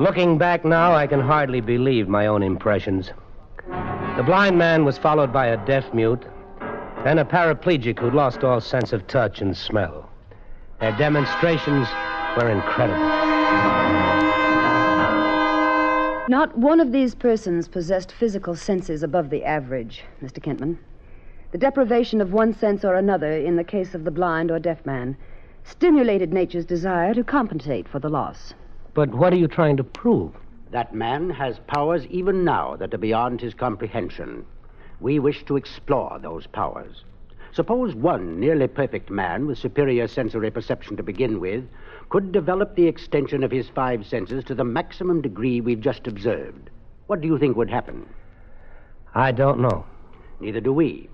Looking 0.03 0.37
back 0.37 0.65
now, 0.65 0.93
I 0.93 1.07
can 1.07 1.21
hardly 1.21 1.61
believe 1.61 2.09
my 2.09 2.27
own 2.27 2.43
impressions. 2.43 3.13
The 4.17 4.25
blind 4.27 4.59
man 4.59 4.85
was 4.85 4.99
followed 4.99 5.33
by 5.33 5.47
a 5.47 5.65
deaf 5.65 5.95
mute, 5.95 6.25
then 7.05 7.21
a 7.21 7.25
paraplegic 7.25 8.01
who'd 8.01 8.13
lost 8.13 8.43
all 8.43 8.61
sense 8.61 8.93
of 8.93 9.07
touch 9.07 9.41
and 9.41 9.57
smell. 9.57 10.11
Their 10.81 10.91
demonstrations 10.99 11.87
were 12.37 12.51
incredible. 12.51 12.99
Not 16.29 16.59
one 16.59 16.81
of 16.81 16.91
these 16.91 17.15
persons 17.15 17.69
possessed 17.69 18.11
physical 18.11 18.57
senses 18.57 19.05
above 19.05 19.31
the 19.31 19.45
average, 19.45 20.03
Mr. 20.21 20.43
Kentman. 20.43 20.79
The 21.53 21.59
deprivation 21.59 22.21
of 22.21 22.33
one 22.33 22.53
sense 22.55 22.85
or 22.85 22.97
another, 22.97 23.31
in 23.31 23.55
the 23.55 23.63
case 23.63 23.95
of 23.95 24.03
the 24.03 24.11
blind 24.11 24.51
or 24.51 24.59
deaf 24.59 24.85
man, 24.85 25.17
stimulated 25.63 26.33
nature's 26.33 26.67
desire 26.67 27.15
to 27.15 27.23
compensate 27.23 27.87
for 27.87 28.01
the 28.01 28.09
loss. 28.09 28.55
But 28.95 29.15
what 29.15 29.33
are 29.33 29.37
you 29.37 29.49
trying 29.49 29.79
to 29.79 29.85
prove? 29.85 30.33
That 30.71 30.95
man 30.95 31.31
has 31.31 31.59
powers 31.61 32.07
even 32.07 32.45
now 32.45 32.77
that 32.77 32.93
are 32.93 32.99
beyond 32.99 33.41
his 33.41 33.55
comprehension. 33.55 34.45
We 35.01 35.19
wish 35.19 35.45
to 35.45 35.57
explore 35.57 36.19
those 36.19 36.47
powers. 36.47 37.05
Suppose 37.53 37.95
one 37.95 38.39
nearly 38.39 38.69
perfect 38.69 39.11
man 39.11 39.47
with 39.47 39.59
superior 39.59 40.09
sensory 40.09 40.51
perception 40.51 40.97
to 40.97 41.03
begin 41.03 41.41
with 41.41 41.69
could 42.09 42.33
develop 42.33 42.75
the 42.75 42.87
extension 42.87 43.43
of 43.43 43.51
his 43.51 43.69
five 43.69 44.07
senses 44.07 44.45
to 44.45 44.55
the 44.55 44.65
maximum 44.65 45.23
degree 45.23 45.61
we've 45.61 45.81
just 45.81 46.07
observed. 46.07 46.71
What 47.07 47.21
do 47.21 47.29
you 47.29 47.39
think 47.39 47.57
would 47.57 47.71
happen? 47.71 48.07
I 49.15 49.33
don't 49.33 49.61
know. 49.61 49.85
Neither 50.41 50.61
do 50.61 50.73
we. 50.73 51.09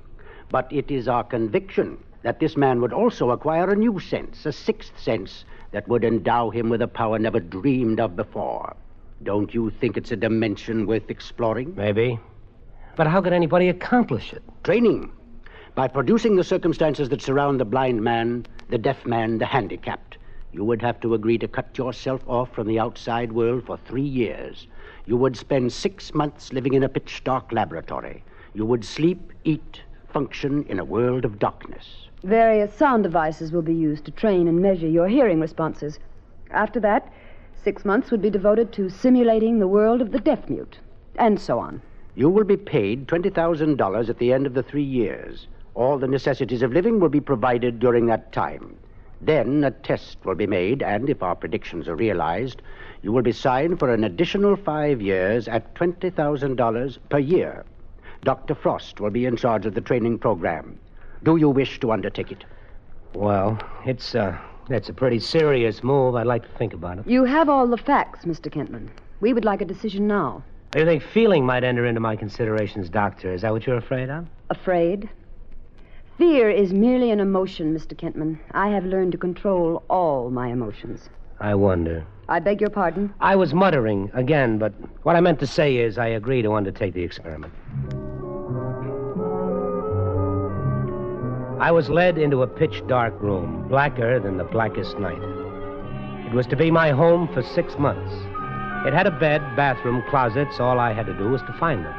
But 0.51 0.73
it 0.73 0.91
is 0.91 1.09
our 1.09 1.25
conviction 1.25 1.99
that 2.23 2.41
this 2.41 2.57
man 2.57 2.81
would 2.81 2.93
also 2.93 3.31
acquire 3.31 3.71
a 3.71 3.77
new 3.77 3.99
sense, 4.01 4.47
a 4.47 4.53
sixth 4.53 4.99
sense, 4.99 5.45
that 5.73 5.87
would 5.89 6.05
endow 6.05 6.51
him 6.51 6.69
with 6.69 6.83
a 6.83 6.89
power 6.89 7.19
never 7.19 7.41
dreamed 7.41 8.01
of 8.01 8.17
before. 8.17 8.75
Don't 9.23 9.53
you 9.53 9.71
think 9.71 9.97
it's 9.97 10.13
a 10.13 10.17
dimension 10.17 10.87
worth 10.87 11.11
exploring? 11.11 11.75
Maybe. 11.77 12.19
But 12.97 13.07
how 13.07 13.21
could 13.21 13.33
anybody 13.33 13.69
accomplish 13.69 14.33
it? 14.33 14.43
Training. 14.65 15.13
By 15.75 15.89
producing 15.89 16.37
the 16.37 16.45
circumstances 16.45 17.09
that 17.11 17.23
surround 17.23 17.61
the 17.61 17.65
blind 17.65 18.03
man, 18.03 18.47
the 18.69 18.79
deaf 18.79 19.07
man, 19.07 19.39
the 19.39 19.47
handicapped. 19.47 20.19
You 20.53 20.65
would 20.65 20.83
have 20.83 20.99
to 21.01 21.15
agree 21.15 21.39
to 21.39 21.49
cut 21.49 21.77
yourself 21.77 22.23
off 22.27 22.53
from 22.53 22.67
the 22.67 22.79
outside 22.79 23.33
world 23.33 23.65
for 23.67 23.77
three 23.77 24.03
years. 24.03 24.67
You 25.07 25.17
would 25.17 25.37
spend 25.37 25.73
six 25.73 26.15
months 26.15 26.53
living 26.53 26.75
in 26.75 26.83
a 26.83 26.89
pitch 26.89 27.23
dark 27.23 27.53
laboratory. 27.53 28.25
You 28.55 28.67
would 28.67 28.85
sleep, 28.85 29.33
eat, 29.45 29.83
function 30.09 30.65
in 30.65 30.79
a 30.79 30.85
world 30.85 31.25
of 31.25 31.39
darkness. 31.39 32.08
Various 32.25 32.75
sound 32.75 33.05
devices 33.05 33.53
will 33.53 33.63
be 33.63 33.75
used 33.75 34.05
to 34.07 34.11
train 34.11 34.49
and 34.49 34.61
measure 34.61 34.89
your 34.89 35.07
hearing 35.07 35.39
responses. 35.39 36.01
After 36.51 36.81
that, 36.81 37.13
six 37.55 37.85
months 37.85 38.11
would 38.11 38.21
be 38.21 38.29
devoted 38.29 38.73
to 38.73 38.89
simulating 38.89 39.61
the 39.61 39.69
world 39.69 40.03
of 40.03 40.11
the 40.11 40.19
deaf 40.19 40.51
mute, 40.51 40.81
and 41.15 41.39
so 41.39 41.61
on. 41.61 41.81
You 42.17 42.29
will 42.29 42.43
be 42.43 42.57
paid 42.57 43.07
$20,000 43.07 44.09
at 44.09 44.19
the 44.19 44.33
end 44.33 44.47
of 44.47 44.55
the 44.55 44.65
three 44.65 44.83
years. 44.83 45.47
All 45.75 45.97
the 45.97 46.09
necessities 46.09 46.63
of 46.63 46.73
living 46.73 46.99
will 46.99 47.09
be 47.09 47.21
provided 47.21 47.79
during 47.79 48.07
that 48.07 48.33
time. 48.33 48.75
Then 49.21 49.63
a 49.63 49.71
test 49.71 50.19
will 50.25 50.35
be 50.35 50.49
made, 50.49 50.83
and 50.83 51.09
if 51.09 51.23
our 51.23 51.37
predictions 51.37 51.87
are 51.87 51.95
realized, 51.95 52.63
you 53.01 53.13
will 53.13 53.23
be 53.23 53.31
signed 53.31 53.79
for 53.79 53.95
an 53.95 54.03
additional 54.03 54.57
five 54.57 55.01
years 55.01 55.47
at 55.47 55.73
$20,000 55.77 56.99
per 57.09 57.19
year. 57.19 57.65
Dr. 58.25 58.57
Frost 58.57 58.99
will 58.99 59.11
be 59.11 59.25
in 59.25 59.37
charge 59.37 59.67
of 59.67 59.75
the 59.75 59.81
training 59.81 60.19
program. 60.19 60.81
Do 61.23 61.37
you 61.37 61.49
wish 61.49 61.81
to 61.81 61.93
undertake 61.93 62.33
it? 62.33 62.45
Well, 63.15 63.59
it's, 63.85 64.15
uh, 64.15 64.37
it's 64.71 64.89
a 64.89 64.93
pretty 64.93 65.19
serious 65.19 65.83
move. 65.83 66.15
I'd 66.15 66.27
like 66.27 66.43
to 66.43 66.59
think 66.59 66.73
about 66.73 66.99
it. 66.99 67.07
You 67.07 67.25
have 67.25 67.49
all 67.49 67.67
the 67.67 67.77
facts, 67.77 68.25
Mr. 68.25 68.53
Kentman. 68.53 68.89
We 69.21 69.33
would 69.33 69.45
like 69.45 69.61
a 69.61 69.65
decision 69.65 70.07
now. 70.07 70.43
You 70.77 70.85
think 70.85 71.03
feeling 71.03 71.47
might 71.47 71.65
enter 71.65 71.87
into 71.87 72.01
my 72.01 72.15
considerations, 72.15 72.89
Doctor? 72.91 73.33
Is 73.33 73.43
that 73.43 73.53
what 73.53 73.67
you're 73.67 73.79
afraid 73.79 74.11
of? 74.11 74.27
Afraid? 74.51 75.09
Fear 76.19 76.51
is 76.51 76.73
merely 76.73 77.11
an 77.11 77.21
emotion, 77.21 77.75
Mr. 77.75 77.97
Kentman. 77.97 78.39
I 78.51 78.69
have 78.69 78.85
learned 78.85 79.13
to 79.13 79.19
control 79.19 79.83
all 79.89 80.31
my 80.31 80.49
emotions. 80.49 81.09
I 81.41 81.55
wonder. 81.55 82.05
I 82.29 82.41
beg 82.41 82.61
your 82.61 82.71
pardon? 82.71 83.15
I 83.21 83.37
was 83.37 83.55
muttering 83.55 84.11
again, 84.13 84.59
but 84.59 84.73
what 85.05 85.17
I 85.17 85.21
meant 85.21 85.39
to 85.41 85.47
say 85.47 85.77
is 85.77 85.97
I 85.97 86.09
agree 86.09 86.43
to 86.43 86.53
undertake 86.53 86.93
the 86.93 87.03
experiment. 87.03 87.53
I 91.61 91.73
was 91.73 91.91
led 91.91 92.19
into 92.19 92.43
a 92.43 92.47
pitch 92.47 92.87
dark 92.87 93.21
room, 93.21 93.67
blacker 93.69 94.21
than 94.21 94.37
the 94.37 94.45
blackest 94.45 94.97
night. 94.99 95.21
It 96.27 96.33
was 96.33 96.47
to 96.47 96.57
be 96.57 96.71
my 96.71 96.91
home 96.91 97.27
for 97.35 97.43
six 97.43 97.77
months. 97.77 98.15
It 98.87 98.95
had 98.95 99.09
a 99.09 99.19
bed, 99.19 99.41
bathroom, 99.57 100.05
closets. 100.09 100.61
All 100.61 100.79
I 100.79 100.93
had 100.93 101.07
to 101.07 101.15
do 101.15 101.31
was 101.31 101.43
to 101.43 101.57
find 101.59 101.85
them. 101.85 101.95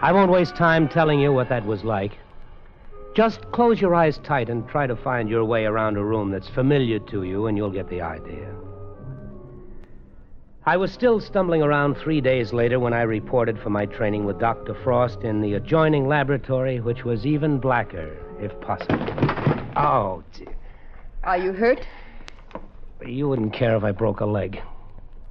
I 0.00 0.12
won't 0.12 0.30
waste 0.30 0.54
time 0.54 0.88
telling 0.88 1.18
you 1.18 1.32
what 1.32 1.48
that 1.48 1.66
was 1.66 1.82
like. 1.82 2.12
Just 3.16 3.50
close 3.50 3.80
your 3.80 3.96
eyes 3.96 4.18
tight 4.18 4.48
and 4.48 4.68
try 4.68 4.86
to 4.86 4.94
find 4.94 5.28
your 5.28 5.44
way 5.44 5.64
around 5.64 5.96
a 5.96 6.04
room 6.04 6.30
that's 6.30 6.48
familiar 6.48 7.00
to 7.00 7.24
you, 7.24 7.48
and 7.48 7.56
you'll 7.56 7.70
get 7.70 7.88
the 7.88 8.00
idea. 8.00 8.54
I 10.66 10.78
was 10.78 10.90
still 10.90 11.20
stumbling 11.20 11.60
around 11.60 11.96
three 11.98 12.22
days 12.22 12.54
later 12.54 12.80
when 12.80 12.94
I 12.94 13.02
reported 13.02 13.58
for 13.58 13.68
my 13.68 13.84
training 13.84 14.24
with 14.24 14.38
Dr. 14.38 14.72
Frost 14.72 15.20
in 15.20 15.42
the 15.42 15.52
adjoining 15.54 16.08
laboratory, 16.08 16.80
which 16.80 17.04
was 17.04 17.26
even 17.26 17.58
blacker, 17.58 18.16
if 18.40 18.58
possible. 18.62 18.96
Oh, 19.76 20.24
dear. 20.32 20.54
Are 21.22 21.36
you 21.36 21.52
hurt? 21.52 21.86
you 23.04 23.28
wouldn't 23.28 23.52
care 23.52 23.76
if 23.76 23.84
I 23.84 23.92
broke 23.92 24.20
a 24.20 24.24
leg. 24.24 24.58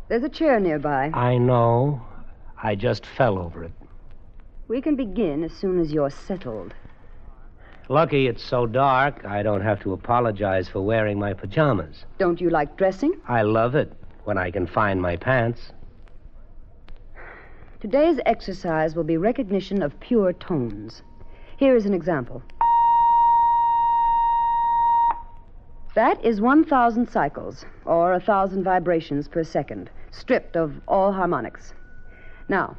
There's 0.08 0.24
a 0.24 0.30
chair 0.30 0.60
nearby. 0.60 1.10
I 1.16 1.40
know. 1.40 2.06
I 2.62 2.76
just 2.76 3.04
fell 3.04 3.40
over 3.40 3.64
it. 3.64 3.72
We 4.68 4.82
can 4.82 4.96
begin 4.96 5.44
as 5.44 5.54
soon 5.54 5.80
as 5.80 5.92
you're 5.92 6.12
settled. 6.12 6.76
Lucky 7.90 8.28
it's 8.28 8.44
so 8.44 8.68
dark, 8.68 9.26
I 9.26 9.42
don't 9.42 9.62
have 9.62 9.82
to 9.82 9.94
apologize 9.94 10.70
for 10.70 10.82
wearing 10.82 11.18
my 11.18 11.34
pajamas. 11.34 12.06
Don't 12.20 12.40
you 12.40 12.52
like 12.52 12.78
dressing? 12.78 13.20
I 13.28 13.42
love 13.42 13.74
it 13.74 13.92
when 14.26 14.38
I 14.38 14.52
can 14.52 14.68
find 14.68 15.02
my 15.02 15.16
pants. 15.16 15.72
Today's 17.80 18.20
exercise 18.26 18.96
will 18.96 19.04
be 19.04 19.18
recognition 19.18 19.82
of 19.82 20.00
pure 20.00 20.34
tones. 20.34 21.02
Here 21.58 21.76
is 21.76 21.86
an 21.86 21.94
example. 21.94 22.42
That 25.96 26.24
is 26.26 26.42
1,000 26.42 27.10
cycles, 27.10 27.66
or 27.86 28.12
1,000 28.14 28.64
vibrations 28.64 29.28
per 29.28 29.44
second, 29.44 29.92
stripped 30.12 30.56
of 30.56 30.74
all 30.88 31.12
harmonics. 31.12 31.74
Now, 32.50 32.76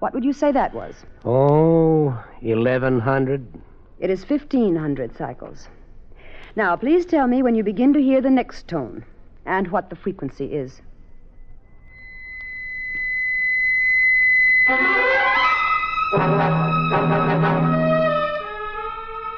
what 0.00 0.12
would 0.12 0.24
you 0.24 0.34
say 0.34 0.52
that 0.52 0.74
was? 0.74 0.96
Oh, 1.24 2.22
1,100. 2.42 3.46
It 4.00 4.10
is 4.10 4.28
1,500 4.28 5.16
cycles. 5.16 5.68
Now, 6.56 6.76
please 6.76 7.04
tell 7.04 7.26
me 7.26 7.42
when 7.42 7.56
you 7.56 7.64
begin 7.64 7.92
to 7.94 8.02
hear 8.02 8.20
the 8.20 8.30
next 8.30 8.68
tone 8.68 9.04
and 9.44 9.68
what 9.72 9.90
the 9.90 9.96
frequency 9.96 10.46
is. 10.46 10.80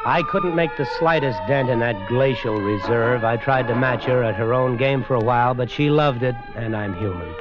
I 0.08 0.22
couldn't 0.30 0.54
make 0.54 0.76
the 0.76 0.84
slightest 0.98 1.38
dent 1.48 1.70
in 1.70 1.80
that 1.80 2.08
glacial 2.08 2.60
reserve. 2.60 3.24
I 3.24 3.38
tried 3.38 3.66
to 3.68 3.74
match 3.74 4.04
her 4.04 4.22
at 4.22 4.34
her 4.36 4.52
own 4.52 4.76
game 4.76 5.02
for 5.02 5.14
a 5.14 5.20
while, 5.20 5.54
but 5.54 5.70
she 5.70 5.88
loved 5.90 6.22
it, 6.22 6.34
and 6.54 6.76
I'm 6.76 6.94
human. 6.94 7.34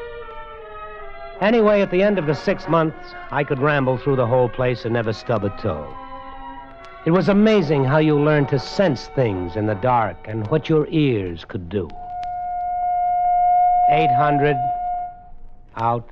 Anyway, 1.42 1.82
at 1.82 1.92
the 1.92 2.02
end 2.02 2.18
of 2.18 2.28
the 2.28 2.34
six 2.34 2.68
months, 2.70 3.14
I 3.30 3.44
could 3.44 3.60
ramble 3.60 3.98
through 3.98 4.16
the 4.16 4.26
whole 4.26 4.48
place 4.48 4.86
and 4.86 4.94
never 4.94 5.12
stub 5.12 5.44
a 5.44 5.50
toe. 5.62 6.05
It 7.06 7.12
was 7.12 7.30
amazing 7.30 7.84
how 7.84 8.00
you 8.00 8.20
learned 8.20 8.50
to 8.50 8.58
sense 8.58 9.06
things 9.10 9.56
in 9.56 9.68
the 9.68 9.76
dark 9.76 10.18
and 10.26 10.48
what 10.48 10.68
your 10.68 10.88
ears 10.90 11.46
could 11.46 11.70
do. 11.70 11.88
800. 13.92 14.58
Out. 15.78 16.10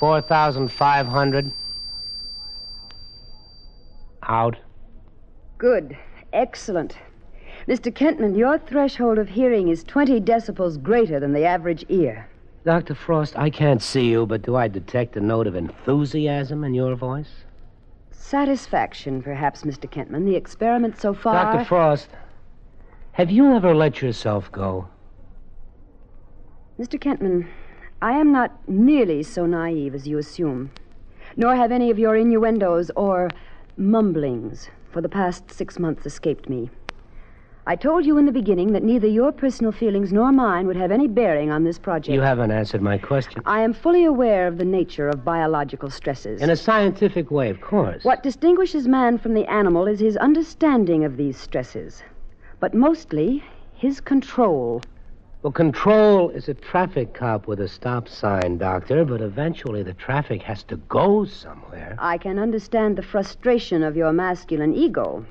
4,500. 0.00 1.52
Out. 4.24 4.56
Good. 5.56 5.96
Excellent. 6.32 6.96
Mr. 7.68 7.94
Kentman, 7.94 8.36
your 8.36 8.58
threshold 8.58 9.18
of 9.18 9.28
hearing 9.28 9.68
is 9.68 9.84
20 9.84 10.20
decibels 10.20 10.82
greater 10.82 11.20
than 11.20 11.32
the 11.32 11.44
average 11.44 11.84
ear. 11.88 12.28
Dr. 12.64 12.94
Frost, 12.94 13.38
I 13.38 13.48
can't 13.48 13.80
see 13.80 14.10
you, 14.10 14.26
but 14.26 14.42
do 14.42 14.54
I 14.54 14.68
detect 14.68 15.16
a 15.16 15.20
note 15.20 15.46
of 15.46 15.54
enthusiasm 15.54 16.62
in 16.62 16.74
your 16.74 16.94
voice? 16.94 17.44
Satisfaction, 18.10 19.22
perhaps, 19.22 19.62
Mr. 19.62 19.90
Kentman. 19.90 20.26
The 20.26 20.36
experiment 20.36 21.00
so 21.00 21.14
far. 21.14 21.54
Dr. 21.54 21.64
Frost, 21.64 22.08
have 23.12 23.30
you 23.30 23.54
ever 23.54 23.74
let 23.74 24.02
yourself 24.02 24.52
go? 24.52 24.88
Mr. 26.78 27.00
Kentman, 27.00 27.48
I 28.02 28.12
am 28.12 28.30
not 28.30 28.68
nearly 28.68 29.22
so 29.22 29.46
naive 29.46 29.94
as 29.94 30.06
you 30.06 30.18
assume, 30.18 30.70
nor 31.36 31.56
have 31.56 31.72
any 31.72 31.90
of 31.90 31.98
your 31.98 32.14
innuendos 32.14 32.90
or 32.94 33.30
mumblings 33.76 34.68
for 34.92 35.00
the 35.00 35.08
past 35.08 35.50
six 35.50 35.78
months 35.78 36.04
escaped 36.04 36.48
me. 36.48 36.70
I 37.66 37.76
told 37.76 38.06
you 38.06 38.16
in 38.16 38.24
the 38.24 38.32
beginning 38.32 38.72
that 38.72 38.82
neither 38.82 39.06
your 39.06 39.32
personal 39.32 39.70
feelings 39.70 40.12
nor 40.12 40.32
mine 40.32 40.66
would 40.66 40.76
have 40.76 40.90
any 40.90 41.06
bearing 41.06 41.50
on 41.50 41.62
this 41.62 41.78
project. 41.78 42.14
You 42.14 42.22
haven't 42.22 42.50
answered 42.50 42.80
my 42.80 42.96
question. 42.96 43.42
I 43.44 43.60
am 43.60 43.74
fully 43.74 44.04
aware 44.04 44.46
of 44.46 44.56
the 44.56 44.64
nature 44.64 45.08
of 45.08 45.24
biological 45.24 45.90
stresses. 45.90 46.40
In 46.40 46.48
a 46.48 46.56
scientific 46.56 47.30
way, 47.30 47.50
of 47.50 47.60
course. 47.60 48.02
What 48.02 48.22
distinguishes 48.22 48.88
man 48.88 49.18
from 49.18 49.34
the 49.34 49.44
animal 49.46 49.86
is 49.86 50.00
his 50.00 50.16
understanding 50.16 51.04
of 51.04 51.18
these 51.18 51.36
stresses, 51.36 52.02
but 52.60 52.72
mostly 52.72 53.44
his 53.74 54.00
control. 54.00 54.82
Well, 55.42 55.52
control 55.52 56.30
is 56.30 56.48
a 56.48 56.54
traffic 56.54 57.12
cop 57.12 57.46
with 57.46 57.60
a 57.60 57.68
stop 57.68 58.08
sign, 58.08 58.56
Doctor, 58.56 59.04
but 59.04 59.20
eventually 59.20 59.82
the 59.82 59.94
traffic 59.94 60.42
has 60.42 60.62
to 60.64 60.76
go 60.76 61.26
somewhere. 61.26 61.94
I 61.98 62.16
can 62.16 62.38
understand 62.38 62.96
the 62.96 63.02
frustration 63.02 63.82
of 63.82 63.96
your 63.96 64.12
masculine 64.12 64.74
ego, 64.74 65.24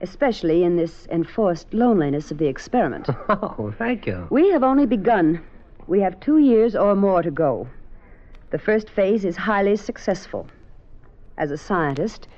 especially 0.00 0.64
in 0.64 0.76
this 0.76 1.06
enforced 1.10 1.72
loneliness 1.72 2.30
of 2.30 2.38
the 2.38 2.46
experiment. 2.46 3.08
Oh, 3.28 3.72
thank 3.78 4.06
you. 4.06 4.26
We 4.30 4.50
have 4.50 4.62
only 4.62 4.86
begun. 4.86 5.40
We 5.86 6.00
have 6.00 6.18
two 6.20 6.38
years 6.38 6.74
or 6.74 6.94
more 6.94 7.22
to 7.22 7.30
go. 7.30 7.68
The 8.50 8.58
first 8.58 8.90
phase 8.90 9.24
is 9.24 9.36
highly 9.36 9.76
successful. 9.76 10.48
As 11.38 11.50
a 11.50 11.56
scientist, 11.56 12.28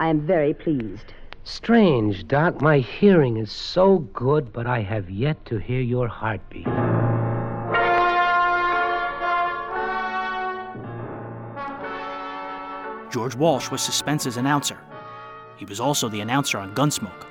I 0.00 0.08
am 0.08 0.20
very 0.20 0.52
pleased. 0.54 1.14
Strange, 1.44 2.26
Doc. 2.28 2.60
My 2.60 2.78
hearing 2.78 3.36
is 3.36 3.50
so 3.50 3.98
good, 4.12 4.52
but 4.52 4.66
I 4.66 4.80
have 4.80 5.10
yet 5.10 5.44
to 5.46 5.58
hear 5.58 5.80
your 5.80 6.08
heartbeat. 6.08 6.66
George 13.12 13.34
Walsh 13.36 13.70
was 13.70 13.82
Suspense's 13.82 14.36
announcer. 14.36 14.78
He 15.62 15.64
was 15.64 15.78
also 15.78 16.08
the 16.08 16.18
announcer 16.18 16.58
on 16.58 16.74
Gunsmoke. 16.74 17.24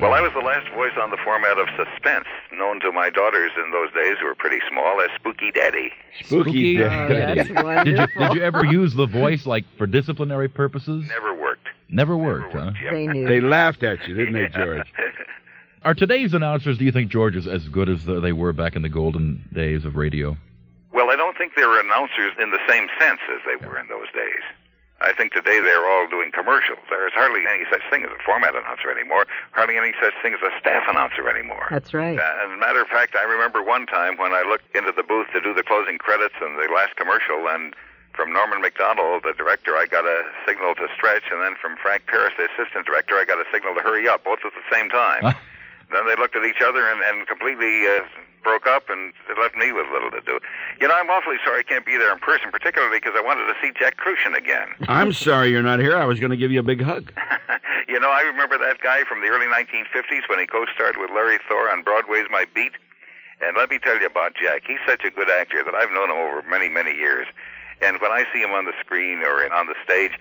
Well, 0.00 0.12
I 0.12 0.20
was 0.20 0.32
the 0.34 0.38
last 0.38 0.72
voice 0.72 0.92
on 1.02 1.10
the 1.10 1.16
format 1.24 1.58
of 1.58 1.66
Suspense, 1.76 2.26
known 2.52 2.78
to 2.78 2.92
my 2.92 3.10
daughters 3.10 3.50
in 3.56 3.72
those 3.72 3.92
days, 3.92 4.18
who 4.20 4.26
were 4.26 4.36
pretty 4.36 4.60
small, 4.70 5.00
as 5.00 5.10
Spooky 5.16 5.50
Daddy. 5.50 5.90
Spooky 6.22 6.76
Daddy. 6.76 7.12
Daddy. 7.12 7.90
did, 7.90 7.98
you, 7.98 8.06
did 8.06 8.34
you 8.34 8.42
ever 8.42 8.64
use 8.64 8.94
the 8.94 9.06
voice 9.06 9.46
like 9.46 9.64
for 9.76 9.88
disciplinary 9.88 10.48
purposes? 10.48 11.04
Never 11.08 11.34
worked. 11.34 11.66
Never 11.88 12.16
worked, 12.16 12.52
huh? 12.52 12.70
They 12.88 13.08
knew. 13.08 13.26
They 13.26 13.40
laughed 13.40 13.82
at 13.82 14.06
you, 14.06 14.14
didn't 14.14 14.34
they, 14.34 14.46
George? 14.46 14.86
Are 15.82 15.94
today's 15.94 16.34
announcers, 16.34 16.78
do 16.78 16.84
you 16.84 16.92
think, 16.92 17.10
George, 17.10 17.34
is 17.34 17.48
as 17.48 17.66
good 17.66 17.88
as 17.88 18.04
they 18.04 18.32
were 18.32 18.52
back 18.52 18.76
in 18.76 18.82
the 18.82 18.88
golden 18.88 19.42
days 19.52 19.84
of 19.84 19.96
radio? 19.96 20.36
Well, 20.92 21.10
I 21.10 21.16
don't 21.16 21.36
think 21.36 21.56
they 21.56 21.64
were 21.64 21.80
announcers 21.80 22.30
in 22.40 22.52
the 22.52 22.60
same 22.68 22.86
sense 23.00 23.18
as 23.28 23.40
they 23.44 23.66
were 23.66 23.76
in 23.76 23.88
those 23.88 24.06
days. 24.14 24.44
I 25.00 25.12
think 25.12 25.32
today 25.32 25.60
they're 25.60 25.88
all 25.88 26.06
doing 26.08 26.30
commercials. 26.30 26.84
There 26.90 27.06
is 27.06 27.12
hardly 27.14 27.40
any 27.48 27.64
such 27.72 27.80
thing 27.88 28.04
as 28.04 28.10
a 28.12 28.20
format 28.22 28.54
announcer 28.54 28.92
anymore, 28.92 29.24
hardly 29.52 29.78
any 29.78 29.92
such 29.96 30.12
thing 30.22 30.34
as 30.34 30.40
a 30.44 30.52
staff 30.60 30.84
announcer 30.88 31.28
anymore. 31.28 31.68
That's 31.70 31.94
right. 31.94 32.18
Uh, 32.18 32.44
as 32.44 32.52
a 32.52 32.60
matter 32.60 32.82
of 32.82 32.88
fact, 32.88 33.16
I 33.16 33.24
remember 33.24 33.62
one 33.62 33.86
time 33.86 34.18
when 34.18 34.32
I 34.32 34.42
looked 34.42 34.68
into 34.76 34.92
the 34.92 35.02
booth 35.02 35.28
to 35.32 35.40
do 35.40 35.54
the 35.54 35.62
closing 35.62 35.96
credits 35.96 36.36
and 36.40 36.56
the 36.58 36.68
last 36.68 36.96
commercial, 36.96 37.48
and 37.48 37.74
from 38.12 38.32
Norman 38.32 38.60
Macdonnell, 38.60 39.22
the 39.22 39.32
director, 39.32 39.72
I 39.76 39.86
got 39.86 40.04
a 40.04 40.24
signal 40.46 40.74
to 40.76 40.88
stretch, 40.94 41.24
and 41.32 41.40
then 41.40 41.56
from 41.56 41.76
Frank 41.80 42.04
Paris, 42.06 42.34
the 42.36 42.48
assistant 42.52 42.84
director, 42.84 43.16
I 43.16 43.24
got 43.24 43.38
a 43.40 43.48
signal 43.52 43.74
to 43.76 43.80
hurry 43.80 44.06
up, 44.06 44.24
both 44.24 44.40
at 44.44 44.52
the 44.52 44.66
same 44.68 44.90
time. 44.90 45.32
then 45.90 46.06
they 46.06 46.16
looked 46.16 46.36
at 46.36 46.44
each 46.44 46.60
other 46.60 46.84
and, 46.84 47.00
and 47.00 47.26
completely 47.26 47.86
uh, 47.88 48.04
broke 48.42 48.66
up, 48.66 48.88
and 48.88 49.12
it 49.28 49.38
left 49.38 49.56
me 49.56 49.72
with 49.72 49.86
little 49.92 50.10
to 50.10 50.20
do. 50.20 50.38
You 50.80 50.88
know, 50.88 50.94
I'm 50.94 51.10
awfully 51.10 51.36
sorry 51.44 51.60
I 51.60 51.62
can't 51.62 51.86
be 51.86 51.96
there 51.96 52.12
in 52.12 52.18
person, 52.18 52.50
particularly 52.50 52.98
because 52.98 53.12
I 53.16 53.20
wanted 53.20 53.46
to 53.46 53.54
see 53.60 53.72
Jack 53.78 53.96
Kruschen 53.98 54.36
again. 54.36 54.68
I'm 54.88 55.12
sorry 55.12 55.50
you're 55.50 55.62
not 55.62 55.80
here. 55.80 55.96
I 55.96 56.04
was 56.04 56.20
going 56.20 56.30
to 56.30 56.36
give 56.36 56.50
you 56.50 56.60
a 56.60 56.64
big 56.64 56.82
hug. 56.82 57.12
You 57.88 57.98
know, 57.98 58.10
I 58.10 58.22
remember 58.22 58.56
that 58.56 58.78
guy 58.78 59.02
from 59.02 59.20
the 59.20 59.26
early 59.26 59.46
1950s 59.46 60.28
when 60.28 60.38
he 60.38 60.46
co-starred 60.46 60.96
with 60.96 61.10
Larry 61.10 61.38
Thor 61.48 61.68
on 61.68 61.82
Broadway's 61.82 62.26
My 62.30 62.46
Beat. 62.54 62.72
And 63.42 63.56
let 63.56 63.68
me 63.68 63.80
tell 63.80 63.98
you 63.98 64.06
about 64.06 64.34
Jack. 64.40 64.62
He's 64.64 64.78
such 64.86 65.02
a 65.02 65.10
good 65.10 65.28
actor 65.28 65.64
that 65.64 65.74
I've 65.74 65.90
known 65.90 66.08
him 66.08 66.16
over 66.16 66.42
many, 66.48 66.68
many 66.68 66.94
years. 66.94 67.26
And 67.82 68.00
when 68.00 68.12
I 68.12 68.24
see 68.32 68.42
him 68.42 68.52
on 68.52 68.64
the 68.64 68.74
screen 68.78 69.24
or 69.26 69.42
in, 69.42 69.50
on 69.50 69.66
the 69.66 69.74
stage, 69.82 70.12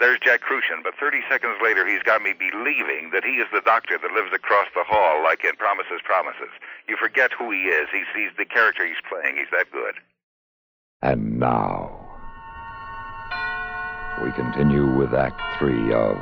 there's 0.00 0.18
Jack 0.20 0.40
Kruschen. 0.42 0.82
But 0.82 0.94
30 0.98 1.22
seconds 1.28 1.56
later, 1.62 1.86
he's 1.86 2.02
got 2.02 2.22
me 2.22 2.32
believing 2.32 3.10
that 3.12 3.24
he 3.24 3.36
is 3.36 3.46
the 3.52 3.60
doctor 3.64 3.98
that 3.98 4.12
lives 4.12 4.32
across 4.32 4.66
the 4.74 4.84
hall, 4.84 5.22
like 5.22 5.44
in 5.44 5.56
Promises, 5.56 6.00
Promises. 6.04 6.52
You 6.88 6.96
forget 6.96 7.32
who 7.32 7.50
he 7.50 7.68
is. 7.68 7.88
He's, 7.92 8.06
he's 8.14 8.36
the 8.36 8.44
character 8.44 8.86
he's 8.86 9.02
playing. 9.08 9.36
He's 9.36 9.50
that 9.52 9.70
good. 9.72 9.94
And 11.02 11.38
now, 11.38 12.00
we 14.22 14.32
continue 14.32 14.96
with 14.96 15.12
Act 15.12 15.40
Three 15.58 15.92
of 15.92 16.18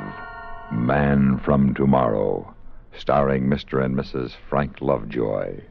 Man 0.71 1.39
from 1.39 1.73
Tomorrow, 1.73 2.53
starring 2.97 3.45
Mr. 3.45 3.83
and 3.83 3.95
Mrs. 3.95 4.31
Frank 4.49 4.81
Lovejoy. 4.81 5.61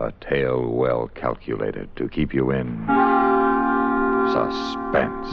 A 0.00 0.12
tale 0.20 0.68
well 0.70 1.08
calculated 1.14 1.94
to 1.96 2.08
keep 2.08 2.34
you 2.34 2.50
in 2.50 2.84
suspense. 4.32 5.28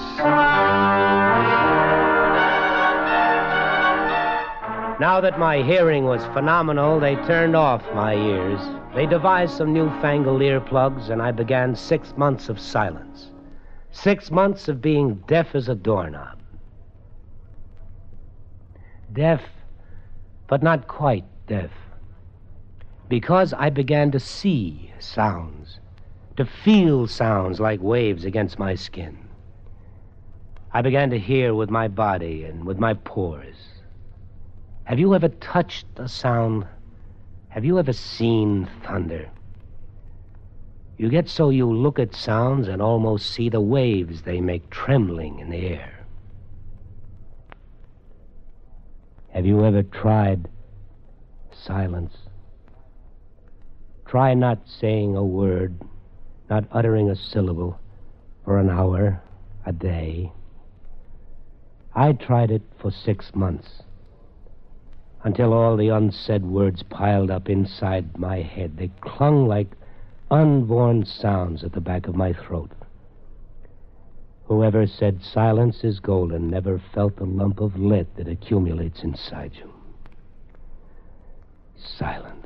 Now 5.01 5.19
that 5.19 5.39
my 5.39 5.63
hearing 5.63 6.05
was 6.05 6.23
phenomenal, 6.25 6.99
they 6.99 7.15
turned 7.15 7.55
off 7.55 7.83
my 7.95 8.13
ears. 8.13 8.61
They 8.93 9.07
devised 9.07 9.57
some 9.57 9.73
newfangled 9.73 10.41
earplugs, 10.41 11.09
and 11.09 11.21
I 11.21 11.31
began 11.31 11.75
six 11.75 12.13
months 12.15 12.49
of 12.49 12.59
silence. 12.59 13.31
Six 13.91 14.29
months 14.29 14.67
of 14.67 14.79
being 14.79 15.15
deaf 15.27 15.55
as 15.55 15.67
a 15.69 15.75
doorknob. 15.75 16.37
Deaf, 19.11 19.41
but 20.47 20.61
not 20.61 20.87
quite 20.87 21.25
deaf. 21.47 21.71
Because 23.09 23.53
I 23.53 23.69
began 23.69 24.11
to 24.11 24.19
see 24.19 24.93
sounds, 24.99 25.80
to 26.41 26.51
feel 26.63 27.05
sounds 27.05 27.59
like 27.59 27.79
waves 27.81 28.25
against 28.25 28.57
my 28.57 28.73
skin. 28.73 29.15
I 30.73 30.81
began 30.81 31.11
to 31.11 31.19
hear 31.19 31.53
with 31.53 31.69
my 31.69 31.87
body 31.87 32.45
and 32.45 32.65
with 32.65 32.79
my 32.79 32.95
pores. 32.95 33.57
Have 34.85 34.97
you 34.97 35.13
ever 35.13 35.29
touched 35.29 35.85
a 35.97 36.07
sound? 36.07 36.65
Have 37.49 37.63
you 37.63 37.77
ever 37.77 37.93
seen 37.93 38.67
thunder? 38.83 39.29
You 40.97 41.09
get 41.09 41.29
so 41.29 41.51
you 41.51 41.71
look 41.71 41.99
at 41.99 42.15
sounds 42.15 42.67
and 42.67 42.81
almost 42.81 43.29
see 43.29 43.49
the 43.49 43.61
waves 43.61 44.23
they 44.23 44.41
make 44.41 44.69
trembling 44.71 45.39
in 45.39 45.49
the 45.51 45.67
air. 45.67 46.05
Have 49.29 49.45
you 49.45 49.63
ever 49.63 49.83
tried 49.83 50.49
silence? 51.51 52.15
Try 54.07 54.33
not 54.33 54.67
saying 54.67 55.15
a 55.15 55.23
word, 55.23 55.77
not 56.51 56.65
uttering 56.73 57.09
a 57.09 57.15
syllable 57.15 57.79
for 58.43 58.59
an 58.59 58.69
hour, 58.69 59.21
a 59.65 59.71
day. 59.71 60.29
I 61.95 62.11
tried 62.11 62.51
it 62.51 62.61
for 62.81 62.91
six 62.91 63.33
months 63.33 63.83
until 65.23 65.53
all 65.53 65.77
the 65.77 65.87
unsaid 65.87 66.43
words 66.43 66.83
piled 66.83 67.31
up 67.31 67.49
inside 67.49 68.17
my 68.17 68.41
head. 68.41 68.75
They 68.75 68.91
clung 68.99 69.47
like 69.47 69.69
unborn 70.29 71.05
sounds 71.05 71.63
at 71.63 71.71
the 71.71 71.79
back 71.79 72.07
of 72.07 72.15
my 72.15 72.33
throat. 72.33 72.71
Whoever 74.45 74.85
said 74.87 75.21
silence 75.23 75.85
is 75.85 76.01
golden 76.01 76.49
never 76.49 76.81
felt 76.93 77.15
the 77.15 77.23
lump 77.23 77.61
of 77.61 77.79
lead 77.79 78.07
that 78.17 78.27
accumulates 78.27 79.03
inside 79.03 79.53
you. 79.55 79.71
Silence. 81.77 82.40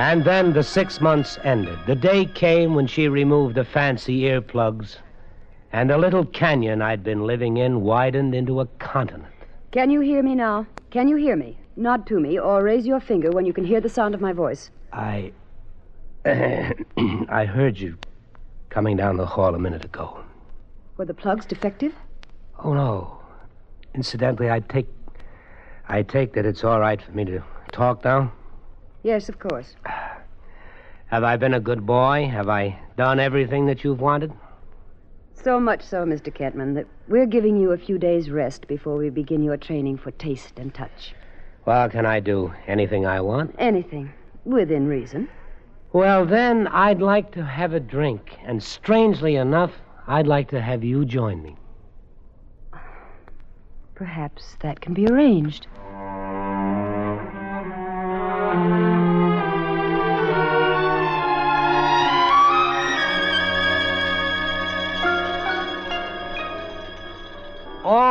And 0.00 0.24
then 0.24 0.54
the 0.54 0.62
six 0.62 0.98
months 0.98 1.38
ended. 1.44 1.78
The 1.86 1.94
day 1.94 2.24
came 2.24 2.74
when 2.74 2.86
she 2.86 3.06
removed 3.06 3.54
the 3.54 3.66
fancy 3.66 4.22
earplugs, 4.22 4.96
and 5.74 5.90
the 5.90 5.98
little 5.98 6.24
canyon 6.24 6.80
I'd 6.80 7.04
been 7.04 7.26
living 7.26 7.58
in 7.58 7.82
widened 7.82 8.34
into 8.34 8.60
a 8.60 8.66
continent. 8.78 9.34
Can 9.72 9.90
you 9.90 10.00
hear 10.00 10.22
me 10.22 10.34
now? 10.34 10.66
Can 10.90 11.06
you 11.06 11.16
hear 11.16 11.36
me? 11.36 11.58
Nod 11.76 12.06
to 12.06 12.18
me 12.18 12.38
or 12.38 12.62
raise 12.62 12.86
your 12.86 12.98
finger 12.98 13.30
when 13.30 13.44
you 13.44 13.52
can 13.52 13.66
hear 13.66 13.78
the 13.78 13.90
sound 13.90 14.14
of 14.14 14.22
my 14.22 14.32
voice. 14.32 14.70
I. 14.90 15.32
I 16.24 17.44
heard 17.44 17.78
you 17.78 17.98
coming 18.70 18.96
down 18.96 19.18
the 19.18 19.26
hall 19.26 19.54
a 19.54 19.58
minute 19.58 19.84
ago. 19.84 20.24
Were 20.96 21.04
the 21.04 21.12
plugs 21.12 21.44
defective? 21.44 21.92
Oh, 22.64 22.72
no. 22.72 23.18
Incidentally, 23.94 24.50
I 24.50 24.60
take. 24.60 24.88
I 25.90 26.02
take 26.02 26.32
that 26.32 26.46
it's 26.46 26.64
all 26.64 26.80
right 26.80 27.02
for 27.02 27.12
me 27.12 27.26
to 27.26 27.44
talk 27.70 28.02
now? 28.02 28.32
Yes, 29.02 29.28
of 29.28 29.38
course. 29.38 29.74
Have 31.06 31.24
I 31.24 31.36
been 31.36 31.54
a 31.54 31.60
good 31.60 31.86
boy? 31.86 32.28
Have 32.30 32.48
I 32.48 32.78
done 32.96 33.18
everything 33.18 33.66
that 33.66 33.82
you've 33.82 34.00
wanted? 34.00 34.32
So 35.34 35.58
much 35.58 35.82
so, 35.82 36.04
Mr. 36.04 36.32
Kentman, 36.32 36.74
that 36.74 36.86
we're 37.08 37.26
giving 37.26 37.58
you 37.58 37.72
a 37.72 37.78
few 37.78 37.98
days' 37.98 38.30
rest 38.30 38.68
before 38.68 38.96
we 38.96 39.08
begin 39.08 39.42
your 39.42 39.56
training 39.56 39.96
for 39.96 40.10
taste 40.10 40.58
and 40.58 40.72
touch. 40.72 41.14
Well, 41.64 41.88
can 41.88 42.04
I 42.04 42.20
do 42.20 42.52
anything 42.66 43.06
I 43.06 43.22
want? 43.22 43.54
Anything, 43.58 44.12
within 44.44 44.86
reason. 44.86 45.28
Well, 45.92 46.26
then, 46.26 46.66
I'd 46.68 47.00
like 47.00 47.32
to 47.32 47.44
have 47.44 47.72
a 47.72 47.80
drink. 47.80 48.36
And 48.44 48.62
strangely 48.62 49.36
enough, 49.36 49.72
I'd 50.06 50.26
like 50.26 50.50
to 50.50 50.60
have 50.60 50.84
you 50.84 51.04
join 51.06 51.42
me. 51.42 51.56
Perhaps 53.94 54.56
that 54.60 54.80
can 54.80 54.94
be 54.94 55.06
arranged. 55.06 55.66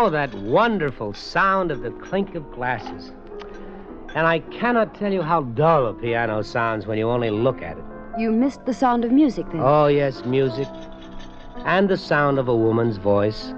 Oh, 0.09 0.11
that 0.11 0.33
wonderful 0.33 1.13
sound 1.13 1.69
of 1.69 1.81
the 1.81 1.91
clink 1.91 2.33
of 2.33 2.51
glasses. 2.51 3.11
And 4.15 4.25
I 4.25 4.39
cannot 4.39 4.95
tell 4.95 5.13
you 5.13 5.21
how 5.21 5.43
dull 5.43 5.85
a 5.85 5.93
piano 5.93 6.41
sounds 6.41 6.87
when 6.87 6.97
you 6.97 7.07
only 7.07 7.29
look 7.29 7.61
at 7.61 7.77
it. 7.77 7.83
You 8.17 8.31
missed 8.31 8.65
the 8.65 8.73
sound 8.73 9.05
of 9.05 9.11
music, 9.11 9.45
then? 9.51 9.61
Oh, 9.63 9.85
yes, 9.85 10.25
music. 10.25 10.67
And 11.57 11.87
the 11.87 11.95
sound 11.95 12.39
of 12.39 12.47
a 12.47 12.55
woman's 12.55 12.97
voice. 12.97 13.53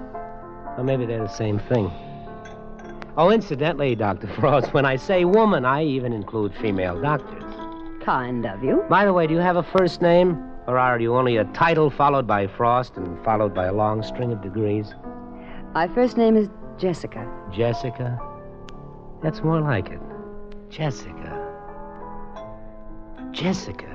Or 0.76 0.84
maybe 0.84 1.06
they're 1.06 1.22
the 1.22 1.26
same 1.26 1.58
thing. 1.58 1.90
Oh, 3.16 3.30
incidentally, 3.30 3.94
Dr. 3.94 4.26
Frost, 4.38 4.74
when 4.74 4.84
I 4.84 4.96
say 4.96 5.24
woman, 5.24 5.64
I 5.64 5.84
even 5.84 6.12
include 6.12 6.52
female 6.60 7.00
doctors. 7.00 7.44
Kind 8.04 8.44
of 8.44 8.62
you. 8.62 8.84
By 8.90 9.06
the 9.06 9.14
way, 9.14 9.26
do 9.26 9.32
you 9.32 9.40
have 9.40 9.56
a 9.56 9.62
first 9.62 10.02
name? 10.02 10.36
Or 10.66 10.76
are 10.78 11.00
you 11.00 11.16
only 11.16 11.38
a 11.38 11.44
title 11.54 11.88
followed 11.88 12.26
by 12.26 12.46
Frost 12.46 12.98
and 12.98 13.24
followed 13.24 13.54
by 13.54 13.68
a 13.68 13.72
long 13.72 14.02
string 14.02 14.32
of 14.32 14.42
degrees? 14.42 14.92
My 15.74 15.88
first 15.88 16.18
name 16.18 16.36
is 16.36 16.50
Jessica. 16.76 17.26
Jessica? 17.50 18.20
That's 19.22 19.42
more 19.42 19.58
like 19.58 19.88
it. 19.88 20.00
Jessica. 20.68 21.38
Jessica. 23.30 23.88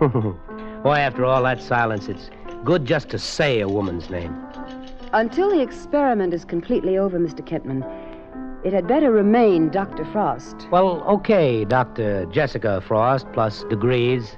Boy, 0.82 0.96
after 0.96 1.24
all 1.24 1.44
that 1.44 1.62
silence, 1.62 2.08
it's 2.08 2.30
good 2.64 2.84
just 2.84 3.08
to 3.10 3.18
say 3.18 3.60
a 3.60 3.68
woman's 3.68 4.10
name. 4.10 4.36
Until 5.12 5.50
the 5.50 5.60
experiment 5.60 6.34
is 6.34 6.44
completely 6.44 6.98
over, 6.98 7.16
Mr. 7.16 7.46
Kentman, 7.46 7.84
it 8.64 8.72
had 8.72 8.88
better 8.88 9.12
remain 9.12 9.68
Dr. 9.68 10.04
Frost. 10.06 10.66
Well, 10.72 11.02
okay, 11.02 11.64
Dr. 11.64 12.26
Jessica 12.26 12.80
Frost, 12.80 13.26
plus 13.32 13.62
degrees. 13.64 14.36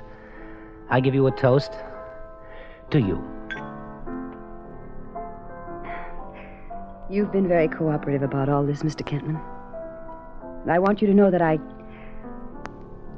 I 0.90 1.00
give 1.00 1.14
you 1.14 1.26
a 1.26 1.32
toast. 1.32 1.72
To 2.90 3.00
you. 3.00 3.33
You've 7.10 7.30
been 7.30 7.46
very 7.46 7.68
cooperative 7.68 8.22
about 8.22 8.48
all 8.48 8.64
this, 8.64 8.82
Mr. 8.82 9.02
Kentman. 9.06 9.40
I 10.68 10.78
want 10.78 11.02
you 11.02 11.06
to 11.06 11.14
know 11.14 11.30
that 11.30 11.42
I. 11.42 11.58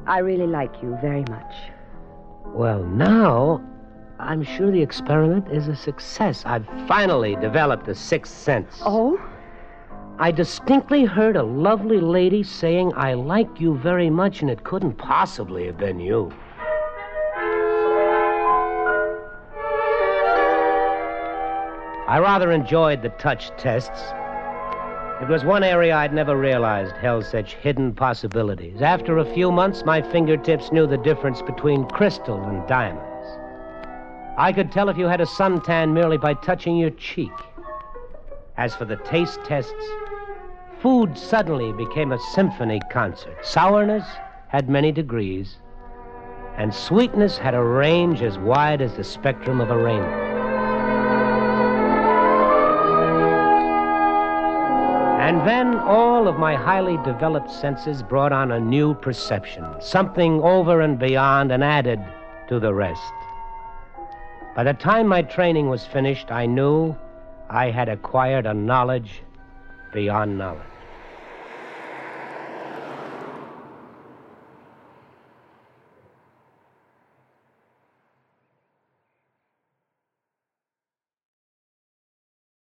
I 0.07 0.19
really 0.19 0.47
like 0.47 0.83
you 0.83 0.99
very 1.01 1.25
much. 1.29 1.55
Well, 2.47 2.83
now, 2.85 3.63
I'm 4.19 4.43
sure 4.43 4.71
the 4.71 4.83
experiment 4.83 5.49
is 5.49 5.69
a 5.69 5.77
success. 5.77 6.43
I've 6.47 6.67
finally 6.89 7.37
developed 7.37 7.87
a 7.89 7.95
sixth 7.95 8.37
sense. 8.37 8.79
Oh? 8.85 9.21
I 10.19 10.31
distinctly 10.31 11.05
heard 11.05 11.37
a 11.37 11.43
lovely 11.43 12.01
lady 12.01 12.43
saying, 12.43 12.93
I 12.97 13.15
like 13.15 13.61
you 13.61 13.77
very 13.77 14.09
much, 14.11 14.41
and 14.41 14.51
it 14.51 14.65
couldn't 14.65 14.95
possibly 14.95 15.67
have 15.67 15.77
been 15.77 16.01
you. 16.01 16.33
I 22.09 22.21
rather 22.21 22.53
enjoyed 22.53 23.03
the 23.03 23.09
touch 23.09 23.51
tests. 23.57 24.01
It 25.21 25.29
was 25.29 25.45
one 25.45 25.65
area 25.65 25.97
I'd 25.97 26.15
never 26.15 26.37
realized 26.37 26.95
held 26.97 27.25
such 27.25 27.55
hidden 27.55 27.95
possibilities. 27.95 28.81
After 28.81 29.19
a 29.19 29.35
few 29.35 29.51
months, 29.51 29.85
my 29.85 30.03
fingertips 30.03 30.71
knew 30.71 30.87
the 30.87 30.99
difference 30.99 31.43
between 31.43 31.89
crystal 31.89 32.41
and 32.45 32.65
diamonds. 32.69 33.27
I 34.39 34.53
could 34.53 34.71
tell 34.71 34.89
if 34.89 34.97
you 34.97 35.07
had 35.07 35.21
a 35.21 35.27
suntan 35.27 35.95
merely 35.95 36.17
by 36.17 36.35
touching 36.35 36.77
your 36.77 36.91
cheek. 36.91 37.33
As 38.57 38.77
for 38.77 38.85
the 38.85 38.97
taste 38.99 39.41
tests, 39.45 39.73
food 40.79 41.19
suddenly 41.19 41.73
became 41.73 42.13
a 42.13 42.21
symphony 42.35 42.81
concert. 42.89 43.45
Sourness 43.45 44.05
had 44.47 44.69
many 44.69 44.93
degrees, 44.93 45.57
and 46.57 46.73
sweetness 46.73 47.37
had 47.37 47.55
a 47.55 47.65
range 47.65 48.23
as 48.23 48.39
wide 48.39 48.81
as 48.81 48.95
the 48.95 49.03
spectrum 49.03 49.61
of 49.61 49.71
a 49.71 49.77
rainbow. 49.77 50.26
And 55.27 55.41
then 55.41 55.75
all 55.81 56.29
of 56.29 56.39
my 56.39 56.55
highly 56.55 56.99
developed 56.99 57.51
senses 57.51 58.01
brought 58.01 58.31
on 58.31 58.53
a 58.53 58.61
new 58.61 58.95
perception, 58.95 59.65
something 59.81 60.41
over 60.41 60.83
and 60.83 61.01
beyond 61.01 61.51
and 61.51 61.65
added 61.65 61.99
to 62.49 62.61
the 62.61 62.73
rest. 62.73 63.13
By 64.55 64.63
the 64.63 64.73
time 64.73 65.09
my 65.09 65.23
training 65.23 65.69
was 65.69 65.85
finished, 65.85 66.31
I 66.31 66.47
knew 66.47 66.95
I 67.51 67.73
had 67.73 67.89
acquired 67.89 68.47
a 68.47 68.55
knowledge 68.55 69.25
beyond 69.93 70.39
knowledge. 70.39 70.76